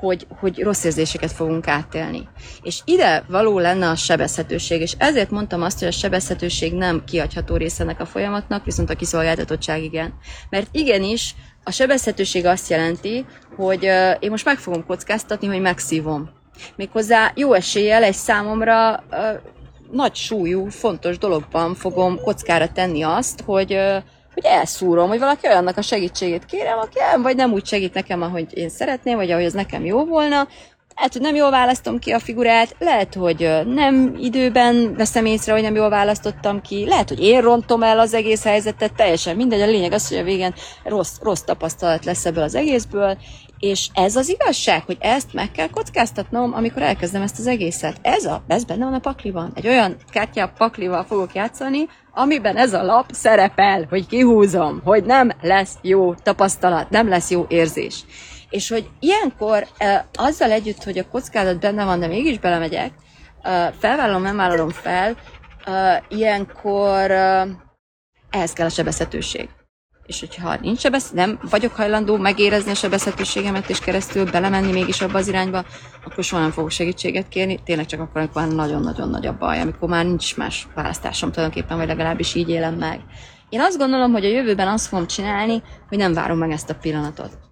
hogy, 0.01 0.27
hogy 0.29 0.63
rossz 0.63 0.85
érzéseket 0.85 1.33
fogunk 1.33 1.69
átélni. 1.69 2.29
És 2.63 2.81
ide 2.85 3.25
való 3.29 3.59
lenne 3.59 3.89
a 3.89 3.97
sebezhetőség, 3.97 4.81
és 4.81 4.95
ezért 4.99 5.31
mondtam 5.31 5.63
azt, 5.63 5.79
hogy 5.79 5.89
a 5.89 5.93
sebezhetőség 5.93 6.75
nem 6.75 7.05
kiadható 7.05 7.57
része 7.57 7.83
ennek 7.83 8.01
a 8.01 8.07
folyamatnak, 8.07 8.65
viszont 8.65 8.91
a 8.91 8.95
kiszolgáltatottság 8.95 9.83
igen. 9.83 10.15
Mert 10.51 10.69
igenis, 10.73 11.35
a 11.65 11.71
sebezhetőség 11.71 12.47
azt 12.47 12.71
jelenti, 12.71 13.25
hogy 13.59 13.83
én 14.19 14.31
most 14.31 14.45
meg 14.45 14.59
fogom 14.59 14.87
kockáztatni, 14.87 15.47
hogy 15.47 15.61
megszívom. 15.61 16.31
Méghozzá 16.77 17.33
jó 17.35 17.53
eséllyel 17.53 18.03
egy 18.03 18.15
számomra 18.15 19.05
nagy 19.91 20.15
súlyú, 20.15 20.69
fontos 20.69 21.19
dologban 21.19 21.75
fogom 21.75 22.21
kockára 22.21 22.69
tenni 22.73 23.03
azt, 23.03 23.41
hogy 23.41 23.79
hogy 24.35 24.51
elszúrom, 24.53 25.09
hogy 25.09 25.19
valaki 25.19 25.47
olyannak 25.47 25.77
a 25.77 25.83
segítségét 25.83 26.45
kérem, 26.45 26.79
aki 26.79 27.01
el, 27.01 27.21
vagy 27.21 27.37
nem 27.37 27.53
úgy 27.53 27.67
segít 27.67 27.95
nekem, 27.95 28.23
ahogy 28.23 28.47
én 28.57 28.69
szeretném, 28.69 29.17
vagy 29.17 29.31
ahogy 29.31 29.45
az 29.45 29.53
nekem 29.53 29.85
jó 29.85 30.05
volna, 30.05 30.49
lehet, 30.99 31.13
hogy 31.13 31.23
nem 31.23 31.35
jól 31.35 31.51
választom 31.51 31.99
ki 31.99 32.11
a 32.11 32.19
figurát, 32.19 32.75
lehet, 32.79 33.15
hogy 33.15 33.63
nem 33.67 34.17
időben 34.21 34.95
veszem 34.97 35.25
észre, 35.25 35.53
hogy 35.53 35.63
nem 35.63 35.75
jól 35.75 35.89
választottam 35.89 36.61
ki, 36.61 36.87
lehet, 36.87 37.09
hogy 37.09 37.21
én 37.21 37.41
rontom 37.41 37.83
el 37.83 37.99
az 37.99 38.15
egész 38.15 38.45
helyzetet, 38.45 38.95
teljesen 38.95 39.37
mindegy, 39.37 39.61
a 39.61 39.67
lényeg 39.67 39.93
az, 39.93 40.09
hogy 40.09 40.19
a 40.19 40.23
végén 40.23 40.55
rossz, 40.85 41.19
rossz 41.21 41.41
tapasztalat 41.41 42.05
lesz 42.05 42.27
ebből 42.27 42.43
az 42.43 42.55
egészből, 42.55 43.19
és 43.59 43.89
ez 43.95 44.17
az 44.17 44.29
igazság, 44.29 44.83
hogy 44.85 44.97
ezt 45.01 45.33
meg 45.33 45.51
kell 45.51 45.69
kockáztatnom, 45.69 46.55
amikor 46.55 46.83
elkezdem 46.83 47.23
ezt 47.23 47.39
az 47.39 47.47
egészet. 47.47 47.97
Ez, 48.03 48.25
a, 48.25 48.43
ez 48.47 48.65
benne 48.65 48.85
van 48.85 48.95
a 48.95 48.99
pakliban. 48.99 49.53
Egy 49.55 49.67
olyan 49.67 49.97
kártya 50.11 50.53
paklival 50.59 51.05
fogok 51.05 51.35
játszani, 51.35 51.89
amiben 52.13 52.57
ez 52.57 52.73
a 52.73 52.83
lap 52.83 53.07
szerepel, 53.13 53.87
hogy 53.91 54.07
kihúzom, 54.07 54.81
hogy 54.85 55.05
nem 55.05 55.31
lesz 55.41 55.75
jó 55.83 56.15
tapasztalat, 56.15 56.91
nem 56.91 57.09
lesz 57.09 57.31
jó 57.31 57.45
érzés. 57.49 58.05
És 58.51 58.69
hogy 58.69 58.89
ilyenkor 59.01 59.67
azzal 60.13 60.51
együtt, 60.51 60.83
hogy 60.83 60.99
a 60.99 61.09
kockázat 61.09 61.61
benne 61.61 61.85
van, 61.85 62.01
de 62.01 62.07
mégis 62.07 62.39
belemegyek, 62.39 62.93
felvállalom, 63.79 64.23
nem 64.23 64.37
vállalom 64.37 64.71
fel, 64.71 65.17
ilyenkor 66.09 67.11
ehhez 68.31 68.53
kell 68.53 68.67
a 68.67 68.71
sebezhetőség 68.71 69.49
és 70.09 70.21
hogyha 70.21 70.57
nincs 70.61 70.79
sebesz, 70.79 71.11
nem 71.11 71.39
vagyok 71.51 71.73
hajlandó 71.73 72.17
megérezni 72.17 72.71
a 72.71 72.75
sebezhetőségemet, 72.75 73.69
és 73.69 73.79
keresztül 73.79 74.31
belemenni 74.31 74.73
mégis 74.73 75.01
abba 75.01 75.19
az 75.19 75.29
irányba, 75.29 75.65
akkor 76.05 76.25
soha 76.25 76.43
nem 76.43 76.51
fogok 76.51 76.71
segítséget 76.71 77.29
kérni, 77.29 77.59
tényleg 77.65 77.87
csak 77.87 78.01
akkor, 78.01 78.21
amikor 78.21 78.49
nagyon-nagyon 78.49 79.09
nagy 79.09 79.27
a 79.27 79.37
baj, 79.39 79.61
amikor 79.61 79.89
már 79.89 80.05
nincs 80.05 80.37
más 80.37 80.67
választásom 80.75 81.33
tulajdonképpen, 81.33 81.77
vagy 81.77 81.87
legalábbis 81.87 82.35
így 82.35 82.49
élem 82.49 82.75
meg. 82.75 83.01
Én 83.49 83.61
azt 83.61 83.79
gondolom, 83.79 84.13
hogy 84.13 84.25
a 84.25 84.29
jövőben 84.29 84.69
azt 84.69 84.87
fogom 84.87 85.07
csinálni, 85.07 85.63
hogy 85.89 85.99
nem 85.99 86.13
várom 86.13 86.39
meg 86.39 86.51
ezt 86.51 86.71
a 86.71 86.75
pillanatot. 86.75 87.48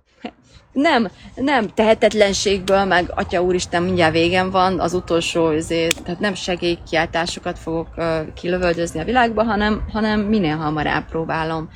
Nem, 0.76 1.08
nem 1.34 1.68
tehetetlenségből, 1.74 2.84
meg 2.84 3.12
Atya 3.14 3.42
Úristen, 3.42 3.82
mindjárt 3.82 4.12
végem 4.12 4.50
van, 4.50 4.80
az 4.80 4.94
utolsó, 4.94 5.44
azért, 5.46 6.02
tehát 6.02 6.20
nem 6.20 6.34
segélykiáltásokat 6.34 7.58
fogok 7.58 7.88
uh, 7.96 8.32
kilövöldözni 8.34 9.00
a 9.00 9.04
világba, 9.04 9.44
hanem, 9.44 9.84
hanem 9.92 10.20
minél 10.20 10.56
hamarabb 10.56 11.04
próbálom 11.04 11.68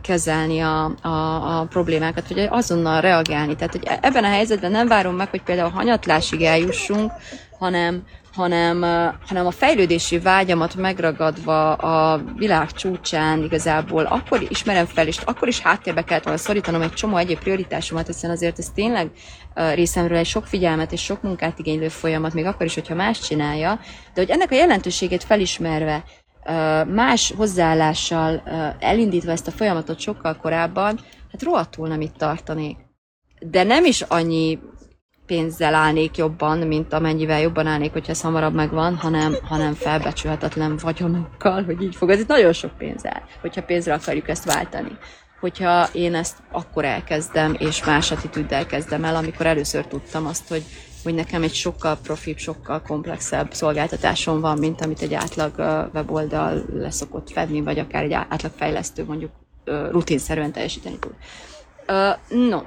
kezelni 0.00 0.60
a, 0.60 0.94
a, 1.02 1.58
a 1.58 1.64
problémákat, 1.64 2.28
vagy 2.28 2.46
azonnal 2.50 3.00
reagálni. 3.00 3.56
Tehát, 3.56 3.72
hogy 3.72 3.88
ebben 4.00 4.24
a 4.24 4.28
helyzetben 4.28 4.70
nem 4.70 4.88
várom 4.88 5.14
meg, 5.14 5.30
hogy 5.30 5.42
például 5.42 5.70
hanyatlásig 5.70 6.42
eljussunk, 6.42 7.12
hanem, 7.58 8.02
hanem, 8.34 8.82
hanem 9.26 9.46
a 9.46 9.50
fejlődési 9.50 10.18
vágyamat 10.18 10.74
megragadva 10.74 11.72
a 11.72 12.22
világ 12.36 12.72
csúcsán 12.72 13.42
igazából 13.42 14.04
akkor 14.04 14.46
ismerem 14.48 14.86
fel, 14.86 15.06
és 15.06 15.18
akkor 15.18 15.48
is 15.48 15.60
háttérbe 15.60 16.04
kellett 16.04 16.24
volna 16.24 16.38
szorítanom 16.38 16.82
egy 16.82 16.92
csomó 16.92 17.16
egyéb 17.16 17.38
prioritásomat, 17.38 18.06
hiszen 18.06 18.30
azért 18.30 18.58
ez 18.58 18.70
tényleg 18.74 19.10
részemről 19.74 20.18
egy 20.18 20.26
sok 20.26 20.46
figyelmet 20.46 20.92
és 20.92 21.02
sok 21.02 21.22
munkát 21.22 21.58
igénylő 21.58 21.88
folyamat, 21.88 22.34
még 22.34 22.44
akkor 22.44 22.66
is, 22.66 22.74
hogyha 22.74 22.94
más 22.94 23.20
csinálja, 23.20 23.80
de 24.14 24.20
hogy 24.20 24.30
ennek 24.30 24.50
a 24.50 24.54
jelentőségét 24.54 25.24
felismerve, 25.24 26.04
más 26.86 27.32
hozzáállással 27.36 28.42
elindítva 28.80 29.30
ezt 29.30 29.46
a 29.46 29.50
folyamatot 29.50 30.00
sokkal 30.00 30.36
korábban, 30.36 31.00
hát 31.32 31.42
rohadtul 31.42 31.88
nem 31.88 32.00
itt 32.00 32.16
tartanék. 32.16 32.76
De 33.40 33.62
nem 33.62 33.84
is 33.84 34.00
annyi 34.00 34.58
pénzzel 35.26 35.74
állnék 35.74 36.16
jobban, 36.16 36.58
mint 36.58 36.92
amennyivel 36.92 37.40
jobban 37.40 37.66
állnék, 37.66 37.92
hogyha 37.92 38.12
ez 38.12 38.20
hamarabb 38.20 38.54
megvan, 38.54 38.96
hanem, 38.96 39.34
hanem 39.48 39.74
felbecsülhetetlen 39.74 40.76
vagyonokkal, 40.82 41.64
hogy 41.64 41.82
így 41.82 41.96
fog. 41.96 42.10
Ez 42.10 42.20
itt 42.20 42.28
nagyon 42.28 42.52
sok 42.52 42.78
pénz 42.78 43.06
áll, 43.06 43.22
hogyha 43.40 43.62
pénzre 43.62 43.94
akarjuk 43.94 44.28
ezt 44.28 44.44
váltani. 44.44 44.98
Hogyha 45.40 45.88
én 45.92 46.14
ezt 46.14 46.36
akkor 46.52 46.84
elkezdem, 46.84 47.56
és 47.58 47.84
más 47.84 48.10
attitűddel 48.10 48.66
kezdem 48.66 49.04
el, 49.04 49.16
amikor 49.16 49.46
először 49.46 49.86
tudtam 49.86 50.26
azt, 50.26 50.48
hogy 50.48 50.62
hogy 51.04 51.14
nekem 51.14 51.42
egy 51.42 51.54
sokkal 51.54 51.98
profibb, 52.02 52.38
sokkal 52.38 52.82
komplexebb 52.82 53.52
szolgáltatásom 53.52 54.40
van, 54.40 54.58
mint 54.58 54.80
amit 54.80 55.02
egy 55.02 55.14
átlag 55.14 55.52
weboldal 55.94 56.64
leszokott 56.72 57.30
fedni, 57.30 57.60
vagy 57.60 57.78
akár 57.78 58.02
egy 58.02 58.12
átlag 58.12 58.52
fejlesztő 58.56 59.04
mondjuk 59.04 59.30
rutinszerűen 59.90 60.52
teljesíteni 60.52 60.98
tud. 60.98 61.14
No, 62.48 62.60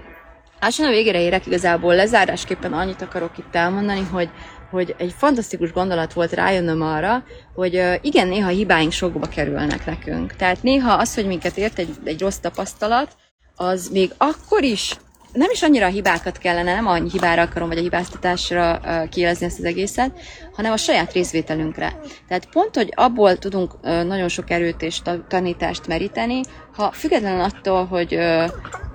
Lassan 0.59 0.85
a 0.85 0.89
végére 0.89 1.21
érek 1.21 1.45
igazából 1.45 1.95
lezárásképpen 1.95 2.73
annyit 2.73 3.01
akarok 3.01 3.37
itt 3.37 3.55
elmondani, 3.55 4.03
hogy, 4.11 4.29
hogy 4.69 4.95
egy 4.97 5.13
fantasztikus 5.17 5.71
gondolat 5.71 6.13
volt 6.13 6.31
rájönnöm 6.31 6.81
arra, 6.81 7.23
hogy 7.55 7.99
igen, 8.01 8.27
néha 8.27 8.49
hibáink 8.49 8.91
sokba 8.91 9.27
kerülnek 9.27 9.85
nekünk. 9.85 10.35
Tehát 10.35 10.63
néha 10.63 10.93
az, 10.93 11.15
hogy 11.15 11.25
minket 11.27 11.57
ért 11.57 11.79
egy, 11.79 11.95
egy 12.03 12.21
rossz 12.21 12.37
tapasztalat, 12.37 13.15
az 13.55 13.89
még 13.89 14.11
akkor 14.17 14.63
is 14.63 14.95
nem 15.37 15.49
is 15.51 15.61
annyira 15.61 15.85
a 15.85 15.89
hibákat 15.89 16.37
kellene, 16.37 16.73
nem 16.73 16.87
a 16.87 16.93
hibára 16.93 17.41
akarom, 17.41 17.67
vagy 17.67 17.77
a 17.77 17.81
hibáztatásra 17.81 18.79
kielezni 19.09 19.45
ezt 19.45 19.59
az 19.59 19.65
egészet, 19.65 20.19
hanem 20.55 20.71
a 20.71 20.77
saját 20.77 21.13
részvételünkre. 21.13 21.99
Tehát 22.27 22.49
pont, 22.51 22.75
hogy 22.75 22.93
abból 22.95 23.37
tudunk 23.37 23.81
nagyon 23.81 24.27
sok 24.27 24.49
erőt 24.49 24.81
és 24.81 25.01
tanítást 25.27 25.87
meríteni, 25.87 26.41
ha 26.75 26.91
függetlenül 26.91 27.41
attól, 27.41 27.85
hogy 27.85 28.19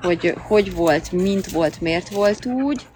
hogy, 0.02 0.34
hogy 0.48 0.74
volt, 0.74 1.12
mint 1.12 1.50
volt, 1.50 1.80
miért 1.80 2.08
volt 2.08 2.46
úgy, 2.46 2.86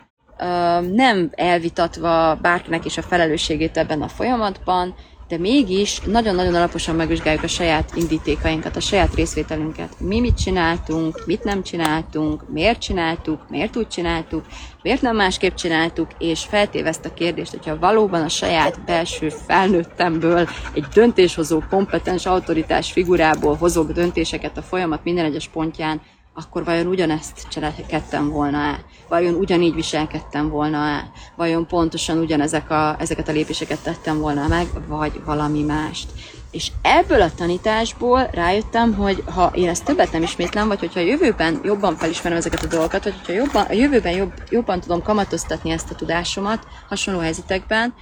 nem 0.92 1.30
elvitatva 1.34 2.38
bárkinek 2.42 2.84
is 2.84 2.98
a 2.98 3.02
felelősségét 3.02 3.76
ebben 3.76 4.02
a 4.02 4.08
folyamatban, 4.08 4.94
de 5.28 5.38
mégis 5.38 6.00
nagyon-nagyon 6.00 6.54
alaposan 6.54 6.96
megvizsgáljuk 6.96 7.42
a 7.42 7.48
saját 7.48 7.92
indítékainkat, 7.94 8.76
a 8.76 8.80
saját 8.80 9.14
részvételünket. 9.14 10.00
Mi 10.00 10.20
mit 10.20 10.36
csináltunk, 10.36 11.26
mit 11.26 11.44
nem 11.44 11.62
csináltunk, 11.62 12.48
miért 12.48 12.80
csináltuk, 12.80 13.48
miért 13.48 13.76
úgy 13.76 13.88
csináltuk, 13.88 14.44
miért 14.82 15.02
nem 15.02 15.16
másképp 15.16 15.54
csináltuk, 15.54 16.10
és 16.18 16.44
feltéve 16.44 16.88
ezt 16.88 17.04
a 17.04 17.14
kérdést, 17.14 17.50
hogyha 17.50 17.78
valóban 17.78 18.22
a 18.22 18.28
saját 18.28 18.84
belső 18.84 19.28
felnőttemből 19.28 20.48
egy 20.72 20.84
döntéshozó, 20.94 21.62
kompetens 21.70 22.26
autoritás 22.26 22.92
figurából 22.92 23.54
hozok 23.54 23.92
döntéseket 23.92 24.56
a 24.56 24.62
folyamat 24.62 25.04
minden 25.04 25.24
egyes 25.24 25.48
pontján, 25.48 26.00
akkor 26.36 26.64
vajon 26.64 26.86
ugyanezt 26.86 27.48
cselekedtem 27.48 28.30
volna-e? 28.30 28.84
Vajon 29.08 29.34
ugyanígy 29.34 29.74
viselkedtem 29.74 30.48
volna-e? 30.48 31.10
Vajon 31.36 31.66
pontosan 31.66 32.18
ugyanezek 32.18 32.70
a, 32.70 32.96
ezeket 32.98 33.28
a 33.28 33.32
lépéseket 33.32 33.82
tettem 33.82 34.18
volna 34.18 34.46
meg, 34.46 34.66
vagy 34.86 35.20
valami 35.24 35.62
mást? 35.62 36.10
És 36.50 36.70
ebből 36.82 37.22
a 37.22 37.34
tanításból 37.34 38.28
rájöttem, 38.32 38.94
hogy 38.94 39.22
ha 39.26 39.50
én 39.54 39.68
ezt 39.68 39.84
többet 39.84 40.12
nem 40.12 40.22
ismétlem, 40.22 40.68
vagy 40.68 40.78
hogyha 40.78 41.00
a 41.00 41.02
jövőben 41.02 41.60
jobban 41.62 41.96
felismerem 41.96 42.38
ezeket 42.38 42.62
a 42.62 42.66
dolgokat, 42.66 43.04
vagy 43.04 43.14
hogyha 43.16 43.32
jobban, 43.32 43.64
a 43.64 43.72
jövőben 43.72 44.12
jobb, 44.12 44.32
jobban 44.50 44.80
tudom 44.80 45.02
kamatoztatni 45.02 45.70
ezt 45.70 45.90
a 45.90 45.94
tudásomat 45.94 46.66
hasonló 46.88 47.20
helyzetekben, 47.20 47.94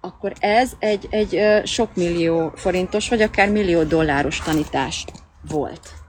akkor 0.00 0.32
ez 0.38 0.72
egy, 0.78 1.06
egy 1.10 1.40
sok 1.64 1.94
millió 1.94 2.52
forintos, 2.54 3.08
vagy 3.08 3.22
akár 3.22 3.50
millió 3.50 3.82
dolláros 3.82 4.38
tanítás 4.38 5.04
volt. 5.48 6.01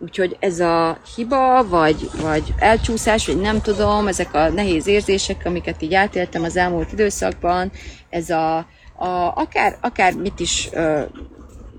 Úgyhogy 0.00 0.36
ez 0.40 0.60
a 0.60 0.98
hiba, 1.16 1.68
vagy, 1.68 2.10
vagy 2.22 2.54
elcsúszás, 2.58 3.26
vagy 3.26 3.40
nem 3.40 3.60
tudom, 3.60 4.06
ezek 4.06 4.34
a 4.34 4.48
nehéz 4.48 4.86
érzések, 4.86 5.42
amiket 5.44 5.82
így 5.82 5.94
átéltem 5.94 6.42
az 6.42 6.56
elmúlt 6.56 6.92
időszakban, 6.92 7.72
ez 8.10 8.30
a, 8.30 8.56
a 8.96 9.32
akár, 9.34 9.78
akár 9.80 10.14
mit 10.14 10.40
is 10.40 10.68
ö, 10.72 11.02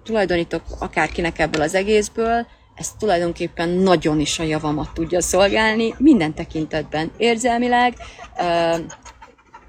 tulajdonítok 0.03 0.61
akárkinek 0.79 1.39
ebből 1.39 1.61
az 1.61 1.75
egészből, 1.75 2.47
ez 2.75 2.91
tulajdonképpen 2.99 3.69
nagyon 3.69 4.19
is 4.19 4.39
a 4.39 4.43
javamat 4.43 4.93
tudja 4.93 5.21
szolgálni, 5.21 5.95
minden 5.97 6.33
tekintetben, 6.33 7.11
érzelmileg, 7.17 7.93
ö, 8.39 8.75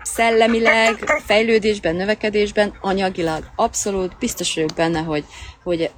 szellemileg, 0.03 1.20
fejlődésben, 1.26 1.96
növekedésben, 1.96 2.72
anyagilag 2.80 3.51
abszolút 3.57 4.16
biztos 4.18 4.55
vagyok 4.55 4.70
benne, 4.76 4.98
hogy, 4.98 5.24
hogy 5.62 5.90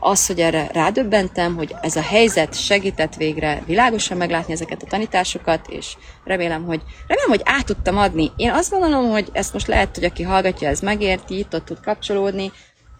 az, 0.00 0.26
hogy 0.26 0.40
erre 0.40 0.68
rádöbbentem, 0.72 1.56
hogy 1.56 1.74
ez 1.82 1.96
a 1.96 2.02
helyzet 2.02 2.62
segített 2.62 3.14
végre 3.14 3.62
világosan 3.66 4.16
meglátni 4.16 4.52
ezeket 4.52 4.82
a 4.82 4.86
tanításokat, 4.86 5.66
és 5.68 5.96
remélem, 6.24 6.64
hogy, 6.64 6.80
remélem, 7.06 7.30
hogy 7.30 7.42
át 7.44 7.64
tudtam 7.64 7.98
adni. 7.98 8.30
Én 8.36 8.50
azt 8.50 8.70
gondolom, 8.70 9.10
hogy 9.10 9.28
ezt 9.32 9.52
most 9.52 9.66
lehet, 9.66 9.94
hogy 9.94 10.04
aki 10.04 10.22
hallgatja, 10.22 10.68
ez 10.68 10.80
megérti, 10.80 11.38
itt 11.38 11.54
ott 11.54 11.64
tud 11.64 11.80
kapcsolódni, 11.80 12.52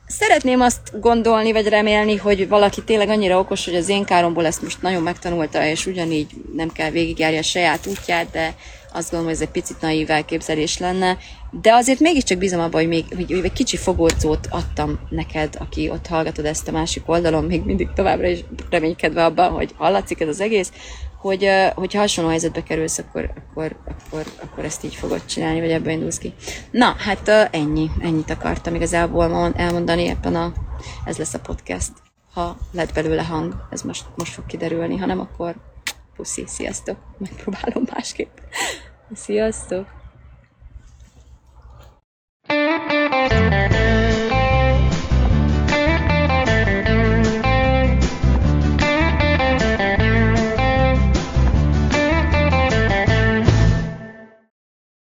szeretném 0.06 0.60
azt 0.60 1.00
gondolni, 1.00 1.52
vagy 1.52 1.68
remélni, 1.68 2.16
hogy 2.16 2.48
valaki 2.48 2.84
tényleg 2.84 3.08
annyira 3.08 3.38
okos, 3.38 3.64
hogy 3.64 3.74
az 3.74 3.88
én 3.88 4.04
káromból 4.04 4.46
ezt 4.46 4.62
most 4.62 4.82
nagyon 4.82 5.02
megtanulta, 5.02 5.64
és 5.64 5.86
ugyanígy 5.86 6.30
nem 6.56 6.72
kell 6.72 6.90
végigjárja 6.90 7.38
a 7.38 7.42
saját 7.42 7.86
útját, 7.86 8.30
de 8.30 8.54
azt 8.92 9.10
gondolom, 9.10 9.24
hogy 9.24 9.34
ez 9.34 9.40
egy 9.40 9.62
picit 9.62 9.80
naív 9.80 10.10
elképzelés 10.10 10.78
lenne. 10.78 11.18
De 11.50 11.72
azért 11.74 12.00
mégiscsak 12.00 12.38
bízom 12.38 12.60
abban, 12.60 12.80
hogy 12.80 12.88
még 12.88 13.04
hogy 13.16 13.40
egy 13.44 13.52
kicsi 13.52 13.76
fogódzót 13.76 14.46
adtam 14.50 14.98
neked, 15.08 15.56
aki 15.58 15.90
ott 15.90 16.06
hallgatod 16.06 16.44
ezt 16.44 16.68
a 16.68 16.72
másik 16.72 17.02
oldalon, 17.06 17.44
még 17.44 17.62
mindig 17.64 17.88
továbbra 17.94 18.26
is 18.26 18.44
reménykedve 18.70 19.24
abban, 19.24 19.52
hogy 19.52 19.74
hallatszik 19.76 20.20
ez 20.20 20.28
az 20.28 20.40
egész, 20.40 20.72
hogy, 21.20 21.48
hogyha 21.74 22.00
hasonló 22.00 22.30
helyzetbe 22.30 22.62
kerülsz, 22.62 22.98
akkor, 22.98 23.30
akkor, 23.36 23.76
akkor, 23.88 24.24
akkor 24.42 24.64
ezt 24.64 24.84
így 24.84 24.94
fogod 24.94 25.24
csinálni, 25.24 25.60
vagy 25.60 25.70
ebből 25.70 25.92
indulsz 25.92 26.18
ki. 26.18 26.34
Na, 26.70 26.94
hát 26.98 27.28
ennyi, 27.50 27.90
ennyit 28.00 28.30
akartam 28.30 28.74
igazából 28.74 29.52
elmondani 29.56 30.06
ebben 30.06 30.34
a, 30.34 30.52
ez 31.04 31.16
lesz 31.16 31.34
a 31.34 31.40
podcast. 31.40 31.92
Ha 32.32 32.56
lett 32.72 32.92
belőle 32.92 33.22
hang, 33.22 33.66
ez 33.70 33.82
most, 33.82 34.04
most 34.16 34.32
fog 34.32 34.46
kiderülni, 34.46 34.96
ha 34.96 35.06
nem, 35.06 35.20
akkor 35.20 35.54
puszi, 36.20 36.44
sziasztok, 36.46 36.98
megpróbálom 37.18 37.84
másképp. 37.92 38.38
Sziasztok! 39.14 39.99